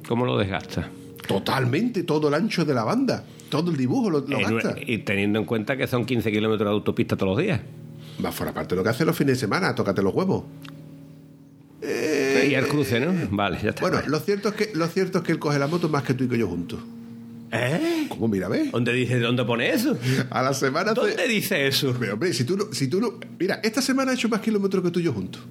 ¿Cómo 0.07 0.27
lo 0.27 0.37
desgasta? 0.37 0.91
Totalmente, 1.27 2.03
todo 2.03 2.29
el 2.29 2.35
ancho 2.35 2.65
de 2.65 2.75
la 2.75 2.85
banda. 2.85 3.25
Todo 3.49 3.71
el 3.71 3.77
dibujo 3.77 4.11
lo, 4.11 4.21
lo 4.21 4.39
una- 4.39 4.51
gasta. 4.51 4.77
y 4.87 4.99
teniendo 4.99 5.39
en 5.39 5.45
cuenta 5.45 5.77
que 5.77 5.87
son 5.87 6.05
15 6.05 6.31
kilómetros 6.33 6.67
de 6.69 6.73
autopista 6.73 7.17
todos 7.17 7.37
los 7.37 7.43
días. 7.45 7.61
Más 8.19 8.35
fuera 8.35 8.53
parte 8.53 8.75
de 8.75 8.77
lo 8.81 8.83
que 8.85 8.91
hace 8.91 9.05
los 9.05 9.17
fines 9.17 9.37
de 9.37 9.41
semana, 9.41 9.75
tócate 9.75 10.03
los 10.03 10.15
huevos. 10.15 10.45
y 11.83 12.55
el 12.55 12.67
cruce, 12.69 13.01
¿no? 13.01 13.13
Vale, 13.31 13.59
ya 13.63 13.71
está. 13.71 13.81
Bueno, 13.83 14.01
lo 14.07 14.19
cierto 14.21 14.49
es 14.51 14.55
que 14.55 14.71
lo 14.75 14.87
cierto 14.87 15.19
es 15.19 15.25
que 15.25 15.33
él 15.33 15.39
coge 15.39 15.59
la 15.59 15.67
moto 15.67 15.89
más 15.89 16.03
que 16.03 16.15
tú 16.15 16.25
y 16.25 16.29
que 16.29 16.39
yo 16.39 16.47
juntos. 16.49 16.81
¿Eh? 17.53 18.07
¿Cómo 18.09 18.27
mira, 18.29 18.49
ves? 18.49 18.73
¿Dónde 18.73 18.93
dice, 18.93 19.19
dónde 19.21 19.45
pone 19.45 19.71
eso? 19.71 19.97
A 20.31 20.43
la 20.43 20.55
semana 20.55 20.93
¿Dónde 20.93 21.29
dice 21.29 21.67
eso? 21.69 21.95
Pero 21.99 22.15
hombre, 22.15 22.33
si 22.33 22.45
tú 22.45 22.57
no, 22.57 22.65
si 22.73 22.89
tú 22.89 23.01
no, 23.01 23.13
mira, 23.39 23.61
esta 23.63 23.81
semana 23.81 24.11
ha 24.11 24.15
hecho 24.15 24.29
más 24.29 24.41
kilómetros 24.41 24.83
que 24.83 24.91
tú 24.91 25.01
y 25.01 25.05
yo 25.05 25.13
juntos. 25.13 25.43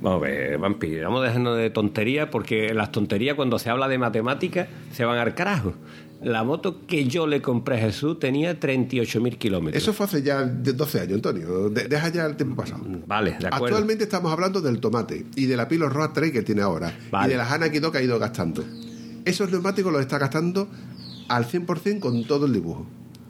Vamos 0.00 0.22
a 0.22 0.26
ver, 0.26 0.58
Vampi, 0.58 1.00
vamos 1.00 1.22
dejando 1.24 1.54
de 1.54 1.70
tonterías 1.70 2.28
porque 2.30 2.72
las 2.72 2.92
tonterías 2.92 3.34
cuando 3.36 3.58
se 3.58 3.68
habla 3.70 3.88
de 3.88 3.98
matemáticas 3.98 4.68
se 4.92 5.04
van 5.04 5.18
al 5.18 5.34
carajo. 5.34 5.74
La 6.22 6.42
moto 6.42 6.84
que 6.86 7.06
yo 7.06 7.26
le 7.28 7.40
compré 7.40 7.76
a 7.76 7.80
Jesús 7.80 8.18
tenía 8.18 8.58
38.000 8.58 9.38
kilómetros. 9.38 9.80
Eso 9.80 9.92
fue 9.92 10.06
hace 10.06 10.22
ya 10.22 10.42
de 10.44 10.72
12 10.72 11.00
años, 11.00 11.14
Antonio. 11.14 11.68
De- 11.70 11.86
deja 11.86 12.08
ya 12.08 12.26
el 12.26 12.36
tiempo 12.36 12.56
pasado. 12.56 12.82
Vale, 13.06 13.36
de 13.38 13.46
acuerdo. 13.46 13.66
Actualmente 13.66 14.04
estamos 14.04 14.32
hablando 14.32 14.60
del 14.60 14.80
tomate 14.80 15.26
y 15.36 15.46
de 15.46 15.56
la 15.56 15.68
Pilo 15.68 15.88
Road 15.88 16.10
Trail 16.10 16.32
que 16.32 16.42
tiene 16.42 16.62
ahora 16.62 16.92
Vale. 17.12 17.28
y 17.28 17.30
de 17.30 17.36
la 17.36 17.52
Hanaki 17.52 17.78
2 17.78 17.92
que 17.92 17.98
ha 17.98 18.02
ido 18.02 18.18
gastando. 18.18 18.64
Esos 19.24 19.50
neumáticos 19.50 19.92
los 19.92 20.00
está 20.00 20.18
gastando 20.18 20.68
al 21.28 21.44
100% 21.44 22.00
con 22.00 22.24
todo 22.24 22.46
el 22.46 22.52
dibujo. 22.52 22.84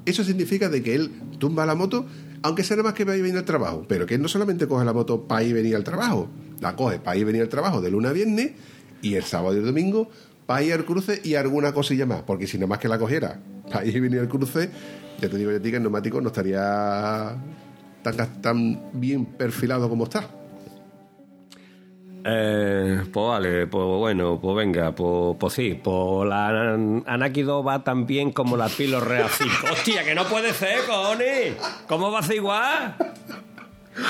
Eso 0.07 0.25
significa 0.25 0.71
de 0.71 0.83
que 0.83 0.95
él 0.95 1.11
tumba 1.39 1.67
la 1.67 1.75
moto, 1.75 2.07
aunque 2.43 2.63
sea 2.65 2.77
nada 2.79 2.89
más 2.91 2.95
que 2.95 3.03
ir 3.03 3.09
y 3.11 3.21
venir 3.21 3.37
al 3.37 3.45
trabajo, 3.45 3.85
pero 3.87 4.07
que 4.07 4.15
él 4.15 4.23
no 4.23 4.29
solamente 4.29 4.67
coge 4.67 4.85
la 4.87 4.95
moto 4.95 5.25
para 5.29 5.43
ir 5.43 5.51
y 5.51 5.53
venir 5.53 5.77
al 5.77 5.85
trabajo, 5.85 6.31
la 6.61 6.75
coge 6.77 6.99
para 6.99 7.17
ir 7.17 7.23
y 7.23 7.25
venir 7.25 7.43
al 7.43 7.49
trabajo 7.49 7.81
de 7.81 7.91
lunes 7.91 8.11
a 8.11 8.15
viernes 8.15 8.53
y 9.03 9.15
el 9.15 9.25
sábado 9.25 9.55
y 9.55 9.59
el 9.59 9.67
domingo 9.67 10.11
para 10.47 10.63
ir 10.63 10.73
al 10.73 10.85
cruce 10.85 11.21
y 11.25 11.35
alguna 11.35 11.73
cosilla 11.73 12.07
más, 12.07 12.23
porque 12.23 12.47
si 12.47 12.57
nada 12.57 12.69
más 12.69 12.79
que 12.79 12.89
la 12.89 12.99
cogiera 12.99 13.39
para 13.71 13.85
ir 13.85 13.97
y 13.97 14.01
venir 14.01 14.21
al 14.21 14.29
cruce, 14.29 14.71
ya 15.21 15.29
te 15.29 15.37
digo 15.37 15.51
yo 15.51 15.59
a 15.59 15.61
ti 15.61 15.71
que 15.71 15.77
el 15.77 15.83
neumático 15.83 16.21
no 16.21 16.29
estaría 16.29 17.37
tan, 18.03 18.41
tan 18.41 18.91
bien 18.95 19.27
perfilado 19.27 19.89
como 19.89 20.05
está. 20.05 20.29
Eh, 22.25 23.05
pues 23.13 23.27
vale, 23.27 23.67
pues 23.69 23.85
bueno, 23.87 24.39
pues 24.41 24.57
venga, 24.57 24.93
pues, 24.95 25.37
pues 25.39 25.53
sí, 25.55 25.81
pues 25.83 26.29
la 26.29 26.77
2 27.17 27.67
va 27.67 27.85
tan 27.85 28.07
bien 28.07 28.33
como 28.33 28.57
la 28.57 28.69
Pilo 28.69 29.01
Real 29.01 29.29
5. 29.39 29.53
¡Hostia, 29.73 30.05
que 30.05 30.15
no 30.15 30.25
puede 30.25 30.53
ser, 30.53 30.81
cojones! 30.87 31.57
¿Cómo 31.87 32.11
va 32.11 32.19
a 32.19 32.23
ser 32.23 32.37
igual? 32.37 32.97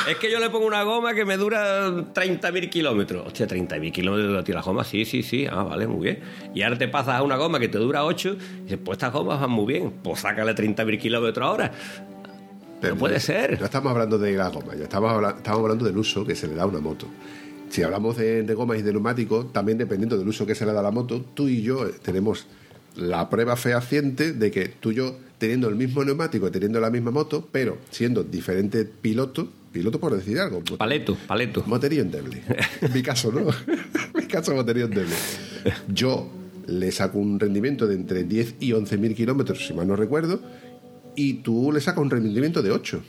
Es 0.08 0.16
que 0.16 0.30
yo 0.30 0.38
le 0.40 0.50
pongo 0.50 0.66
una 0.66 0.82
goma 0.82 1.14
que 1.14 1.24
me 1.24 1.36
dura 1.36 1.88
30.000 1.90 2.68
kilómetros. 2.68 3.26
Hostia, 3.26 3.46
30.000 3.46 3.92
kilómetros 3.92 4.44
ti 4.44 4.52
la 4.52 4.62
goma. 4.62 4.84
Sí, 4.84 5.04
sí, 5.04 5.22
sí. 5.22 5.46
Ah, 5.50 5.62
vale, 5.62 5.86
muy 5.86 6.04
bien. 6.04 6.20
Y 6.54 6.62
ahora 6.62 6.76
te 6.78 6.88
pasas 6.88 7.14
a 7.14 7.22
una 7.22 7.36
goma 7.36 7.58
que 7.60 7.68
te 7.68 7.78
dura 7.78 8.04
8 8.04 8.36
y 8.60 8.62
dices, 8.64 8.78
pues 8.84 8.96
estas 8.96 9.12
gomas 9.12 9.40
van 9.40 9.50
muy 9.50 9.66
bien. 9.72 9.90
Pues 10.02 10.20
sácale 10.20 10.54
30.000 10.54 10.98
kilómetros 10.98 11.46
ahora. 11.48 11.72
Pero 12.80 12.94
No 12.94 13.00
puede 13.00 13.18
ser. 13.20 13.58
No 13.58 13.64
estamos 13.66 13.90
hablando 13.92 14.18
de 14.18 14.32
la 14.36 14.48
goma, 14.50 14.74
ya 14.76 14.84
estamos, 14.84 15.10
habla- 15.12 15.34
estamos 15.36 15.60
hablando 15.62 15.84
del 15.84 15.96
uso 15.98 16.24
que 16.24 16.34
se 16.36 16.46
le 16.46 16.54
da 16.54 16.62
a 16.62 16.66
una 16.66 16.80
moto. 16.80 17.06
Si 17.70 17.82
hablamos 17.82 18.16
de, 18.16 18.44
de 18.44 18.54
gomas 18.54 18.78
y 18.78 18.82
de 18.82 18.92
neumáticos, 18.92 19.52
también 19.52 19.76
dependiendo 19.78 20.16
del 20.16 20.28
uso 20.28 20.46
que 20.46 20.54
se 20.54 20.64
le 20.64 20.72
da 20.72 20.80
a 20.80 20.82
la 20.82 20.90
moto, 20.90 21.22
tú 21.34 21.48
y 21.48 21.60
yo 21.62 21.86
eh, 21.86 21.92
tenemos 22.02 22.46
la 22.98 23.30
prueba 23.30 23.56
fehaciente 23.56 24.32
de 24.32 24.50
que 24.50 24.68
tú 24.68 24.90
y 24.90 24.96
yo, 24.96 25.16
teniendo 25.38 25.68
el 25.68 25.76
mismo 25.76 26.04
neumático, 26.04 26.50
teniendo 26.50 26.80
la 26.80 26.90
misma 26.90 27.10
moto, 27.10 27.48
pero 27.50 27.78
siendo 27.90 28.24
diferentes 28.24 28.86
pilotos, 29.00 29.46
piloto 29.72 30.00
por 30.00 30.14
decir 30.14 30.38
algo, 30.40 30.62
Paleto, 30.76 31.16
paleto. 31.26 31.62
Moterío 31.66 32.02
endeble. 32.02 32.42
En 32.80 32.92
mi 32.94 33.02
caso, 33.02 33.30
¿no? 33.30 33.46
Mi 34.14 34.26
caso, 34.26 34.54
moterío 34.54 34.86
endeble. 34.86 35.14
Yo 35.88 36.28
le 36.66 36.90
saco 36.90 37.18
un 37.18 37.38
rendimiento 37.38 37.86
de 37.86 37.94
entre 37.94 38.24
10 38.24 38.56
y 38.60 38.72
11 38.72 38.98
mil 38.98 39.14
kilómetros, 39.14 39.66
si 39.66 39.72
mal 39.72 39.86
no 39.86 39.96
recuerdo, 39.96 40.40
y 41.14 41.34
tú 41.34 41.70
le 41.72 41.80
sacas 41.80 42.02
un 42.02 42.10
rendimiento 42.10 42.62
de 42.62 42.72
8. 42.72 43.02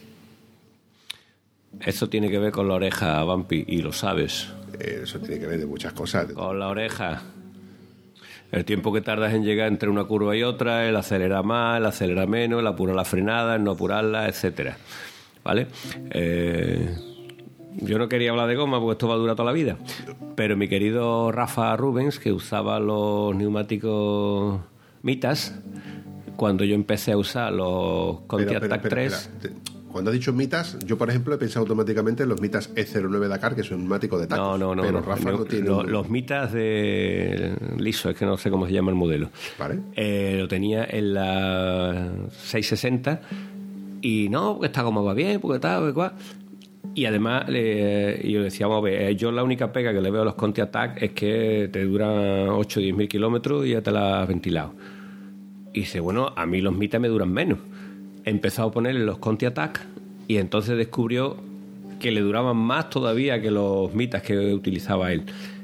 Eso 1.82 2.10
tiene 2.10 2.30
que 2.30 2.39
ver 2.39 2.52
con 2.52 2.67
la 2.67 2.75
oreja, 2.75 3.23
Vampi, 3.23 3.65
y 3.67 3.82
lo 3.82 3.91
sabes. 3.91 4.47
Eso 4.80 5.19
tiene 5.19 5.39
que 5.39 5.47
ver 5.47 5.60
de 5.60 5.65
muchas 5.65 5.93
cosas. 5.93 6.32
Con 6.34 6.60
la 6.60 6.67
oreja. 6.67 7.21
El 8.52 8.66
tiempo 8.66 8.92
que 8.92 9.02
tardas 9.02 9.34
en 9.34 9.44
llegar 9.44 9.68
entre 9.68 9.90
una 9.90 10.06
curva 10.06 10.36
y 10.36 10.42
otra, 10.44 10.88
el 10.88 10.96
acelera 10.96 11.44
más, 11.44 11.78
el 11.78 11.86
acelera 11.86 12.26
menos, 12.26 12.60
el 12.62 12.67
apurar 12.67 12.96
la 12.96 13.06
frenada, 13.06 13.56
el 13.56 13.63
no 13.63 13.71
apurarla, 13.71 14.28
etcétera. 14.28 14.78
¿Vale? 15.44 15.67
Eh, 16.12 16.96
yo 17.82 17.98
no 18.00 18.10
quería 18.10 18.32
hablar 18.32 18.48
de 18.48 18.56
goma 18.56 18.80
porque 18.80 18.94
esto 18.94 19.08
va 19.08 19.13
a 19.13 19.17
durar 19.17 19.36
toda 19.36 19.46
la 19.48 19.54
vida. 19.54 19.78
Pero 20.36 20.58
mi 20.58 20.67
querido 20.67 21.32
Rafa 21.32 21.76
Rubens, 21.78 22.17
que 22.19 22.32
usaba 22.32 22.80
los 22.80 23.36
neumáticos 23.36 24.60
Mitas, 25.04 25.58
cuando 26.36 26.63
yo 26.63 26.73
empecé 26.76 27.12
a 27.13 27.17
usar 27.17 27.54
los 27.54 28.21
Conti 28.21 28.54
Attack 28.56 28.82
pero, 28.82 28.90
3. 28.96 29.13
espera, 29.13 29.40
te- 29.42 29.79
Cuando 30.00 30.12
has 30.12 30.17
dicho 30.17 30.31
mitas, 30.31 30.79
yo 30.85 30.97
por 30.97 31.10
ejemplo 31.10 31.35
he 31.35 31.37
pensado 31.37 31.63
automáticamente 31.63 32.23
en 32.23 32.29
los 32.29 32.39
mitas 32.39 32.73
E09 32.73 33.27
Dakar, 33.27 33.54
que 33.54 33.63
son 33.63 33.79
un 33.79 33.83
neumático 33.83 34.17
de 34.17 34.27
tacos. 34.27 34.58
No, 34.58 34.58
no, 34.58 34.73
no. 34.75 34.81
Pero 34.81 35.02
no. 35.02 35.06
Rafa 35.06 35.29
no, 35.31 35.37
No, 35.39 35.43
tiene. 35.43 35.65
lo- 35.67 35.79
un- 35.79 35.91
Los 35.91 36.10
mitas 36.10 36.54
de 36.54 37.54
liso, 37.77 38.10
es 38.10 38.15
que 38.17 38.25
no 38.25 38.37
sé 38.37 38.50
cómo 38.50 38.65
se 38.65 38.71
llama 38.71 38.91
el 38.91 38.95
modelo. 38.95 39.29
Vale. 39.60 39.79
Eh, 39.97 40.37
lo 40.39 40.47
tenía 40.47 40.85
en 40.89 41.13
la 41.13 42.12
660 42.31 43.21
y 44.02 44.29
no, 44.29 44.54
porque 44.54 44.67
esta 44.67 44.83
goma 44.83 45.02
va 45.02 45.13
bien, 45.13 45.41
porque 45.41 45.60
tal, 45.60 45.79
porque 45.81 45.93
cual. 45.93 46.12
Y 46.95 47.04
además, 47.06 47.43
eh, 47.50 48.25
yo 48.25 48.41
decía, 48.41 48.67
vamos 48.67 48.83
a 48.83 48.85
ver, 48.85 49.02
eh, 49.02 49.15
yo 49.17 49.33
la 49.33 49.43
única 49.43 49.73
pega 49.73 49.91
que 49.93 50.00
le 50.00 50.10
veo 50.12 50.21
a 50.21 50.25
los 50.25 50.35
Conti 50.35 50.62
Attack 50.62 51.02
es 51.04 51.12
que 51.12 51.69
te 51.73 51.83
duran 51.83 52.47
8 52.52 52.79
o 52.79 52.83
10 52.83 52.95
mil 52.95 53.10
kilómetros 53.10 53.65
y 53.65 53.71
ya 53.71 53.81
te 53.81 53.91
la 53.91 54.21
has 54.21 54.27
ventilado. 54.29 54.73
Y 55.73 55.81
dice, 55.81 56.00
bueno, 56.00 56.31
a 56.35 56.45
mí 56.45 56.62
los 56.62 56.73
mitas 56.73 57.02
me 57.02 57.10
duran 57.10 57.31
menos. 57.33 57.60
He 58.26 58.30
empezado 58.30 58.70
a 58.70 58.72
ponerle 58.72 59.06
los 59.06 59.17
Conti 59.17 59.46
Attack 59.46 59.86
y 60.28 60.38
entonces 60.38 60.78
descubrió 60.78 61.38
que 62.00 62.12
le 62.12 62.22
duraban 62.22 62.58
más 62.58 62.90
todavía 62.90 63.42
que 63.42 63.52
los 63.52 63.94
mitas 63.94 64.22
que 64.24 64.54
utilizaba 64.54 65.12
él. 65.12 65.24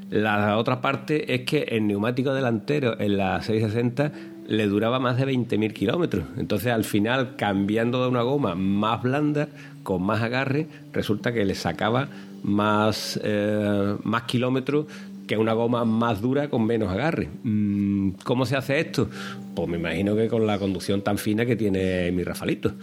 La 0.10 0.58
otra 0.58 0.82
parte 0.82 1.34
es 1.34 1.42
que 1.42 1.64
el 1.64 1.88
neumático 1.88 2.34
delantero 2.34 3.00
en 3.00 3.18
la 3.18 3.42
660 3.42 4.12
le 4.48 4.68
duraba 4.68 5.00
más 5.00 5.18
de 5.18 5.26
20.000 5.26 5.74
kilómetros. 5.74 6.26
Entonces 6.38 6.72
al 6.72 6.84
final, 6.84 7.36
cambiando 7.36 8.04
de 8.04 8.10
una 8.10 8.22
goma 8.22 8.56
más 8.56 9.02
blanda, 9.02 9.48
con 9.84 10.04
más 10.04 10.22
agarre, 10.22 10.68
resulta 10.94 11.34
que 11.34 11.46
le 11.46 11.56
sacaba 11.56 12.08
más, 12.44 13.20
eh, 13.24 13.96
más 14.04 14.24
kilómetros 14.24 14.86
que 15.28 15.38
una 15.38 15.54
goma 15.54 15.86
más 15.86 16.22
dura 16.22 16.50
con 16.50 16.66
menos 16.66 16.92
agarre. 16.92 17.30
Mm, 17.44 18.12
¿Cómo 18.24 18.46
se 18.46 18.56
hace 18.56 18.80
esto? 18.80 19.10
Pues 19.56 19.68
me 19.68 19.78
imagino 19.78 20.16
que 20.16 20.28
con 20.28 20.46
la 20.46 20.60
conducción 20.60 21.02
tan 21.02 21.18
fina 21.18 21.46
que 21.46 21.56
tiene 21.56 22.12
mi 22.12 22.24
Rafalito. 22.24 22.74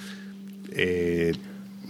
Eh, 0.74 1.32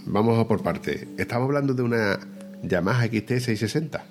vamos 0.05 0.39
a 0.39 0.47
por 0.47 0.61
parte. 0.61 1.07
Estamos 1.17 1.47
hablando 1.47 1.73
de 1.73 1.83
una 1.83 2.19
Yamaha 2.63 3.05
XT660. 3.07 4.01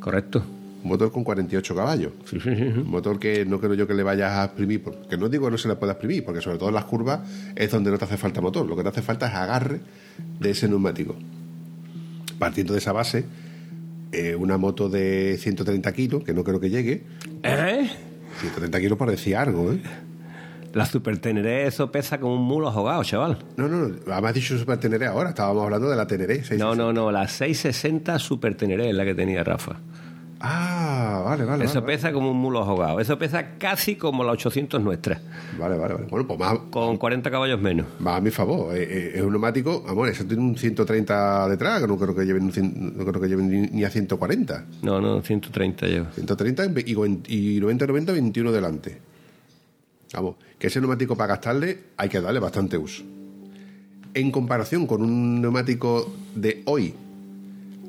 Correcto. 0.00 0.42
Un 0.82 0.88
motor 0.88 1.12
con 1.12 1.24
48 1.24 1.74
caballos. 1.74 2.12
Un 2.46 2.88
motor 2.88 3.18
que 3.18 3.44
no 3.44 3.60
creo 3.60 3.74
yo 3.74 3.86
que 3.86 3.92
le 3.92 4.02
vayas 4.02 4.32
a 4.32 4.44
exprimir, 4.44 4.82
porque 4.82 5.18
no 5.18 5.28
digo 5.28 5.46
que 5.46 5.50
no 5.50 5.58
se 5.58 5.68
le 5.68 5.76
pueda 5.76 5.92
exprimir, 5.92 6.24
porque 6.24 6.40
sobre 6.40 6.56
todo 6.56 6.70
en 6.70 6.74
las 6.74 6.86
curvas 6.86 7.20
es 7.54 7.70
donde 7.70 7.90
no 7.90 7.98
te 7.98 8.06
hace 8.06 8.16
falta 8.16 8.40
motor. 8.40 8.66
Lo 8.66 8.76
que 8.76 8.82
te 8.82 8.88
hace 8.88 9.02
falta 9.02 9.26
es 9.28 9.34
agarre 9.34 9.80
de 10.38 10.50
ese 10.50 10.68
neumático. 10.68 11.16
Partiendo 12.38 12.72
de 12.72 12.78
esa 12.78 12.92
base, 12.92 13.26
eh, 14.12 14.34
una 14.34 14.58
moto 14.58 14.88
de 14.88 15.36
130 15.38 15.92
kilos, 15.92 16.24
que 16.24 16.34
no 16.34 16.44
creo 16.44 16.60
que 16.60 16.70
llegue. 16.70 17.04
¿Eh? 17.42 17.90
130 18.40 18.80
kilos 18.80 18.98
parecía 18.98 19.42
algo, 19.42 19.72
¿eh? 19.72 19.80
La 20.72 20.86
Super 20.86 21.18
Teneré, 21.18 21.66
eso 21.66 21.90
pesa 21.90 22.20
como 22.20 22.34
un 22.34 22.42
mulo 22.42 22.68
ahogado, 22.68 23.02
chaval. 23.02 23.38
No, 23.56 23.66
no, 23.68 23.88
no. 23.88 23.96
Además 24.12 24.34
dicho 24.34 24.56
Super 24.56 24.78
Teneré 24.78 25.06
ahora. 25.06 25.30
Estábamos 25.30 25.64
hablando 25.64 25.90
de 25.90 25.96
la 25.96 26.06
Teneré. 26.06 26.36
660. 26.36 26.64
No, 26.64 26.74
no, 26.76 26.92
no. 26.92 27.10
La 27.10 27.26
660 27.26 28.18
Super 28.20 28.54
Teneré 28.56 28.90
es 28.90 28.94
la 28.94 29.04
que 29.04 29.14
tenía 29.14 29.42
Rafa. 29.42 29.80
Ah, 30.42 31.22
vale, 31.24 31.44
vale. 31.44 31.64
Eso 31.66 31.82
vale, 31.82 31.94
pesa 31.94 32.12
como 32.12 32.30
un 32.30 32.36
mulo 32.38 32.60
ahogado. 32.60 32.98
Eso 32.98 33.18
pesa 33.18 33.58
casi 33.58 33.96
como 33.96 34.24
la 34.24 34.32
800 34.32 34.80
nuestra. 34.82 35.20
Vale, 35.58 35.76
vale, 35.76 35.94
vale. 35.94 36.06
Bueno, 36.08 36.26
pues 36.26 36.38
más, 36.40 36.58
Con 36.70 36.96
40 36.96 37.30
caballos 37.30 37.60
menos. 37.60 37.86
va 38.04 38.16
a 38.16 38.20
mi 38.22 38.30
favor. 38.30 38.74
Eh, 38.74 38.82
eh, 38.82 39.12
es 39.16 39.22
un 39.22 39.32
neumático, 39.32 39.84
amor, 39.86 40.08
eso 40.08 40.24
tiene 40.24 40.42
un 40.42 40.56
130 40.56 41.46
detrás, 41.48 41.82
que 41.82 41.86
no 41.88 41.98
creo 41.98 42.14
que 42.14 42.24
lleven, 42.24 42.44
un 42.44 42.52
cien- 42.52 42.72
no 42.94 43.04
creo 43.04 43.20
que 43.20 43.28
lleven 43.28 43.68
ni, 43.72 43.84
a 43.84 43.90
140. 43.90 44.64
No, 44.82 44.98
no, 45.00 45.20
130 45.20 45.86
lleva. 45.86 46.10
130 46.12 46.64
y, 46.86 46.94
con- 46.94 47.22
y 47.28 47.60
90-90, 47.60 48.12
21 48.12 48.50
delante. 48.52 48.98
Vamos, 50.14 50.36
que 50.58 50.68
ese 50.68 50.80
neumático 50.80 51.16
para 51.16 51.34
gastarle 51.34 51.78
hay 51.98 52.08
que 52.08 52.20
darle 52.20 52.40
bastante 52.40 52.78
uso. 52.78 53.02
En 54.14 54.30
comparación 54.32 54.86
con 54.86 55.02
un 55.02 55.40
neumático 55.42 56.10
de 56.34 56.62
hoy 56.64 56.94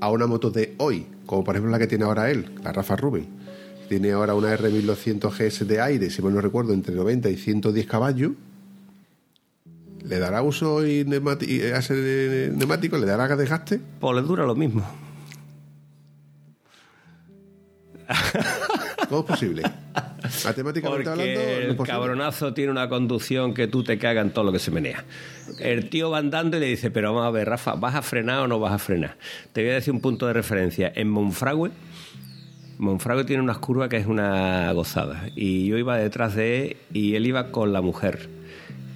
a 0.02 0.10
una 0.10 0.28
moto 0.28 0.52
de 0.52 0.76
hoy, 0.80 1.08
como 1.26 1.44
por 1.44 1.56
ejemplo 1.56 1.72
la 1.72 1.80
que 1.80 1.88
tiene 1.88 2.04
ahora 2.04 2.30
él, 2.30 2.52
la 2.64 2.74
Rafa 2.74 2.98
Rubin, 2.98 3.28
tiene 3.88 4.12
ahora 4.12 4.34
una 4.34 4.54
R1200 4.58 5.32
GS 5.32 5.68
de 5.68 5.80
aire, 5.80 6.10
si 6.10 6.22
mal 6.22 6.34
no 6.34 6.42
recuerdo, 6.42 6.74
entre 6.74 6.96
90 6.96 7.30
y 7.30 7.38
110 7.38 7.88
caballos. 7.88 8.32
¿Le 10.04 10.18
dará 10.18 10.42
uso 10.42 10.86
y 10.86 11.02
ese 11.02 12.52
neumático? 12.54 12.98
¿Le 12.98 13.06
dará 13.06 13.36
desgaste? 13.36 13.80
Pues 14.00 14.16
le 14.16 14.24
dura 14.24 14.46
lo 14.46 14.56
mismo. 14.56 14.84
¿Cómo 19.08 19.22
es 19.22 19.28
posible? 19.28 19.64
Matemáticamente 20.46 21.10
hablando, 21.10 21.24
Porque 21.24 21.34
es 21.34 21.70
el 21.70 21.78
cabronazo 21.86 22.54
tiene 22.54 22.72
una 22.72 22.88
conducción 22.90 23.54
que 23.54 23.68
tú 23.68 23.84
te 23.84 23.98
cagas 23.98 24.26
en 24.26 24.32
todo 24.32 24.46
lo 24.46 24.52
que 24.52 24.60
se 24.60 24.72
menea. 24.72 25.04
El 25.60 25.90
tío 25.90 26.10
va 26.10 26.20
andando 26.20 26.58
y 26.58 26.60
le 26.60 26.68
dice, 26.68 26.92
pero 26.92 27.14
vamos 27.14 27.28
a 27.28 27.32
ver, 27.32 27.50
Rafa, 27.50 27.74
¿vas 27.76 27.96
a 27.96 28.02
frenar 28.02 28.40
o 28.40 28.48
no 28.48 28.60
vas 28.60 28.74
a 28.74 28.80
frenar? 28.80 29.18
Te 29.54 29.62
voy 29.62 29.72
a 29.72 29.76
decir 29.76 29.94
un 29.94 30.02
punto 30.02 30.28
de 30.28 30.34
referencia. 30.34 30.92
En 30.96 31.10
Monfragüe, 31.10 31.72
Monfragüe 32.78 33.26
tiene 33.26 33.44
unas 33.44 33.60
curvas 33.60 33.90
que 33.90 33.98
es 33.98 34.08
una 34.08 34.72
gozada. 34.74 35.30
Y 35.36 35.68
yo 35.68 35.78
iba 35.78 35.98
detrás 35.98 36.36
de 36.36 36.66
él 36.66 36.78
y 36.94 37.16
él 37.16 37.28
iba 37.28 37.52
con 37.52 37.74
la 37.74 37.82
mujer. 37.82 38.30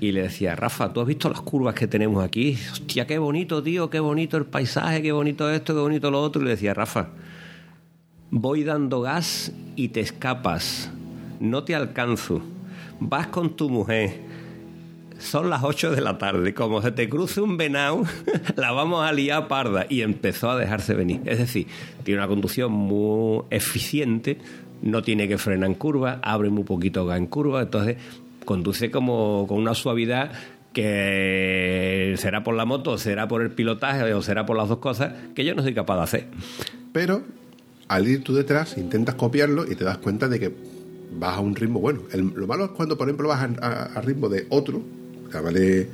Y 0.02 0.12
le 0.12 0.24
decía, 0.24 0.56
Rafa, 0.56 0.92
¿tú 0.92 1.02
has 1.02 1.08
visto 1.08 1.30
las 1.30 1.42
curvas 1.42 1.74
que 1.76 1.88
tenemos 1.88 2.24
aquí? 2.24 2.58
Hostia, 2.72 3.08
qué 3.08 3.18
bonito, 3.18 3.64
tío, 3.64 3.90
qué 3.90 4.00
bonito 4.00 4.38
el 4.38 4.46
paisaje, 4.46 5.02
qué 5.02 5.12
bonito 5.12 5.50
esto, 5.50 5.74
qué 5.74 5.80
bonito 5.80 6.12
lo 6.12 6.22
otro. 6.22 6.42
Y 6.42 6.46
le 6.46 6.52
decía, 6.52 6.74
Rafa, 6.74 7.10
voy 8.36 8.66
dando 8.66 9.00
gas 9.00 9.54
y 9.78 9.90
te 9.90 10.02
escapas. 10.02 10.92
No 11.40 11.64
te 11.64 11.74
alcanzo. 11.74 12.42
Vas 13.00 13.28
con 13.28 13.56
tu 13.56 13.70
mujer. 13.70 14.20
Son 15.18 15.50
las 15.50 15.64
8 15.64 15.92
de 15.92 16.02
la 16.02 16.18
tarde. 16.18 16.54
Como 16.54 16.82
se 16.82 16.92
te 16.92 17.08
cruce 17.08 17.40
un 17.40 17.56
venado, 17.56 18.04
la 18.58 18.74
vamos 18.74 19.06
a 19.06 19.14
liar 19.14 19.48
parda. 19.48 19.86
Y 19.88 20.02
empezó 20.02 20.52
a 20.52 20.58
dejarse 20.58 20.94
venir. 20.96 21.22
Es 21.24 21.40
decir, 21.40 21.68
tiene 22.04 22.20
una 22.20 22.28
conducción 22.28 22.74
muy 22.74 23.44
eficiente. 23.52 24.38
No 24.82 25.02
tiene 25.02 25.30
que 25.30 25.38
frenar 25.38 25.70
en 25.70 25.76
curva. 25.76 26.20
Abre 26.22 26.50
muy 26.50 26.66
poquito 26.66 27.06
gas 27.06 27.18
en 27.18 27.28
curva. 27.28 27.62
Entonces, 27.62 27.96
conduce 28.44 28.92
como 28.92 29.46
con 29.48 29.60
una 29.60 29.74
suavidad 29.74 30.34
que 30.74 32.16
será 32.18 32.44
por 32.44 32.54
la 32.54 32.66
moto, 32.66 32.98
será 32.98 33.30
por 33.30 33.42
el 33.42 33.52
pilotaje 33.52 34.14
o 34.14 34.22
será 34.22 34.46
por 34.46 34.58
las 34.58 34.68
dos 34.68 34.80
cosas 34.80 35.14
que 35.34 35.46
yo 35.46 35.56
no 35.56 35.64
soy 35.64 35.74
capaz 35.74 35.96
de 35.96 36.04
hacer. 36.04 36.28
Pero 36.92 37.24
al 37.88 38.08
ir 38.08 38.24
tú 38.24 38.34
detrás, 38.34 38.78
intentas 38.78 39.16
copiarlo 39.16 39.70
y 39.70 39.76
te 39.76 39.84
das 39.84 39.98
cuenta 40.00 40.28
de 40.28 40.40
que 40.40 40.52
vas 41.20 41.38
a 41.38 41.40
un 41.40 41.56
ritmo 41.56 41.80
bueno. 41.80 42.02
Lo 42.14 42.48
malo 42.48 42.66
es 42.66 42.72
cuando, 42.72 42.98
por 42.98 43.08
ejemplo, 43.08 43.28
vas 43.30 43.48
a, 43.62 44.02
ritmo 44.02 44.28
de 44.30 44.46
otro, 44.50 44.82
llámale 45.32 45.88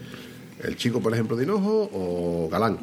el 0.64 0.76
chico, 0.78 1.00
por 1.02 1.14
ejemplo, 1.14 1.36
de 1.36 1.44
Hinojo 1.44 1.90
o 1.94 2.50
Galán. 2.50 2.78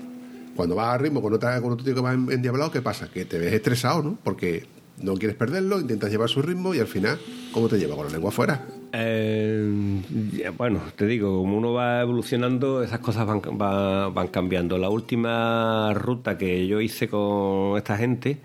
Cuando 0.56 0.74
vas 0.74 0.94
a 0.94 0.98
ritmo 0.98 1.22
con, 1.22 1.32
otra, 1.34 1.60
con 1.62 1.72
otro 1.72 1.84
tío 1.84 1.94
que 1.94 2.00
va 2.00 2.12
en- 2.12 2.30
endiablado, 2.32 2.70
¿qué 2.70 2.82
pasa? 2.82 3.08
Que 3.12 3.24
te 3.24 3.38
ves 3.38 3.52
estresado, 3.52 4.02
¿no? 4.02 4.18
Porque 4.24 4.66
no 5.00 5.14
quieres 5.14 5.36
perderlo, 5.36 5.78
intentas 5.80 6.10
llevar 6.10 6.28
su 6.28 6.42
ritmo 6.42 6.74
y 6.74 6.80
al 6.80 6.88
final, 6.88 7.16
¿cómo 7.52 7.68
te 7.68 7.78
lleva? 7.78 7.94
Con 7.94 8.06
la 8.06 8.12
lengua 8.12 8.30
afuera. 8.30 8.66
Eh, 8.92 10.02
bueno, 10.56 10.80
te 10.96 11.06
digo, 11.06 11.38
como 11.38 11.56
uno 11.56 11.72
va 11.72 12.00
evolucionando, 12.02 12.82
esas 12.82 12.98
cosas 12.98 13.26
van, 13.26 13.40
va- 13.40 14.08
van 14.08 14.28
cambiando. 14.28 14.76
La 14.78 14.88
última 14.90 15.94
ruta 15.94 16.36
que 16.36 16.66
yo 16.66 16.80
hice 16.80 17.08
con 17.08 17.76
esta 17.76 17.96
gente, 17.96 18.38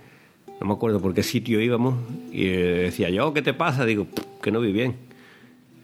no 0.60 0.68
me 0.68 0.74
acuerdo 0.74 1.00
por 1.02 1.14
qué 1.14 1.24
sitio 1.24 1.62
íbamos, 1.62 1.96
y 2.32 2.48
eh, 2.48 2.84
decía 2.84 3.10
yo, 3.10 3.34
¿qué 3.34 3.42
te 3.42 3.54
pasa? 3.54 3.86
Digo, 3.86 4.06
"Pff, 4.06 4.24
que 4.42 4.52
no 4.52 4.60
vi 4.60 4.72
bien. 4.72 4.96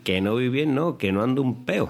Que 0.03 0.21
no 0.21 0.35
vi 0.35 0.49
bien, 0.49 0.73
no, 0.75 0.97
que 0.97 1.11
no 1.11 1.21
ando 1.21 1.41
un 1.41 1.65
peo. 1.65 1.89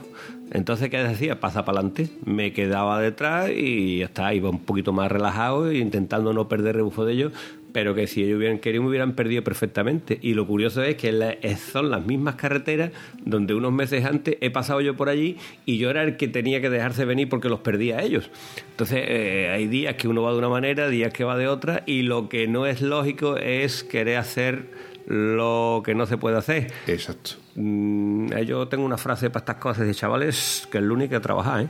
Entonces, 0.51 0.89
¿qué 0.89 0.97
decía? 0.97 1.39
Pasa 1.39 1.63
para 1.63 1.79
adelante. 1.79 2.09
Me 2.25 2.53
quedaba 2.53 2.99
detrás 2.99 3.51
y 3.55 3.99
ya 3.99 4.05
está, 4.05 4.33
iba 4.33 4.49
un 4.49 4.59
poquito 4.59 4.91
más 4.91 5.11
relajado, 5.11 5.71
intentando 5.71 6.33
no 6.33 6.47
perder 6.47 6.75
rebufo 6.77 7.05
de 7.05 7.13
ellos, 7.13 7.33
pero 7.71 7.93
que 7.95 8.07
si 8.07 8.23
ellos 8.23 8.37
hubieran 8.37 8.59
querido 8.59 8.83
me 8.83 8.89
hubieran 8.89 9.13
perdido 9.13 9.43
perfectamente. 9.43 10.17
Y 10.21 10.33
lo 10.33 10.45
curioso 10.47 10.81
es 10.83 10.95
que 10.95 11.11
la- 11.11 11.31
es- 11.31 11.59
son 11.59 11.89
las 11.89 12.05
mismas 12.05 12.35
carreteras 12.35 12.91
donde 13.23 13.53
unos 13.53 13.71
meses 13.71 14.05
antes 14.05 14.37
he 14.41 14.49
pasado 14.49 14.81
yo 14.81 14.95
por 14.95 15.09
allí 15.09 15.37
y 15.65 15.77
yo 15.77 15.89
era 15.89 16.03
el 16.03 16.17
que 16.17 16.27
tenía 16.27 16.61
que 16.61 16.69
dejarse 16.69 17.05
venir 17.05 17.29
porque 17.29 17.49
los 17.49 17.59
perdía 17.59 17.97
a 17.99 18.03
ellos. 18.03 18.29
Entonces, 18.71 19.03
eh, 19.07 19.49
hay 19.53 19.67
días 19.67 19.95
que 19.95 20.07
uno 20.07 20.21
va 20.23 20.31
de 20.31 20.37
una 20.39 20.49
manera, 20.49 20.89
días 20.89 21.11
que 21.13 21.23
va 21.23 21.37
de 21.37 21.47
otra, 21.47 21.83
y 21.85 22.01
lo 22.03 22.29
que 22.29 22.47
no 22.47 22.65
es 22.65 22.81
lógico 22.81 23.37
es 23.37 23.83
querer 23.83 24.17
hacer 24.17 24.65
lo 25.07 25.81
que 25.83 25.95
no 25.95 26.05
se 26.05 26.17
puede 26.17 26.37
hacer. 26.37 26.71
Exacto. 26.87 27.31
Mm, 27.55 28.31
eh, 28.33 28.45
yo 28.45 28.67
tengo 28.67 28.85
una 28.85 28.97
frase 28.97 29.29
para 29.29 29.41
estas 29.43 29.55
cosas 29.57 29.85
de 29.87 29.93
chavales 29.95 30.67
que 30.71 30.77
el 30.77 30.85
lunes 30.85 31.05
hay 31.05 31.17
que 31.17 31.19
trabajar, 31.19 31.61
¿eh? 31.63 31.67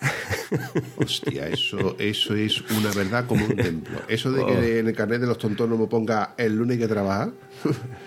Hostia, 0.96 1.48
eso, 1.48 1.96
eso 1.98 2.34
es 2.34 2.60
una 2.70 2.90
verdad 2.92 3.26
como 3.26 3.44
un 3.44 3.54
templo. 3.56 3.98
Eso 4.08 4.32
de 4.32 4.44
que 4.46 4.78
en 4.80 4.88
el 4.88 4.94
carnet 4.94 5.20
de 5.20 5.26
los 5.26 5.38
tontónomos 5.38 5.88
ponga 5.88 6.34
el 6.36 6.56
lunes 6.56 6.74
hay 6.76 6.80
que 6.82 6.88
trabajar. 6.88 7.30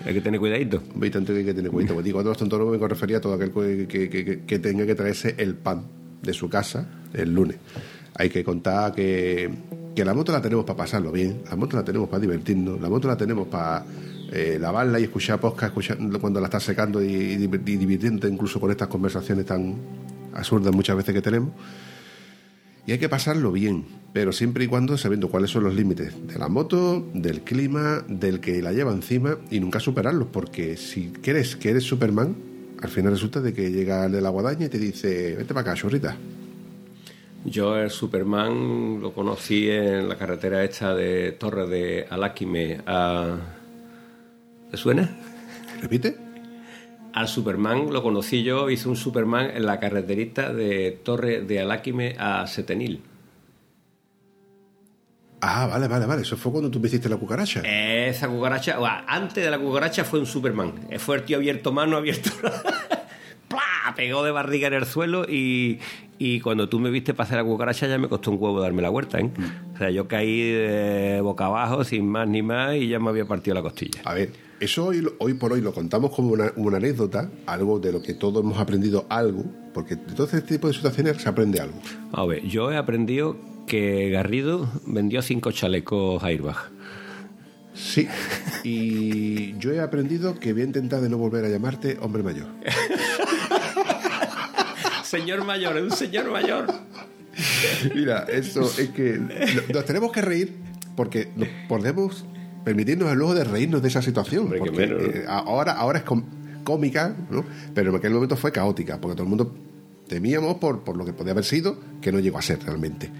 Hay 0.04 0.14
que 0.14 0.20
tener 0.20 0.40
cuidadito. 0.40 0.82
Tanto 1.12 1.32
que 1.32 1.38
hay 1.38 1.44
que 1.44 1.54
tener 1.54 1.70
cuidado. 1.70 1.94
Pues 1.94 2.04
digo, 2.04 2.16
cuando 2.16 2.30
los 2.30 2.38
tontónomos 2.38 2.78
me 2.78 2.88
refería 2.88 3.18
a 3.18 3.20
todo 3.20 3.34
aquel 3.34 3.50
que, 3.52 3.86
que- 3.86 4.08
que- 4.10 4.24
que- 4.24 4.40
que 4.40 4.58
tenga 4.58 4.86
que 4.86 4.94
traerse 4.94 5.34
el 5.38 5.54
pan 5.54 5.84
de 6.22 6.32
su 6.32 6.48
casa 6.48 6.88
el 7.12 7.32
lunes. 7.32 7.56
Hay 8.16 8.28
que 8.30 8.44
contar 8.44 8.92
que, 8.94 9.50
que 9.94 10.04
la 10.04 10.14
moto 10.14 10.32
la 10.32 10.40
tenemos 10.40 10.64
para 10.64 10.76
pasarlo 10.76 11.10
bien, 11.12 11.42
la 11.48 11.56
moto 11.56 11.76
la 11.76 11.84
tenemos 11.84 12.08
para 12.08 12.20
divertirnos, 12.20 12.80
la 12.80 12.88
moto 12.88 13.08
la 13.08 13.16
tenemos 13.16 13.48
para 13.48 13.84
eh, 14.32 14.56
lavarla 14.60 15.00
y 15.00 15.04
escuchar 15.04 15.40
podcast 15.40 15.70
escuchar, 15.70 15.98
cuando 16.20 16.40
la 16.40 16.46
estás 16.46 16.62
secando 16.62 17.02
y, 17.02 17.06
y 17.12 17.44
y 17.44 17.76
divirtiéndote 17.76 18.28
incluso 18.28 18.60
con 18.60 18.70
estas 18.70 18.88
conversaciones 18.88 19.44
tan 19.46 19.76
absurdas 20.34 20.74
muchas 20.74 20.96
veces 20.96 21.14
que 21.14 21.22
tenemos. 21.22 21.52
Y 22.86 22.92
hay 22.92 22.98
que 22.98 23.08
pasarlo 23.08 23.50
bien, 23.50 23.86
pero 24.12 24.30
siempre 24.32 24.64
y 24.64 24.66
cuando 24.66 24.98
sabiendo 24.98 25.28
cuáles 25.28 25.50
son 25.50 25.64
los 25.64 25.74
límites 25.74 26.14
de 26.26 26.38
la 26.38 26.48
moto, 26.48 27.08
del 27.14 27.40
clima, 27.40 28.04
del 28.08 28.40
que 28.40 28.60
la 28.60 28.72
lleva 28.72 28.92
encima 28.92 29.38
y 29.50 29.58
nunca 29.60 29.80
superarlos, 29.80 30.28
porque 30.30 30.76
si 30.76 31.08
crees 31.08 31.56
que 31.56 31.70
eres 31.70 31.84
Superman, 31.84 32.36
al 32.82 32.90
final 32.90 33.12
resulta 33.12 33.40
de 33.40 33.54
que 33.54 33.70
llega 33.70 34.04
el 34.04 34.12
de 34.12 34.20
la 34.20 34.28
guadaña 34.28 34.66
y 34.66 34.68
te 34.68 34.78
dice, 34.78 35.34
vete 35.36 35.54
para 35.54 35.72
acá, 35.72 35.80
chorrita. 35.80 36.16
Yo 37.46 37.76
el 37.76 37.90
Superman 37.90 39.00
lo 39.00 39.12
conocí 39.12 39.68
en 39.70 40.08
la 40.08 40.16
carretera 40.16 40.64
esta 40.64 40.94
de 40.94 41.32
Torre 41.32 41.66
de 41.66 42.06
Aláquime 42.08 42.80
a... 42.86 43.38
¿Te 44.70 44.76
suena? 44.76 45.10
¿Repite? 45.80 46.23
Al 47.14 47.28
Superman 47.28 47.92
lo 47.92 48.02
conocí 48.02 48.42
yo, 48.42 48.68
hice 48.70 48.88
un 48.88 48.96
Superman 48.96 49.52
en 49.54 49.66
la 49.66 49.78
carreterita 49.78 50.52
de 50.52 50.90
Torre 50.90 51.42
de 51.42 51.60
Aláquime 51.60 52.16
a 52.18 52.44
Setenil. 52.48 53.02
Ah, 55.40 55.68
vale, 55.68 55.86
vale, 55.86 56.06
vale, 56.06 56.22
eso 56.22 56.36
fue 56.36 56.50
cuando 56.50 56.72
tú 56.72 56.80
me 56.80 56.88
hiciste 56.88 57.08
la 57.08 57.16
cucaracha. 57.16 57.60
Esa 57.60 58.26
cucaracha, 58.26 58.78
antes 59.06 59.44
de 59.44 59.48
la 59.48 59.60
cucaracha 59.60 60.02
fue 60.02 60.18
un 60.18 60.26
Superman. 60.26 60.88
Fue 60.98 61.14
el 61.14 61.22
tío 61.22 61.36
abierto 61.36 61.70
mano, 61.70 61.98
abierto. 61.98 62.30
¡Plá! 63.48 63.94
Pegó 63.94 64.24
de 64.24 64.32
barriga 64.32 64.66
en 64.66 64.74
el 64.74 64.86
suelo 64.86 65.24
y, 65.28 65.78
y 66.18 66.40
cuando 66.40 66.68
tú 66.68 66.80
me 66.80 66.90
viste 66.90 67.14
pasar 67.14 67.36
la 67.36 67.44
cucaracha 67.44 67.86
ya 67.86 67.96
me 67.96 68.08
costó 68.08 68.32
un 68.32 68.38
huevo 68.40 68.60
darme 68.60 68.82
la 68.82 68.88
vuelta. 68.88 69.20
¿eh? 69.20 69.30
O 69.72 69.78
sea, 69.78 69.88
yo 69.90 70.08
caí 70.08 70.50
de 70.50 71.20
boca 71.20 71.46
abajo 71.46 71.84
sin 71.84 72.08
más 72.08 72.26
ni 72.26 72.42
más 72.42 72.74
y 72.74 72.88
ya 72.88 72.98
me 72.98 73.10
había 73.10 73.24
partido 73.24 73.54
la 73.54 73.62
costilla. 73.62 74.00
A 74.04 74.14
ver, 74.14 74.30
eso 74.64 74.86
hoy, 74.86 75.06
hoy 75.18 75.34
por 75.34 75.52
hoy 75.52 75.60
lo 75.60 75.72
contamos 75.72 76.14
como 76.14 76.32
una, 76.32 76.52
una 76.56 76.78
anécdota, 76.78 77.30
algo 77.46 77.78
de 77.78 77.92
lo 77.92 78.02
que 78.02 78.14
todos 78.14 78.42
hemos 78.42 78.58
aprendido 78.58 79.06
algo, 79.08 79.44
porque 79.72 79.96
de 79.96 80.14
todo 80.14 80.26
este 80.26 80.42
tipo 80.42 80.68
de 80.68 80.74
situaciones 80.74 81.22
se 81.22 81.28
aprende 81.28 81.60
algo. 81.60 81.78
A 82.12 82.24
ver, 82.24 82.44
yo 82.46 82.72
he 82.72 82.76
aprendido 82.76 83.36
que 83.66 84.10
Garrido 84.10 84.68
vendió 84.86 85.22
cinco 85.22 85.52
chalecos 85.52 86.22
Airbag. 86.22 86.56
Sí, 87.74 88.06
y 88.62 89.58
yo 89.58 89.72
he 89.72 89.80
aprendido 89.80 90.38
que 90.38 90.52
voy 90.52 90.62
a 90.62 90.66
intentar 90.66 91.00
de 91.00 91.08
no 91.08 91.18
volver 91.18 91.44
a 91.44 91.48
llamarte 91.48 91.98
hombre 92.00 92.22
mayor. 92.22 92.46
señor 95.04 95.44
mayor, 95.44 95.76
es 95.76 95.82
un 95.82 95.90
señor 95.90 96.30
mayor. 96.30 96.66
Mira, 97.94 98.26
eso 98.30 98.70
es 98.78 98.90
que 98.90 99.20
nos 99.72 99.84
tenemos 99.84 100.12
que 100.12 100.22
reír 100.22 100.52
porque 100.94 101.28
nos 101.34 101.48
podemos 101.68 102.24
permitirnos 102.64 103.10
el 103.12 103.18
lujo 103.18 103.34
de 103.34 103.44
reírnos 103.44 103.82
de 103.82 103.88
esa 103.88 104.02
situación. 104.02 104.44
Hombre, 104.44 104.60
qué 104.60 104.70
porque, 104.70 104.86
menos, 104.86 105.02
¿no? 105.02 105.08
eh, 105.08 105.24
ahora, 105.28 105.72
ahora 105.72 105.98
es 105.98 106.04
cómica, 106.64 107.14
¿no? 107.30 107.44
pero 107.74 107.90
en 107.90 107.96
aquel 107.96 108.12
momento 108.12 108.36
fue 108.36 108.52
caótica, 108.52 109.00
porque 109.00 109.14
todo 109.14 109.24
el 109.24 109.28
mundo 109.28 109.54
temíamos 110.08 110.56
por, 110.56 110.82
por 110.82 110.96
lo 110.96 111.04
que 111.04 111.12
podía 111.12 111.32
haber 111.32 111.44
sido, 111.44 111.78
que 112.00 112.10
no 112.12 112.18
llegó 112.18 112.38
a 112.38 112.42
ser 112.42 112.62
realmente. 112.62 113.10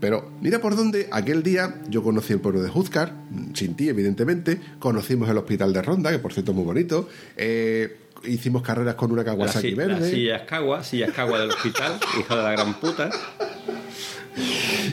Pero 0.00 0.30
mira 0.40 0.60
por 0.60 0.76
dónde 0.76 1.08
aquel 1.10 1.42
día 1.42 1.80
yo 1.88 2.02
conocí 2.02 2.32
el 2.32 2.40
pueblo 2.40 2.62
de 2.62 2.68
Juzcar, 2.68 3.12
sin 3.54 3.74
ti 3.74 3.88
evidentemente, 3.88 4.60
conocimos 4.78 5.28
el 5.28 5.38
hospital 5.38 5.72
de 5.72 5.82
Ronda, 5.82 6.10
que 6.10 6.18
por 6.20 6.32
cierto 6.32 6.52
es 6.52 6.56
muy 6.56 6.64
bonito, 6.64 7.08
eh, 7.36 7.96
hicimos 8.24 8.62
carreras 8.62 8.94
con 8.94 9.10
una 9.10 9.22
La, 9.22 9.32
Kawasaki 9.32 9.72
la 9.72 9.86
verde. 9.86 10.10
silla 10.10 10.36
escagua, 10.36 10.84
silla 10.84 11.06
escagua 11.06 11.40
del 11.40 11.50
hospital, 11.50 11.98
hijo 12.20 12.36
de 12.36 12.42
la 12.42 12.52
gran 12.52 12.74
puta. 12.78 13.10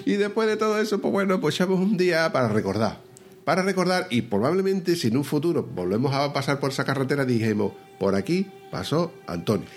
Y 0.06 0.14
después 0.14 0.48
de 0.48 0.58
todo 0.58 0.80
eso, 0.80 1.00
pues 1.00 1.12
bueno, 1.12 1.40
pues 1.40 1.56
echamos 1.56 1.80
un 1.80 1.98
día 1.98 2.32
para 2.32 2.50
recordar. 2.50 3.00
Para 3.46 3.62
recordar 3.62 4.08
y 4.10 4.24
probablemente 4.24 4.96
si 4.96 5.10
en 5.10 5.18
un 5.18 5.24
futuro 5.24 5.62
volvemos 5.64 6.12
a 6.16 6.34
pasar 6.34 6.60
por 6.60 6.72
esa 6.72 6.84
carretera 6.84 7.26
dijimos, 7.26 7.74
por 8.00 8.16
aquí 8.16 8.48
pasó 8.72 9.14
Antonio. 9.28 9.68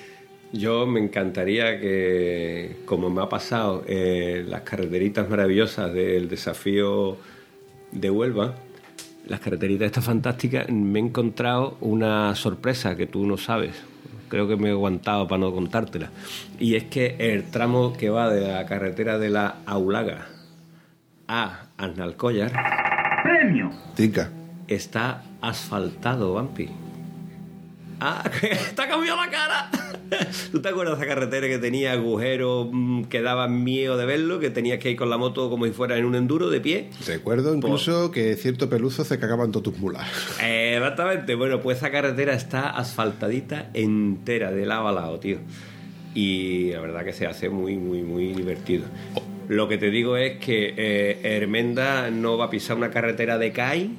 Yo 0.54 0.86
me 0.86 1.00
encantaría 1.00 1.78
que, 1.78 2.78
como 2.86 3.10
me 3.10 3.22
ha 3.22 3.28
pasado 3.28 3.84
eh, 3.86 4.42
las 4.48 4.62
carreteritas 4.62 5.28
maravillosas 5.28 5.92
del 5.92 6.30
desafío 6.30 7.18
de 7.92 8.10
Huelva, 8.10 8.54
las 9.26 9.40
carreteritas 9.40 9.84
estas 9.84 10.06
fantásticas, 10.06 10.70
me 10.70 10.98
he 10.98 11.02
encontrado 11.02 11.76
una 11.82 12.34
sorpresa 12.34 12.96
que 12.96 13.06
tú 13.06 13.26
no 13.26 13.36
sabes. 13.36 13.74
Creo 14.30 14.48
que 14.48 14.56
me 14.56 14.68
he 14.68 14.72
aguantado 14.72 15.28
para 15.28 15.40
no 15.40 15.52
contártela. 15.52 16.10
Y 16.58 16.76
es 16.76 16.84
que 16.84 17.16
el 17.18 17.50
tramo 17.50 17.92
que 17.92 18.08
va 18.08 18.30
de 18.30 18.48
la 18.48 18.64
carretera 18.64 19.18
de 19.18 19.28
la 19.28 19.56
Aulaga 19.66 20.28
a 21.26 21.66
Arnalcollar 21.76 22.97
Tica. 23.94 24.30
está 24.66 25.22
asfaltado, 25.40 26.34
Vampi. 26.34 26.68
Ah, 28.00 28.22
ha 28.76 28.88
cambiado 28.88 29.16
la 29.16 29.30
cara. 29.30 29.70
¿Tú 30.52 30.62
te 30.62 30.68
acuerdas 30.68 30.98
de 30.98 31.04
esa 31.04 31.14
carretera 31.14 31.48
que 31.48 31.58
tenía 31.58 31.92
agujeros 31.92 32.68
mm, 32.70 33.04
que 33.04 33.22
daban 33.22 33.64
miedo 33.64 33.96
de 33.96 34.06
verlo? 34.06 34.38
Que 34.38 34.50
tenías 34.50 34.78
que 34.78 34.92
ir 34.92 34.96
con 34.96 35.10
la 35.10 35.18
moto 35.18 35.50
como 35.50 35.66
si 35.66 35.72
fuera 35.72 35.96
en 35.96 36.04
un 36.04 36.14
enduro 36.14 36.48
de 36.48 36.60
pie. 36.60 36.90
Recuerdo 37.06 37.54
incluso 37.54 38.10
que 38.10 38.36
cierto 38.36 38.68
peluzo 38.68 39.04
se 39.04 39.18
cagaban 39.18 39.50
todas 39.50 39.64
tus 39.64 39.78
mulas. 39.78 40.06
Eh, 40.42 40.74
exactamente. 40.76 41.34
Bueno, 41.34 41.60
pues 41.60 41.78
esa 41.78 41.90
carretera 41.90 42.34
está 42.34 42.70
asfaltadita 42.70 43.70
entera 43.74 44.52
de 44.52 44.64
lado 44.64 44.88
a 44.88 44.92
lado, 44.92 45.18
tío. 45.18 45.38
Y 46.14 46.70
la 46.72 46.80
verdad 46.80 47.04
que 47.04 47.12
se 47.12 47.26
hace 47.26 47.48
muy, 47.48 47.76
muy, 47.76 48.02
muy 48.02 48.32
divertido. 48.32 48.84
Lo 49.48 49.66
que 49.66 49.78
te 49.78 49.90
digo 49.90 50.16
es 50.16 50.38
que 50.38 50.74
eh, 50.76 51.36
Hermenda 51.36 52.10
no 52.10 52.36
va 52.36 52.46
a 52.46 52.50
pisar 52.50 52.76
una 52.76 52.90
carretera 52.90 53.38
de 53.38 53.52
CAI 53.52 53.90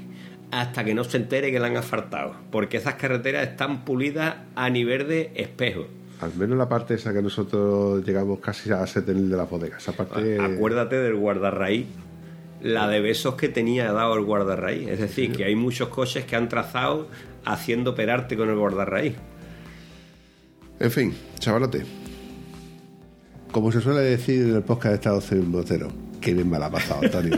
hasta 0.51 0.83
que 0.83 0.93
no 0.93 1.03
se 1.03 1.17
entere 1.17 1.51
que 1.51 1.59
la 1.59 1.67
han 1.67 1.77
asfaltado. 1.77 2.35
Porque 2.51 2.77
esas 2.77 2.95
carreteras 2.95 3.47
están 3.47 3.83
pulidas 3.83 4.35
a 4.55 4.69
nivel 4.69 5.07
de 5.07 5.31
espejo. 5.35 5.87
Al 6.21 6.35
menos 6.35 6.57
la 6.57 6.69
parte 6.69 6.95
esa 6.95 7.13
que 7.13 7.21
nosotros 7.21 8.05
llegamos 8.05 8.39
casi 8.39 8.71
a 8.71 8.85
ser 8.85 9.05
de 9.05 9.13
las 9.15 9.49
bodegas. 9.49 9.81
Esa 9.81 9.93
parte... 9.93 10.39
Acuérdate 10.39 10.97
del 10.97 11.15
guardarraíz, 11.15 11.87
la 12.61 12.87
de 12.87 12.99
besos 12.99 13.35
que 13.35 13.49
tenía 13.49 13.91
dado 13.91 14.15
el 14.15 14.25
guardarraíz. 14.25 14.87
Es 14.87 14.99
decir, 14.99 15.31
que 15.31 15.45
hay 15.45 15.55
muchos 15.55 15.89
coches 15.89 16.25
que 16.25 16.35
han 16.35 16.49
trazado 16.49 17.07
haciendo 17.45 17.95
perarte 17.95 18.37
con 18.37 18.49
el 18.49 18.57
guardarraíz. 18.57 19.15
En 20.79 20.91
fin, 20.91 21.15
chavalote. 21.39 21.98
Como 23.51 23.71
se 23.71 23.81
suele 23.81 24.01
decir 24.01 24.41
en 24.43 24.55
el 24.55 24.61
podcast 24.63 24.89
de 24.89 24.95
Estado 24.95 25.21
Civil 25.21 25.47
Motero, 25.47 25.87
que 26.21 26.33
bien 26.33 26.49
me 26.49 26.59
la 26.59 26.67
ha 26.67 26.71
pasado, 26.71 27.01
Antonio. 27.03 27.37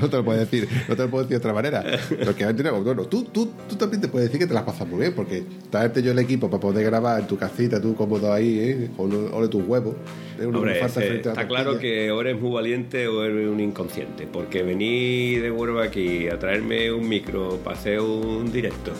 No 0.00 0.08
te 0.08 0.16
lo 0.16 0.24
puedo 0.24 0.38
decir, 0.38 0.68
no 0.88 0.94
te 0.94 1.02
lo 1.02 1.10
puedo 1.10 1.24
decir 1.24 1.30
de 1.40 1.48
otra 1.48 1.52
manera. 1.52 1.84
Porque 2.24 2.44
Antonio, 2.44 2.80
bueno, 2.84 3.06
tú, 3.06 3.24
tú, 3.24 3.50
tú 3.68 3.74
también 3.74 4.00
te 4.00 4.06
puedes 4.06 4.28
decir 4.28 4.38
que 4.38 4.46
te 4.46 4.54
la 4.54 4.60
has 4.60 4.66
pasado 4.66 4.86
muy 4.86 5.00
bien, 5.00 5.12
porque 5.12 5.42
traerte 5.70 6.00
yo 6.04 6.12
el 6.12 6.18
equipo 6.20 6.48
para 6.48 6.60
poder 6.60 6.84
grabar 6.84 7.18
en 7.20 7.26
tu 7.26 7.36
casita, 7.36 7.82
tú 7.82 7.96
cómodo 7.96 8.32
ahí, 8.32 8.60
¿eh? 8.60 8.90
con 8.96 9.12
ole 9.34 9.48
tus 9.48 9.66
huevos. 9.66 9.96
¿eh? 10.40 10.44
Hombre, 10.46 10.80
ese- 10.80 11.00
la 11.24 11.30
está 11.32 11.48
claro 11.48 11.80
que 11.80 12.12
o 12.12 12.20
eres 12.20 12.40
muy 12.40 12.52
valiente 12.52 13.08
o 13.08 13.24
eres 13.24 13.48
un 13.48 13.58
inconsciente. 13.58 14.28
Porque 14.32 14.62
venir 14.62 15.42
de 15.42 15.50
Huelva 15.50 15.82
aquí 15.82 16.28
a 16.28 16.38
traerme 16.38 16.92
un 16.92 17.08
micro 17.08 17.56
para 17.64 17.76
hacer 17.76 17.98
un 17.98 18.52
directo, 18.52 18.92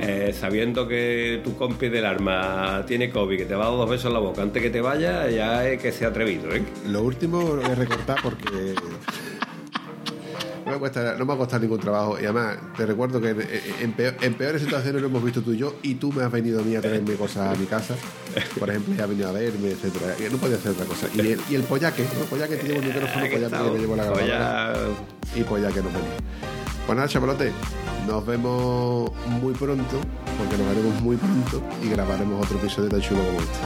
eh, 0.00 0.32
sabiendo 0.32 0.88
que 0.88 1.40
tu 1.44 1.56
compi 1.56 1.88
del 1.88 2.06
arma 2.06 2.84
tiene 2.86 3.10
COVID, 3.10 3.36
que 3.36 3.44
te 3.44 3.54
va 3.54 3.66
a 3.66 3.68
dar 3.68 3.76
dos 3.76 3.90
besos 3.90 4.06
en 4.06 4.14
la 4.14 4.20
boca 4.20 4.42
antes 4.42 4.62
que 4.62 4.70
te 4.70 4.80
vaya, 4.80 5.28
ya 5.28 5.68
es 5.68 5.80
que 5.80 5.92
se 5.92 6.04
ha 6.04 6.08
atrevido, 6.08 6.50
¿eh? 6.54 6.62
Lo 6.86 7.02
último 7.02 7.58
a 7.62 7.74
recortar 7.74 8.18
porque 8.22 8.74
no 10.70 10.78
me, 10.80 11.18
no 11.18 11.24
me 11.26 11.32
ha 11.32 11.36
costado 11.36 11.60
ningún 11.62 11.80
trabajo. 11.80 12.16
Y 12.20 12.24
además, 12.24 12.56
te 12.76 12.86
recuerdo 12.86 13.20
que 13.20 13.30
en, 13.30 13.40
en 13.80 13.92
peor- 13.96 14.16
en 14.20 14.34
peores 14.34 14.62
situaciones 14.62 15.00
lo 15.02 15.08
hemos 15.08 15.22
visto 15.24 15.42
tú 15.42 15.52
y 15.52 15.58
yo, 15.58 15.74
y 15.82 15.94
tú 15.96 16.12
me 16.12 16.22
has 16.22 16.30
venido 16.32 16.60
a 16.60 16.62
mí 16.62 16.74
a 16.76 16.80
traerme 16.80 17.14
cosas 17.14 17.54
a 17.56 17.58
mi 17.58 17.66
casa. 17.66 17.94
Por 18.58 18.70
ejemplo, 18.70 18.94
ya 18.94 19.04
has 19.04 19.08
venido 19.10 19.28
a 19.28 19.32
verme, 19.32 19.70
etcétera. 19.70 20.14
No 20.30 20.38
podía 20.38 20.56
hacer 20.56 20.72
otra 20.72 20.86
cosa. 20.86 21.08
Y 21.14 21.20
el, 21.20 21.40
y 21.50 21.54
el 21.54 21.62
pollaque, 21.64 22.02
¿no? 22.18 22.24
Pollaque 22.26 22.56
te 22.56 22.66
llevo 22.68 22.80
el 22.80 22.86
micrófono, 22.86 23.24
que 23.24 23.30
pollaque 23.30 23.44
está- 23.56 23.62
me 23.72 23.78
llevo 23.78 23.96
la 23.96 24.04
grabadora. 24.04 24.74
Y 25.36 25.42
pollaque 25.42 25.76
nos 25.82 25.92
vemos. 25.92 26.08
Pues 26.86 26.96
nada, 26.96 27.08
chavalote, 27.08 27.52
nos 28.08 28.26
vemos 28.26 29.12
muy 29.40 29.52
pronto, 29.54 30.00
porque 30.38 30.56
nos 30.56 30.68
veremos 30.74 31.00
muy 31.02 31.16
pronto 31.16 31.62
y 31.84 31.88
grabaremos 31.90 32.44
otro 32.44 32.58
episodio 32.58 32.88
tan 32.88 33.00
chulo 33.00 33.20
como 33.24 33.40
este. 33.40 33.58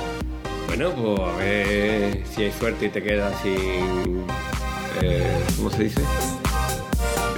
Bueno, 0.66 0.90
pues 0.90 1.20
a 1.20 1.36
ver 1.38 2.22
si 2.26 2.42
hay 2.42 2.52
suerte 2.52 2.86
y 2.86 2.88
te 2.90 3.02
quedas 3.02 3.32
sin. 3.42 4.24
eh, 5.00 5.42
¿Cómo 5.56 5.70
se 5.70 5.84
dice? 5.84 6.00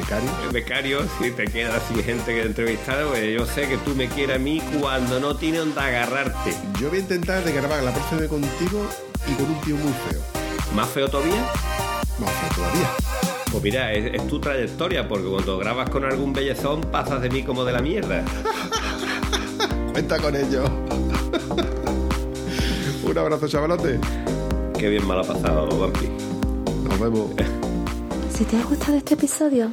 Becario. 0.06 0.30
Becario, 0.52 1.00
si 1.20 1.32
te 1.32 1.46
quedas 1.46 1.82
sin 1.88 2.00
gente 2.00 2.32
que 2.32 2.42
entrevistar, 2.42 3.04
pues 3.08 3.34
yo 3.34 3.44
sé 3.44 3.66
que 3.68 3.76
tú 3.78 3.92
me 3.96 4.06
quieres 4.06 4.36
a 4.36 4.38
mí 4.38 4.62
cuando 4.80 5.18
no 5.18 5.34
tiene 5.34 5.58
donde 5.58 5.80
agarrarte. 5.80 6.54
Yo 6.80 6.90
voy 6.90 6.98
a 6.98 7.00
intentar 7.00 7.42
de 7.42 7.52
grabar 7.52 7.82
la 7.82 7.92
próxima 7.92 8.20
vez 8.20 8.30
contigo 8.30 8.86
y 9.26 9.34
con 9.34 9.46
un 9.46 9.60
tío 9.62 9.74
muy 9.74 9.92
feo. 10.08 10.20
¿Más 10.76 10.88
feo 10.90 11.08
todavía? 11.10 11.50
Más 12.20 12.30
feo 12.30 12.48
todavía. 12.54 12.88
Pues 13.50 13.64
mira, 13.64 13.92
es, 13.92 14.14
es 14.14 14.28
tu 14.28 14.38
trayectoria, 14.38 15.08
porque 15.08 15.26
cuando 15.26 15.58
grabas 15.58 15.90
con 15.90 16.04
algún 16.04 16.32
bellezón 16.32 16.82
pasas 16.82 17.20
de 17.20 17.28
mí 17.28 17.42
como 17.42 17.64
de 17.64 17.72
la 17.72 17.82
mierda. 17.82 18.24
Cuenta 19.92 20.18
con 20.18 20.36
ello. 20.36 20.66
un 23.02 23.18
abrazo, 23.18 23.48
chavalote. 23.48 23.98
Qué 24.78 24.88
bien 24.88 25.04
mal 25.04 25.18
ha 25.18 25.24
pasado, 25.24 25.66
Vampi. 25.76 26.08
Nos 26.84 27.00
vemos. 27.00 27.30
Si 28.32 28.44
te 28.44 28.56
ha 28.56 28.62
gustado 28.62 28.98
este 28.98 29.14
episodio, 29.14 29.72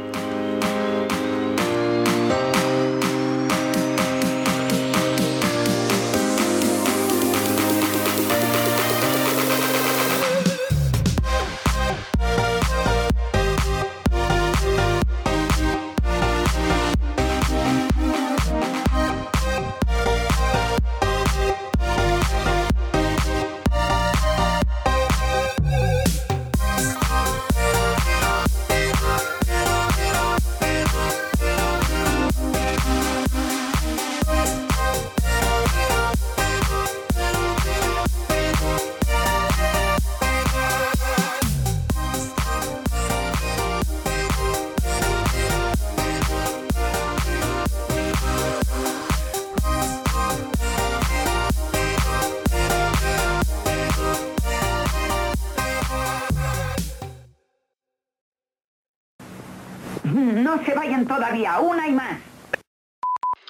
Una 61.33 61.87
y 61.87 61.91
más. 61.91 62.19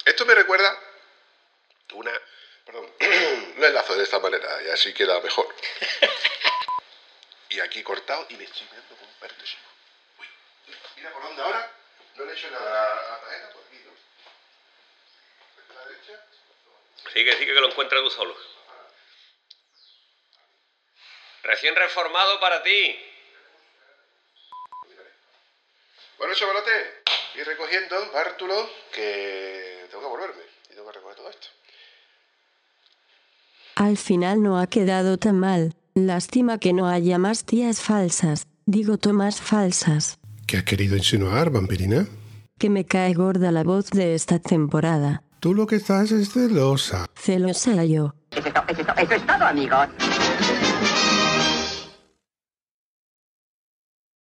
Esto 0.04 0.24
me 0.24 0.34
recuerda 0.34 0.78
una... 1.94 2.12
Perdón, 2.64 2.88
lo 3.58 3.66
enlazo 3.66 3.96
de 3.96 4.04
esta 4.04 4.20
manera 4.20 4.62
y 4.62 4.68
así 4.68 4.94
queda 4.94 5.20
mejor. 5.20 5.52
y 7.48 7.58
aquí 7.58 7.82
cortado 7.82 8.24
y 8.28 8.36
me 8.36 8.44
estoy 8.44 8.62
mirando 8.70 8.94
con 8.94 9.08
un 9.08 9.20
verde 9.20 9.44
Uy, 10.18 10.26
mira 10.96 11.12
por 11.12 11.22
dónde 11.22 11.42
ahora. 11.42 11.72
No 12.14 12.24
le 12.24 12.32
he 12.32 12.36
hecho 12.36 12.50
nada 12.50 12.92
a 12.92 13.10
la 13.10 13.20
tarjeta 13.20 13.52
por 13.52 13.62
aquí, 13.64 13.78
¿no? 13.84 13.92
¿De 15.56 15.74
la 15.74 15.86
derecha? 15.86 16.26
Sigue, 17.12 17.32
sigue 17.36 17.54
que 17.54 17.60
lo 17.60 17.68
encuentras 17.68 18.02
tú 18.02 18.10
solo. 18.10 18.36
Recién 21.42 21.74
reformado 21.74 22.38
para 22.38 22.62
ti. 22.62 23.08
Bueno, 26.18 26.34
chavalote, 26.34 27.01
ir 27.38 27.46
recogiendo, 27.46 27.96
Bártulo, 28.12 28.54
que 28.94 29.86
tengo 29.90 30.02
que 30.04 30.08
volverme 30.08 30.42
y 30.70 30.74
tengo 30.74 30.86
que 30.88 30.92
recoger 30.98 31.16
todo 31.16 31.30
esto. 31.30 31.46
Al 33.76 33.96
final 33.96 34.42
no 34.42 34.58
ha 34.58 34.66
quedado 34.66 35.18
tan 35.18 35.38
mal. 35.38 35.74
Lástima 35.94 36.58
que 36.58 36.72
no 36.72 36.88
haya 36.88 37.18
más 37.18 37.44
tías 37.44 37.80
falsas, 37.80 38.46
digo 38.66 38.96
tomas 38.98 39.40
falsas. 39.40 40.18
¿Qué 40.46 40.56
has 40.58 40.64
querido 40.64 40.96
insinuar, 40.96 41.50
vampirina? 41.50 42.06
Que 42.58 42.70
me 42.70 42.84
cae 42.86 43.14
gorda 43.14 43.50
la 43.50 43.62
voz 43.64 43.90
de 43.90 44.14
esta 44.14 44.38
temporada. 44.38 45.22
Tú 45.40 45.54
lo 45.54 45.66
que 45.66 45.76
estás 45.76 46.12
es 46.12 46.32
celosa. 46.32 47.06
Celosa 47.14 47.84
yo. 47.84 48.14
Eso 48.30 48.46
es, 48.48 48.54
to- 48.54 48.64
eso 48.68 48.80
es 48.80 48.86
to- 48.86 48.94
eso 48.96 49.14
es 49.14 49.26
todo, 49.26 49.44
amigos. 49.44 49.88